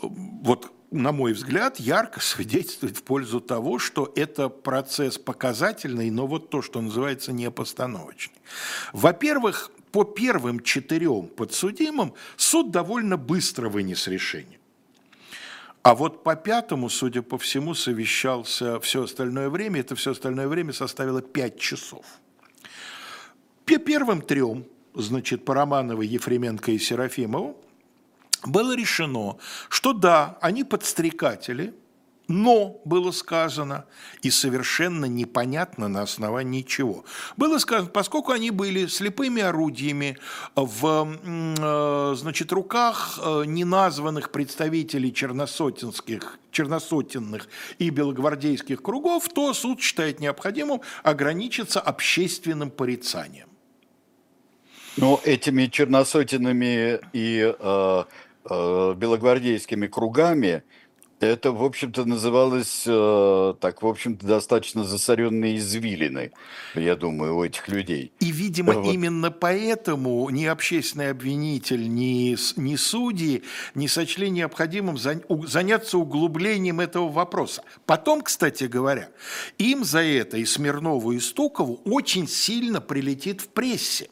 вот 0.00 0.70
на 0.94 1.10
мой 1.10 1.32
взгляд, 1.32 1.80
ярко 1.80 2.20
свидетельствует 2.20 2.96
в 2.96 3.02
пользу 3.02 3.40
того, 3.40 3.78
что 3.78 4.12
это 4.14 4.48
процесс 4.48 5.18
показательный, 5.18 6.08
но 6.10 6.26
вот 6.26 6.50
то, 6.50 6.62
что 6.62 6.80
называется 6.80 7.32
непостановочный. 7.32 8.36
Во-первых, 8.92 9.72
по 9.90 10.04
первым 10.04 10.60
четырем 10.60 11.26
подсудимым 11.26 12.14
суд 12.36 12.70
довольно 12.70 13.16
быстро 13.16 13.68
вынес 13.68 14.06
решение. 14.06 14.58
А 15.82 15.94
вот 15.94 16.22
по 16.22 16.36
пятому, 16.36 16.88
судя 16.88 17.22
по 17.22 17.38
всему, 17.38 17.74
совещался 17.74 18.78
все 18.80 19.02
остальное 19.02 19.50
время. 19.50 19.80
Это 19.80 19.96
все 19.96 20.12
остальное 20.12 20.48
время 20.48 20.72
составило 20.72 21.20
пять 21.20 21.58
часов. 21.58 22.06
По 23.66 23.78
первым 23.78 24.22
трем, 24.22 24.64
значит, 24.94 25.44
по 25.44 25.54
Романовой, 25.54 26.06
Ефременко 26.06 26.70
и 26.70 26.78
Серафимову, 26.78 27.60
было 28.46 28.76
решено, 28.76 29.38
что 29.68 29.92
да, 29.92 30.38
они 30.40 30.64
подстрекатели, 30.64 31.74
но 32.26 32.80
было 32.84 33.10
сказано, 33.10 33.84
и 34.22 34.30
совершенно 34.30 35.04
непонятно 35.04 35.88
на 35.88 36.02
основании 36.02 36.62
чего. 36.62 37.04
Было 37.36 37.58
сказано, 37.58 37.90
поскольку 37.90 38.32
они 38.32 38.50
были 38.50 38.86
слепыми 38.86 39.42
орудиями 39.42 40.16
в 40.54 41.18
э, 41.22 42.14
значит, 42.16 42.50
руках 42.52 43.18
э, 43.22 43.42
неназванных 43.46 44.30
представителей 44.30 45.12
черносотенских, 45.12 46.38
черносотенных 46.50 47.48
и 47.78 47.90
белогвардейских 47.90 48.82
кругов, 48.82 49.28
то 49.28 49.52
суд 49.52 49.82
считает 49.82 50.20
необходимым 50.20 50.80
ограничиться 51.02 51.80
общественным 51.80 52.70
порицанием. 52.70 53.48
Но 54.96 55.20
этими 55.24 55.66
черносотенными 55.66 57.00
и 57.12 57.54
э, 57.58 58.04
э, 58.48 58.94
белогвардейскими 58.96 59.86
кругами, 59.86 60.62
это, 61.20 61.52
в 61.52 61.62
общем-то, 61.64 62.04
называлось, 62.04 62.84
э, 62.86 63.54
так, 63.60 63.82
в 63.82 63.86
общем-то, 63.86 64.26
достаточно 64.26 64.84
засоренные 64.84 65.56
извилины, 65.56 66.32
я 66.74 66.96
думаю, 66.96 67.36
у 67.36 67.44
этих 67.44 67.68
людей. 67.68 68.12
И, 68.20 68.30
видимо, 68.30 68.74
вот. 68.74 68.92
именно 68.92 69.30
поэтому 69.30 70.28
ни 70.30 70.44
общественный 70.44 71.10
обвинитель, 71.10 71.88
ни, 71.88 72.36
ни 72.60 72.76
судьи 72.76 73.42
не 73.74 73.88
сочли 73.88 74.30
необходимым 74.30 74.98
заняться 74.98 75.98
углублением 75.98 76.80
этого 76.80 77.08
вопроса. 77.08 77.62
Потом, 77.86 78.22
кстати 78.22 78.64
говоря, 78.64 79.08
им 79.58 79.84
за 79.84 80.02
это 80.02 80.36
и 80.36 80.44
Смирнову, 80.44 81.12
и 81.12 81.20
Стукову 81.20 81.80
очень 81.84 82.28
сильно 82.28 82.80
прилетит 82.80 83.40
в 83.40 83.48
прессе 83.48 84.08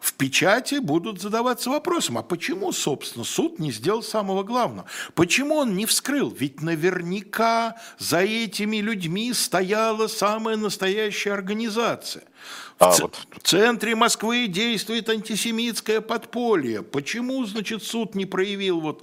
в 0.00 0.14
печати 0.14 0.78
будут 0.78 1.20
задаваться 1.20 1.70
вопросом, 1.70 2.18
а 2.18 2.22
почему, 2.22 2.72
собственно, 2.72 3.24
суд 3.24 3.58
не 3.58 3.72
сделал 3.72 4.02
самого 4.02 4.42
главного? 4.42 4.86
Почему 5.14 5.56
он 5.56 5.74
не 5.76 5.86
вскрыл? 5.86 6.30
Ведь 6.30 6.62
наверняка 6.62 7.76
за 7.98 8.18
этими 8.18 8.78
людьми 8.78 9.32
стояла 9.32 10.06
самая 10.06 10.56
настоящая 10.56 11.32
организация. 11.32 12.24
В, 12.78 12.84
а, 12.84 12.92
ц- 12.92 13.02
вот. 13.02 13.26
в 13.30 13.40
центре 13.40 13.94
Москвы 13.94 14.46
действует 14.48 15.08
антисемитское 15.08 16.00
подполье. 16.00 16.82
Почему, 16.82 17.44
значит, 17.46 17.82
суд 17.82 18.14
не 18.14 18.26
проявил 18.26 18.80
вот... 18.80 19.02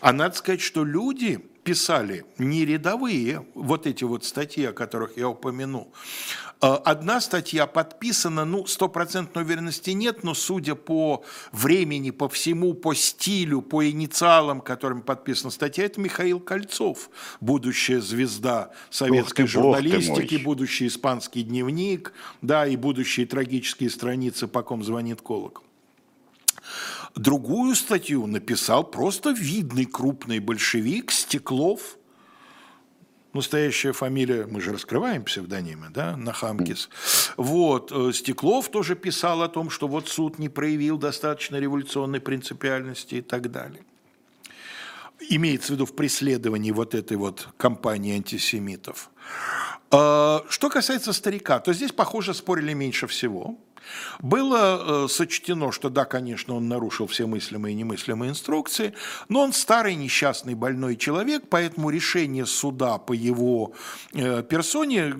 А 0.00 0.12
надо 0.12 0.36
сказать, 0.36 0.62
что 0.62 0.84
люди 0.84 1.38
писали 1.62 2.24
не 2.38 2.64
рядовые, 2.64 3.46
вот 3.54 3.86
эти 3.86 4.04
вот 4.04 4.24
статьи, 4.24 4.64
о 4.64 4.72
которых 4.72 5.18
я 5.18 5.28
упомянул, 5.28 5.92
одна 6.60 7.20
статья 7.20 7.66
подписана, 7.66 8.44
ну, 8.44 8.66
стопроцентной 8.66 9.42
уверенности 9.42 9.90
нет, 9.90 10.22
но 10.22 10.34
судя 10.34 10.74
по 10.74 11.24
времени, 11.52 12.10
по 12.10 12.28
всему, 12.28 12.74
по 12.74 12.94
стилю, 12.94 13.62
по 13.62 13.88
инициалам, 13.88 14.60
которыми 14.60 15.00
подписана 15.00 15.50
статья, 15.50 15.84
это 15.84 16.00
Михаил 16.00 16.38
Кольцов, 16.38 17.08
будущая 17.40 18.00
звезда 18.00 18.70
советской 18.90 19.44
ты, 19.44 19.48
журналистики, 19.48 20.36
будущий 20.36 20.86
испанский 20.86 21.42
дневник, 21.42 22.12
да, 22.42 22.66
и 22.66 22.76
будущие 22.76 23.26
трагические 23.26 23.88
страницы 23.88 24.46
«По 24.46 24.62
ком 24.62 24.84
звонит 24.84 25.22
колокол». 25.22 25.64
Другую 27.16 27.74
статью 27.74 28.26
написал 28.26 28.84
просто 28.84 29.30
видный 29.30 29.86
крупный 29.86 30.38
большевик 30.38 31.10
Стеклов– 31.10 31.96
настоящая 33.32 33.92
фамилия, 33.92 34.46
мы 34.46 34.60
же 34.60 34.72
раскрываем 34.72 35.24
псевдонимы, 35.24 35.88
да, 35.90 36.16
Нахамкис. 36.16 36.88
Вот, 37.36 37.92
э, 37.92 38.12
Стеклов 38.12 38.68
тоже 38.70 38.96
писал 38.96 39.42
о 39.42 39.48
том, 39.48 39.70
что 39.70 39.88
вот 39.88 40.08
суд 40.08 40.38
не 40.38 40.48
проявил 40.48 40.98
достаточно 40.98 41.56
революционной 41.56 42.20
принципиальности 42.20 43.16
и 43.16 43.22
так 43.22 43.50
далее. 43.50 43.82
Имеется 45.28 45.72
в 45.72 45.76
виду 45.76 45.86
в 45.86 45.94
преследовании 45.94 46.70
вот 46.70 46.94
этой 46.94 47.16
вот 47.16 47.48
кампании 47.56 48.14
антисемитов. 48.16 49.10
А, 49.90 50.44
что 50.48 50.70
касается 50.70 51.12
старика, 51.12 51.60
то 51.60 51.72
здесь, 51.72 51.92
похоже, 51.92 52.34
спорили 52.34 52.72
меньше 52.72 53.06
всего– 53.06 53.58
было 54.20 55.04
э, 55.04 55.08
сочтено, 55.08 55.72
что 55.72 55.88
да, 55.88 56.04
конечно, 56.04 56.54
он 56.54 56.68
нарушил 56.68 57.06
все 57.06 57.26
мыслимые 57.26 57.72
и 57.72 57.76
немыслимые 57.76 58.30
инструкции, 58.30 58.94
но 59.28 59.42
он 59.42 59.52
старый 59.52 59.94
несчастный 59.94 60.54
больной 60.54 60.96
человек, 60.96 61.44
поэтому 61.48 61.90
решение 61.90 62.46
суда 62.46 62.98
по 62.98 63.12
его 63.12 63.72
э, 64.12 64.42
персоне 64.42 65.14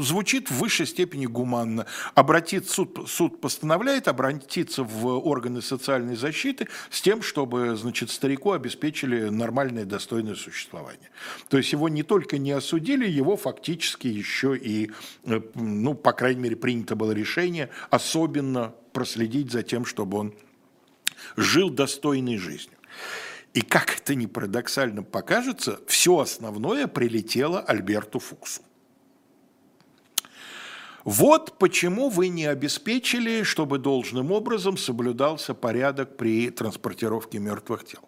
звучит 0.00 0.50
в 0.50 0.58
высшей 0.58 0.86
степени 0.86 1.26
гуманно. 1.26 1.86
Обратит, 2.14 2.68
суд, 2.68 3.08
суд 3.08 3.40
постановляет 3.40 4.08
обратиться 4.08 4.82
в 4.84 5.06
органы 5.06 5.62
социальной 5.62 6.16
защиты 6.16 6.68
с 6.90 7.00
тем, 7.00 7.22
чтобы 7.22 7.76
значит, 7.76 8.10
старику 8.10 8.52
обеспечили 8.52 9.28
нормальное 9.28 9.84
достойное 9.84 10.34
существование. 10.34 11.10
То 11.48 11.56
есть 11.56 11.72
его 11.72 11.88
не 11.88 12.02
только 12.02 12.38
не 12.38 12.52
осудили, 12.52 13.08
его 13.08 13.36
фактически 13.36 14.06
еще 14.06 14.56
и, 14.56 14.90
э, 15.24 15.40
ну, 15.54 15.94
по 15.94 16.12
крайней 16.12 16.40
мере, 16.40 16.56
принято 16.56 16.96
было 16.96 17.12
решение 17.12 17.69
особенно 17.90 18.74
проследить 18.92 19.50
за 19.50 19.62
тем, 19.62 19.84
чтобы 19.84 20.18
он 20.18 20.34
жил 21.36 21.70
достойной 21.70 22.38
жизнью. 22.38 22.76
И 23.52 23.62
как 23.62 23.98
это 23.98 24.14
ни 24.14 24.26
парадоксально 24.26 25.02
покажется, 25.02 25.80
все 25.86 26.18
основное 26.18 26.86
прилетело 26.86 27.60
Альберту 27.60 28.20
Фуксу. 28.20 28.62
Вот 31.04 31.58
почему 31.58 32.10
вы 32.10 32.28
не 32.28 32.46
обеспечили, 32.46 33.42
чтобы 33.42 33.78
должным 33.78 34.32
образом 34.32 34.76
соблюдался 34.76 35.54
порядок 35.54 36.16
при 36.16 36.50
транспортировке 36.50 37.38
мертвых 37.38 37.84
тел. 37.84 38.00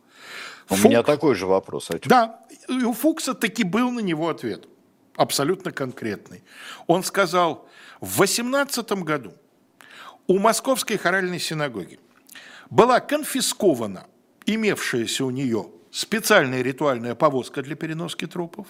У 0.68 0.74
Фук... 0.74 0.90
меня 0.90 1.02
такой 1.02 1.34
же 1.34 1.46
вопрос. 1.46 1.90
А 1.90 1.98
да, 2.04 2.40
и 2.68 2.84
у 2.84 2.92
Фукса 2.92 3.34
таки 3.34 3.64
был 3.64 3.90
на 3.90 4.00
него 4.00 4.28
ответ, 4.28 4.68
абсолютно 5.16 5.72
конкретный. 5.72 6.44
Он 6.86 7.02
сказал, 7.02 7.66
в 8.00 8.18
18 8.18 8.92
году 9.02 9.32
у 10.26 10.38
Московской 10.38 10.96
хоральной 10.96 11.40
синагоги 11.40 11.98
была 12.70 13.00
конфискована 13.00 14.06
имевшаяся 14.46 15.24
у 15.24 15.30
нее 15.30 15.68
специальная 15.90 16.62
ритуальная 16.62 17.14
повозка 17.14 17.62
для 17.62 17.76
переноски 17.76 18.26
трупов, 18.26 18.66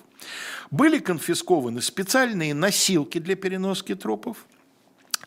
были 0.70 0.98
конфискованы 0.98 1.80
специальные 1.80 2.53
носилки 2.53 3.18
для 3.18 3.36
переноски 3.36 3.94
трупов, 3.94 4.46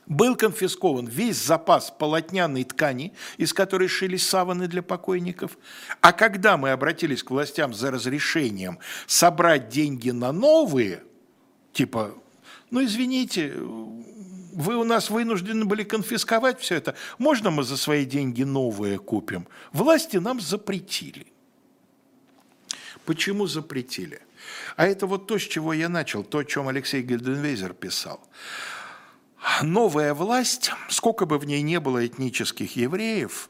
был 0.06 0.36
конфискован 0.36 1.08
весь 1.08 1.42
запас 1.44 1.90
полотняной 1.90 2.64
ткани, 2.64 3.14
из 3.38 3.54
которой 3.54 3.88
шились 3.88 4.28
саваны 4.28 4.68
для 4.68 4.84
покойников. 4.84 5.58
А 6.02 6.12
когда 6.12 6.58
мы 6.58 6.72
обратились 6.72 7.24
к 7.24 7.32
властям 7.32 7.74
за 7.74 7.90
разрешением 7.90 8.78
собрать 9.08 9.70
деньги 9.70 10.12
на 10.12 10.32
новые 10.32 11.02
Типа, 11.76 12.16
ну 12.72 12.86
извините, 12.86 13.54
вы 14.56 14.78
у 14.78 14.84
нас 14.84 15.10
вынуждены 15.10 15.66
были 15.66 15.84
конфисковать 15.84 16.60
все 16.62 16.76
это. 16.76 16.96
Можно 17.18 17.52
мы 17.52 17.64
за 17.64 17.78
свои 17.78 18.06
деньги 18.06 18.44
новые 18.44 18.98
купим? 18.98 19.48
Власти 19.74 20.18
нам 20.18 20.40
запретили. 20.40 21.28
Почему 23.06 23.48
запретили? 23.48 24.22
А 24.78 24.88
это 24.88 25.08
вот 25.08 25.28
то, 25.28 25.38
с 25.38 25.42
чего 25.42 25.74
я 25.74 25.90
начал, 25.90 26.24
то, 26.24 26.40
о 26.40 26.46
чем 26.46 26.70
Алексей 26.70 27.02
Гельденвейзер 27.02 27.74
писал. 27.74 28.26
Новая 29.62 30.14
власть, 30.14 30.72
сколько 30.90 31.26
бы 31.26 31.38
в 31.38 31.46
ней 31.46 31.62
не 31.62 31.80
было 31.80 32.06
этнических 32.06 32.76
евреев, 32.78 33.50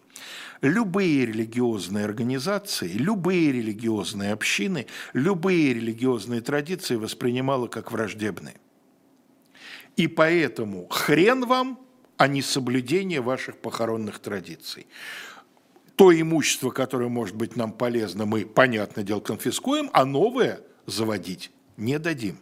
любые 0.61 1.25
религиозные 1.25 2.03
организации, 2.03 2.91
любые 2.91 3.51
религиозные 3.51 4.33
общины, 4.33 4.87
любые 5.13 5.73
религиозные 5.73 6.41
традиции 6.41 6.95
воспринимала 6.95 7.67
как 7.67 7.91
враждебные. 7.91 8.55
И 9.95 10.07
поэтому 10.07 10.87
хрен 10.89 11.45
вам, 11.45 11.79
а 12.17 12.27
не 12.27 12.41
соблюдение 12.41 13.21
ваших 13.21 13.57
похоронных 13.57 14.19
традиций. 14.19 14.87
То 15.95 16.11
имущество, 16.11 16.71
которое 16.71 17.09
может 17.09 17.35
быть 17.35 17.55
нам 17.55 17.71
полезно, 17.71 18.25
мы, 18.25 18.45
понятное 18.45 19.03
дело, 19.03 19.21
конфискуем, 19.21 19.89
а 19.93 20.05
новое 20.05 20.61
заводить 20.85 21.51
не 21.77 21.99
дадим. 21.99 22.39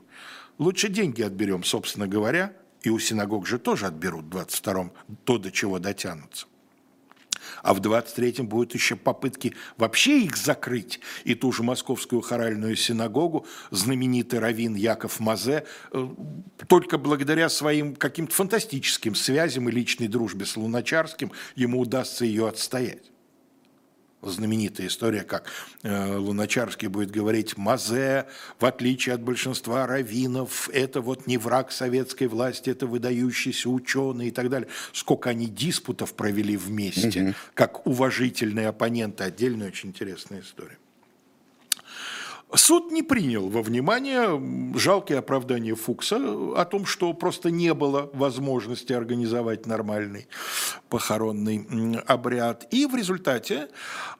Лучше 0.57 0.89
деньги 0.89 1.21
отберем, 1.21 1.63
собственно 1.63 2.07
говоря, 2.07 2.53
и 2.81 2.89
у 2.89 2.99
синагог 2.99 3.47
же 3.47 3.59
тоже 3.59 3.87
отберут 3.87 4.25
в 4.25 4.37
22-м 4.37 4.91
то, 5.23 5.37
до 5.37 5.51
чего 5.51 5.79
дотянутся. 5.79 6.47
А 7.63 7.73
в 7.73 7.79
23-м 7.79 8.47
будут 8.47 8.75
еще 8.75 8.95
попытки 8.95 9.55
вообще 9.77 10.19
их 10.19 10.37
закрыть. 10.37 10.99
И 11.23 11.33
ту 11.33 11.51
же 11.51 11.63
Московскую 11.63 12.21
хоральную 12.21 12.75
синагогу 12.75 13.47
знаменитый 13.71 14.39
раввин 14.39 14.75
Яков 14.75 15.19
Мазе 15.19 15.65
э, 15.91 16.07
только 16.67 16.97
благодаря 16.97 17.49
своим 17.49 17.95
каким-то 17.95 18.35
фантастическим 18.35 19.15
связям 19.15 19.69
и 19.69 19.71
личной 19.71 20.09
дружбе 20.09 20.45
с 20.45 20.57
Луначарским 20.57 21.31
ему 21.55 21.79
удастся 21.79 22.25
ее 22.25 22.47
отстоять 22.49 23.12
знаменитая 24.23 24.87
история, 24.87 25.23
как 25.23 25.49
э, 25.83 26.15
Луначарский 26.17 26.87
будет 26.87 27.11
говорить, 27.11 27.57
Мазе, 27.57 28.27
в 28.59 28.65
отличие 28.65 29.15
от 29.15 29.21
большинства 29.21 29.87
раввинов, 29.87 30.69
это 30.73 31.01
вот 31.01 31.27
не 31.27 31.37
враг 31.37 31.71
советской 31.71 32.27
власти, 32.27 32.69
это 32.69 32.87
выдающийся 32.87 33.69
ученый 33.69 34.27
и 34.27 34.31
так 34.31 34.49
далее. 34.49 34.67
Сколько 34.91 35.29
они 35.29 35.47
диспутов 35.47 36.13
провели 36.13 36.57
вместе, 36.57 37.23
угу. 37.23 37.33
как 37.53 37.87
уважительные 37.87 38.67
оппоненты. 38.67 39.23
Отдельная 39.23 39.67
очень 39.67 39.89
интересная 39.89 40.41
история. 40.41 40.77
Суд 42.55 42.91
не 42.91 43.01
принял 43.01 43.49
во 43.49 43.63
внимание 43.63 44.77
жалкие 44.77 45.19
оправдания 45.19 45.73
Фукса 45.73 46.17
о 46.55 46.65
том, 46.65 46.85
что 46.85 47.13
просто 47.13 47.49
не 47.49 47.73
было 47.73 48.11
возможности 48.13 48.93
организовать 48.93 49.65
нормальный 49.65 50.27
похоронный 50.87 51.65
обряд. 52.05 52.67
И 52.69 52.85
в 52.85 52.95
результате 52.95 53.69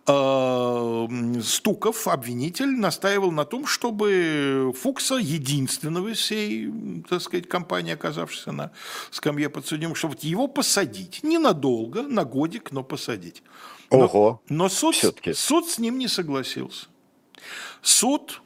э, 0.08 1.08
Стуков, 1.44 2.08
обвинитель, 2.08 2.72
настаивал 2.72 3.32
на 3.32 3.46
том, 3.46 3.68
чтобы 3.68 4.74
Фукса, 4.82 5.16
единственного 5.16 6.10
из 6.10 6.18
всей, 6.18 6.74
так 7.08 7.22
сказать, 7.22 7.48
компании, 7.48 7.94
оказавшейся 7.94 8.52
на 8.52 8.72
скамье 9.12 9.50
подсудимых, 9.50 9.96
чтобы 9.96 10.16
его 10.22 10.48
посадить. 10.48 11.20
Ненадолго, 11.22 12.02
на 12.02 12.26
годик, 12.26 12.72
но 12.72 12.84
посадить. 12.84 13.44
Но, 13.92 14.06
Ого, 14.06 14.42
но 14.50 14.70
суд, 14.70 14.96
суд 15.36 15.70
с 15.70 15.78
ним 15.78 16.00
не 16.00 16.08
согласился. 16.08 16.88
Суд 17.82 18.42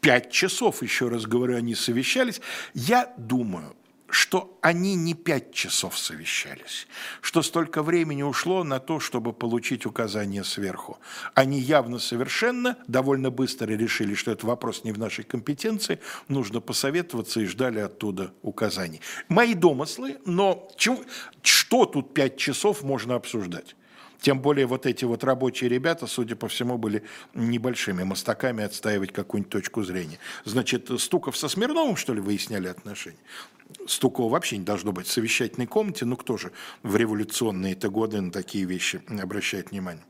пять 0.00 0.30
часов, 0.30 0.82
еще 0.82 1.08
раз 1.08 1.26
говорю, 1.26 1.56
они 1.56 1.74
совещались. 1.74 2.40
Я 2.74 3.12
думаю, 3.16 3.76
что 4.10 4.58
они 4.60 4.96
не 4.96 5.14
пять 5.14 5.52
часов 5.52 5.96
совещались, 5.98 6.88
что 7.20 7.42
столько 7.42 7.82
времени 7.82 8.22
ушло 8.22 8.64
на 8.64 8.80
то, 8.80 9.00
чтобы 9.00 9.32
получить 9.32 9.86
указания 9.86 10.44
сверху. 10.44 10.98
Они 11.34 11.60
явно 11.60 11.98
совершенно 11.98 12.76
довольно 12.88 13.30
быстро 13.30 13.72
решили, 13.72 14.14
что 14.14 14.32
это 14.32 14.46
вопрос 14.46 14.84
не 14.84 14.92
в 14.92 14.98
нашей 14.98 15.24
компетенции, 15.24 16.00
нужно 16.28 16.60
посоветоваться 16.60 17.40
и 17.40 17.46
ждали 17.46 17.78
оттуда 17.78 18.32
указаний. 18.42 19.00
Мои 19.28 19.54
домыслы, 19.54 20.18
но 20.26 20.68
что 21.42 21.86
тут 21.86 22.12
пять 22.12 22.36
часов 22.36 22.82
можно 22.82 23.14
обсуждать? 23.14 23.76
Тем 24.20 24.40
более 24.40 24.66
вот 24.66 24.86
эти 24.86 25.04
вот 25.04 25.24
рабочие 25.24 25.70
ребята, 25.70 26.06
судя 26.06 26.36
по 26.36 26.48
всему, 26.48 26.78
были 26.78 27.02
небольшими 27.34 28.02
мостаками 28.02 28.64
отстаивать 28.64 29.12
какую-нибудь 29.12 29.52
точку 29.52 29.82
зрения. 29.82 30.18
Значит, 30.44 30.90
Стуков 31.00 31.36
со 31.36 31.48
Смирновым, 31.48 31.96
что 31.96 32.12
ли, 32.12 32.20
выясняли 32.20 32.68
отношения? 32.68 33.18
Стукова 33.86 34.28
вообще 34.28 34.58
не 34.58 34.64
должно 34.64 34.92
быть 34.92 35.06
в 35.06 35.12
совещательной 35.12 35.66
комнате, 35.66 36.04
ну 36.04 36.16
кто 36.16 36.36
же 36.36 36.52
в 36.82 36.96
революционные-то 36.96 37.88
годы 37.88 38.20
на 38.20 38.30
такие 38.30 38.64
вещи 38.64 39.00
обращает 39.08 39.70
внимание? 39.70 40.04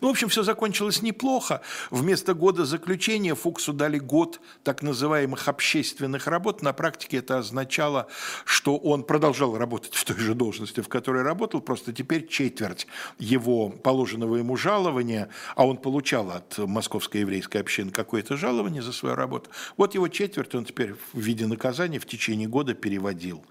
Ну, 0.00 0.08
в 0.08 0.10
общем, 0.10 0.28
все 0.28 0.42
закончилось 0.42 1.02
неплохо. 1.02 1.60
Вместо 1.90 2.34
года 2.34 2.64
заключения 2.64 3.34
Фуксу 3.34 3.72
дали 3.72 3.98
год 3.98 4.40
так 4.62 4.82
называемых 4.82 5.48
общественных 5.48 6.26
работ. 6.26 6.62
На 6.62 6.72
практике 6.72 7.18
это 7.18 7.38
означало, 7.38 8.06
что 8.44 8.76
он 8.76 9.04
продолжал 9.04 9.56
работать 9.56 9.94
в 9.94 10.04
той 10.04 10.18
же 10.18 10.34
должности, 10.34 10.80
в 10.80 10.88
которой 10.88 11.22
работал, 11.22 11.60
просто 11.60 11.92
теперь 11.92 12.26
четверть 12.26 12.86
его 13.18 13.70
положенного 13.70 14.36
ему 14.36 14.56
жалования, 14.56 15.28
а 15.56 15.66
он 15.66 15.76
получал 15.76 16.30
от 16.30 16.58
Московской 16.58 17.20
еврейской 17.20 17.58
общины 17.58 17.90
какое-то 17.90 18.36
жалование 18.36 18.82
за 18.82 18.92
свою 18.92 19.14
работу. 19.14 19.50
Вот 19.76 19.94
его 19.94 20.08
четверть 20.08 20.54
он 20.54 20.64
теперь 20.64 20.94
в 21.12 21.18
виде 21.18 21.46
наказания 21.46 21.98
в 21.98 22.06
течение 22.06 22.48
года 22.48 22.74
переводил, 22.74 23.44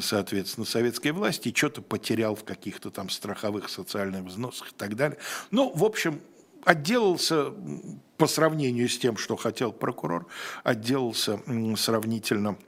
соответственно, 0.00 0.66
советской 0.66 1.12
власти 1.12 1.48
и 1.48 1.54
что-то 1.54 1.82
потерял 1.82 2.34
в 2.34 2.44
каких-то 2.44 2.90
там 2.90 3.08
страховых 3.10 3.68
социальных 3.68 4.24
взносах 4.24 4.68
и 4.68 4.74
так 4.76 4.96
далее. 4.96 5.18
Но 5.50 5.69
в 5.74 5.84
общем, 5.84 6.20
отделался 6.64 7.52
по 8.16 8.26
сравнению 8.26 8.88
с 8.88 8.98
тем, 8.98 9.16
что 9.16 9.36
хотел 9.36 9.72
прокурор, 9.72 10.26
отделался 10.62 11.40
сравнительно, 11.76 12.58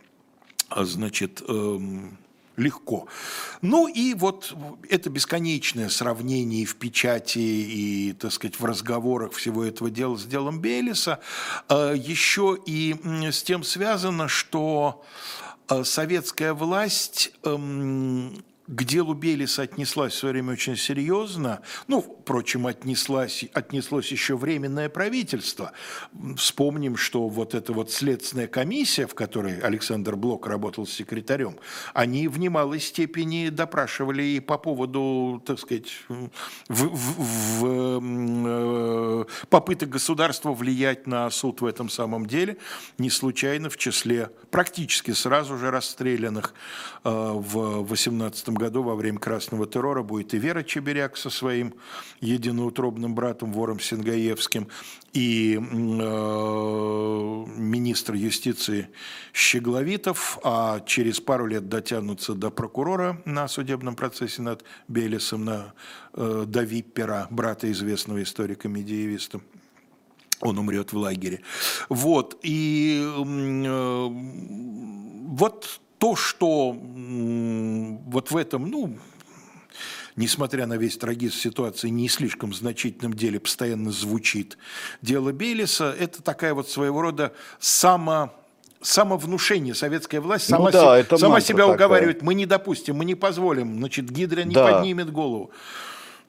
а, 0.69 0.85
значит, 0.85 1.43
эм, 1.47 2.19
легко. 2.57 3.07
Ну 3.61 3.89
и 3.89 4.15
вот 4.15 4.55
это 4.89 5.11
бесконечное 5.11 5.89
сравнение 5.89 6.65
в 6.65 6.77
печати 6.77 7.39
и, 7.39 8.13
так 8.15 8.33
сказать, 8.33 8.59
в 8.59 8.65
разговорах 8.65 9.33
всего 9.33 9.65
этого 9.65 9.91
дела 9.91 10.17
с 10.17 10.25
делом 10.25 10.61
Белиса 10.61 11.21
а, 11.69 11.93
еще 11.93 12.59
и 12.67 12.97
с 13.31 13.43
тем 13.43 13.65
связано, 13.65 14.29
что 14.29 15.05
а, 15.69 15.85
советская 15.85 16.55
власть 16.55 17.33
эм, 17.43 18.45
к 18.69 18.85
делу 18.85 19.15
Белиса 19.15 19.63
отнеслась 19.63 20.13
в 20.13 20.19
свое 20.19 20.35
время 20.35 20.53
очень 20.53 20.77
серьезно. 20.77 21.63
Ну, 21.89 22.01
впрочем, 22.01 22.67
отнеслась, 22.69 23.45
отнеслось 23.53 24.13
еще 24.13 24.37
Временное 24.37 24.89
правительство. 24.89 25.73
Вспомним, 26.37 26.97
что 26.97 27.29
вот 27.29 27.55
эта 27.55 27.73
вот 27.73 27.91
следственная 27.91 28.47
комиссия, 28.47 29.07
в 29.07 29.15
которой 29.15 29.59
Александр 29.59 30.15
Блок 30.15 30.47
работал 30.47 30.87
секретарем, 30.87 31.59
они 31.93 32.29
в 32.29 32.39
немалой 32.39 32.79
степени 32.79 33.49
допрашивали 33.49 34.23
и 34.23 34.41
по 34.41 34.59
поводу, 34.59 35.43
так 35.45 35.59
сказать, 35.59 35.91
в, 36.09 36.31
в, 36.69 37.61
в, 37.61 38.05
э, 38.47 39.25
попыток 39.49 39.89
государства 39.89 40.53
влиять 40.53 41.07
на 41.09 41.29
суд 41.31 41.61
в 41.61 41.67
этом 41.67 41.89
самом 41.89 42.27
деле. 42.27 42.59
Не 42.99 43.11
случайно 43.11 43.71
в 43.71 43.77
числе 43.77 44.31
практически 44.51 45.11
сразу 45.11 45.59
же 45.59 45.71
расстрелянных 45.71 46.55
э, 47.05 47.11
в 47.11 47.83
18 47.89 48.52
году 48.55 48.83
во 48.83 48.95
время 48.95 49.19
красного 49.19 49.67
террора 49.67 50.03
будет 50.03 50.35
и 50.35 50.39
Вера 50.39 50.63
Чеберяк 50.63 51.17
со 51.17 51.31
своим 51.31 51.75
единоутробным 52.21 53.15
братом 53.15 53.53
Вором 53.53 53.81
Сингаевским, 53.81 54.69
и 55.13 55.59
э, 55.59 55.61
министр 57.57 58.15
юстиции 58.15 58.89
Щегловитов, 59.33 60.39
а 60.43 60.81
через 60.81 61.21
пару 61.21 61.47
лет 61.47 61.69
дотянутся 61.69 62.35
до 62.35 62.51
прокурора 62.51 63.21
на 63.25 63.49
судебном 63.49 63.95
процессе 63.95 64.43
над 64.43 64.65
Белесом, 64.89 65.45
на 65.45 65.75
э, 66.15 66.45
до 66.47 67.29
брата 67.31 67.71
известного 67.71 68.23
историка-медиевиста 68.23 69.41
он 70.43 70.59
умрет 70.59 70.93
в 70.93 70.97
лагере. 70.99 71.41
Вот, 71.89 72.39
и 72.43 73.01
э, 73.01 74.07
вот 75.29 75.81
то, 76.03 76.17
что 76.17 76.77
вот 76.77 78.33
в 78.33 78.37
этом, 78.37 78.69
ну, 78.69 78.99
несмотря 80.17 80.67
на 80.67 80.77
весь 80.77 80.97
трагизм 80.97 81.37
ситуации, 81.37 81.91
не 81.91 82.09
слишком 82.09 82.53
значительном 82.53 83.15
деле 83.15 83.39
постоянно 83.39 83.93
звучит 83.93 84.59
дело 85.01 85.31
Белиса, 85.31 85.95
это 85.97 86.21
такая 86.21 86.55
вот 86.55 86.69
своего 86.69 87.03
рода 87.03 87.33
само 87.61 88.35
самовнушение, 88.81 89.77
советская 89.77 90.21
власть 90.21 90.49
сама, 90.49 90.65
ну, 90.65 90.71
да, 90.73 91.05
се, 91.05 91.19
сама 91.19 91.41
себя 91.41 91.59
такая. 91.59 91.75
уговаривает, 91.77 92.21
мы 92.21 92.35
не 92.35 92.47
допустим, 92.47 92.97
мы 92.97 93.05
не 93.05 93.15
позволим, 93.15 93.79
значит, 93.79 94.11
Гидра 94.11 94.43
не 94.43 94.57
да. 94.57 94.73
поднимет 94.73 95.13
голову. 95.13 95.53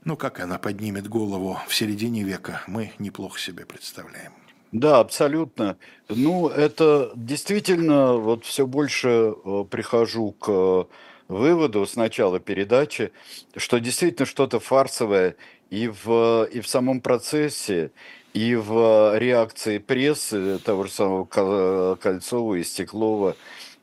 Ну, 0.06 0.16
как 0.16 0.40
она 0.40 0.60
поднимет 0.60 1.08
голову 1.08 1.58
в 1.68 1.74
середине 1.74 2.22
века, 2.22 2.62
мы 2.68 2.92
неплохо 3.00 3.40
себе 3.40 3.66
представляем. 3.66 4.34
Да, 4.74 5.00
абсолютно. 5.02 5.78
Ну, 6.10 6.50
это 6.50 7.12
действительно, 7.16 8.14
вот 8.16 8.44
все 8.44 8.66
больше 8.66 9.34
э, 9.46 9.66
прихожу 9.70 10.32
к 10.32 10.88
выводу 11.28 11.86
с 11.86 11.96
начала 11.96 12.40
передачи, 12.40 13.12
что 13.56 13.80
действительно 13.80 14.26
что-то 14.26 14.60
фарсовое 14.60 15.36
и 15.70 15.88
в, 15.90 16.46
и 16.52 16.60
в 16.60 16.68
самом 16.68 17.02
процессе, 17.02 17.92
и 18.34 18.56
в 18.56 19.16
реакции 19.20 19.78
прессы 19.78 20.58
того 20.60 20.86
же 20.86 20.92
самого 20.92 21.26
Кол- 21.26 21.96
Кольцова 21.98 22.56
и 22.56 22.64
Стеклова 22.64 23.38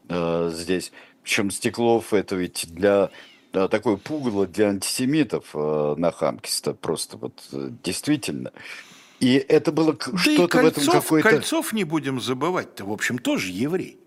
э, 0.08 0.50
здесь. 0.52 0.92
Причем 1.22 1.52
Стеклов 1.52 2.14
это 2.14 2.36
ведь 2.36 2.66
для 2.74 3.10
да, 3.52 3.68
такое 3.68 3.96
пугало 3.96 4.46
для 4.48 4.70
антисемитов 4.70 5.50
э, 5.54 5.94
на 5.98 6.12
Хамкиста 6.12 6.74
просто 6.74 7.16
вот 7.16 7.34
э, 7.52 7.70
действительно. 7.84 8.52
И 9.20 9.34
это 9.34 9.70
было 9.70 9.92
Да 9.92 10.18
что-то 10.18 10.62
в 10.62 10.66
этом 10.66 10.86
какое-то... 10.86 11.28
Кольцов 11.28 11.72
не 11.72 11.84
будем 11.84 12.20
забывать-то, 12.20 12.86
в 12.86 12.92
общем, 12.92 13.18
тоже 13.18 13.50
еврей. 13.50 13.98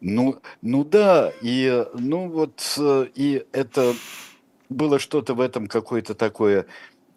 Ну, 0.00 0.40
ну 0.62 0.84
да, 0.84 1.32
и 1.42 1.84
ну 1.94 2.28
вот 2.28 2.74
э, 2.78 3.06
и 3.14 3.46
это 3.52 3.94
было 4.68 4.98
что-то 4.98 5.34
в 5.34 5.40
этом 5.40 5.66
какое-то 5.66 6.14
такое 6.14 6.66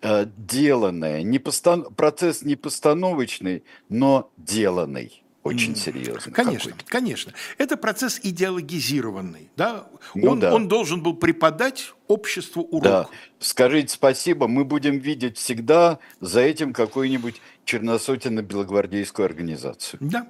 э, 0.01 0.25
деланное, 0.37 1.21
не 1.21 1.37
постан- 1.37 1.93
процесс 1.93 2.43
не 2.43 2.55
постановочный, 2.55 3.63
но 3.89 4.31
деланный, 4.37 5.21
очень 5.47 5.75
серьезно. 5.75 6.31
Конечно, 6.31 6.71
какой-то. 6.71 6.89
конечно. 6.89 7.33
Это 7.57 7.77
процесс 7.77 8.19
идеологизированный. 8.21 9.49
Да? 9.55 9.87
Ну 10.15 10.31
он, 10.31 10.39
да. 10.39 10.53
он 10.53 10.67
должен 10.67 11.01
был 11.01 11.15
преподать 11.15 11.93
обществу 12.07 12.63
урок. 12.63 12.83
Да, 12.83 13.07
скажите 13.39 13.93
спасибо, 13.93 14.47
мы 14.47 14.65
будем 14.65 14.99
видеть 14.99 15.37
всегда 15.37 15.99
за 16.19 16.41
этим 16.41 16.73
какую-нибудь 16.73 17.41
черносотенно-белогвардейскую 17.65 19.25
организацию. 19.25 19.99
Да. 20.01 20.27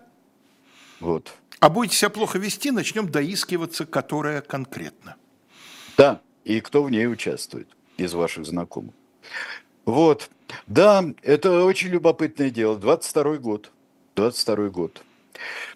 Вот. 1.00 1.34
А 1.60 1.70
будете 1.70 1.98
себя 1.98 2.10
плохо 2.10 2.38
вести, 2.40 2.72
начнем 2.72 3.10
доискиваться, 3.10 3.86
которая 3.86 4.42
конкретно. 4.42 5.16
Да, 5.98 6.22
и 6.44 6.62
кто 6.62 6.84
в 6.84 6.92
ней 6.92 7.08
участвует 7.08 7.68
из 7.98 8.14
ваших 8.14 8.46
знакомых. 8.46 8.94
Вот, 9.86 10.30
да, 10.68 11.04
это 11.24 11.64
очень 11.64 11.90
любопытное 11.90 12.50
дело. 12.50 12.78
22 12.78 13.38
год, 13.38 13.72
22 14.18 14.70
год. 14.70 15.04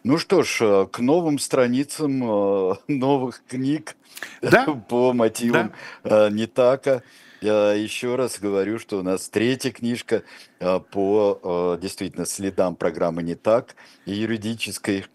Ну 0.03 0.17
что 0.17 0.41
ж, 0.41 0.57
э, 0.61 0.87
к 0.91 0.99
новым 0.99 1.37
страницам 1.37 2.23
э, 2.23 2.75
новых 2.87 3.43
книг 3.47 3.95
Да. 4.41 4.65
по 4.89 5.13
мотивам 5.13 5.73
э, 6.03 6.29
Нитака. 6.31 7.03
Я 7.39 7.73
еще 7.73 8.15
раз 8.15 8.39
говорю, 8.39 8.79
что 8.79 8.99
у 8.99 9.03
нас 9.03 9.27
третья 9.29 9.71
книжка 9.71 10.21
по 10.59 11.75
действительно 11.81 12.27
следам 12.27 12.75
программы 12.75 13.23
«Нитак» 13.23 13.75
и 14.05 14.13
юридической 14.13 15.07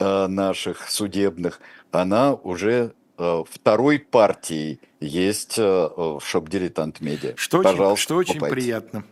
наших 0.00 0.90
судебных. 0.90 1.60
Она 1.92 2.34
уже 2.34 2.92
второй 3.16 4.00
партией 4.00 4.80
есть 4.98 5.58
в 5.58 6.20
шоп-дилетант 6.24 7.00
медиа. 7.00 7.34
Что 7.36 7.58
очень, 7.58 7.70
Пожалуйста, 7.70 8.02
что 8.02 8.16
очень 8.16 8.40
покупайте. 8.40 8.54
приятно. 8.56 9.04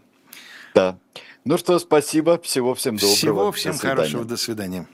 Да. 0.74 0.98
Ну 1.48 1.56
что, 1.56 1.78
спасибо. 1.78 2.38
Всего 2.42 2.74
всем 2.74 2.96
доброго. 2.96 3.16
Всего 3.16 3.44
До 3.46 3.52
всем 3.52 3.72
свидания. 3.72 3.96
хорошего. 3.96 4.24
До 4.26 4.36
свидания. 4.36 4.86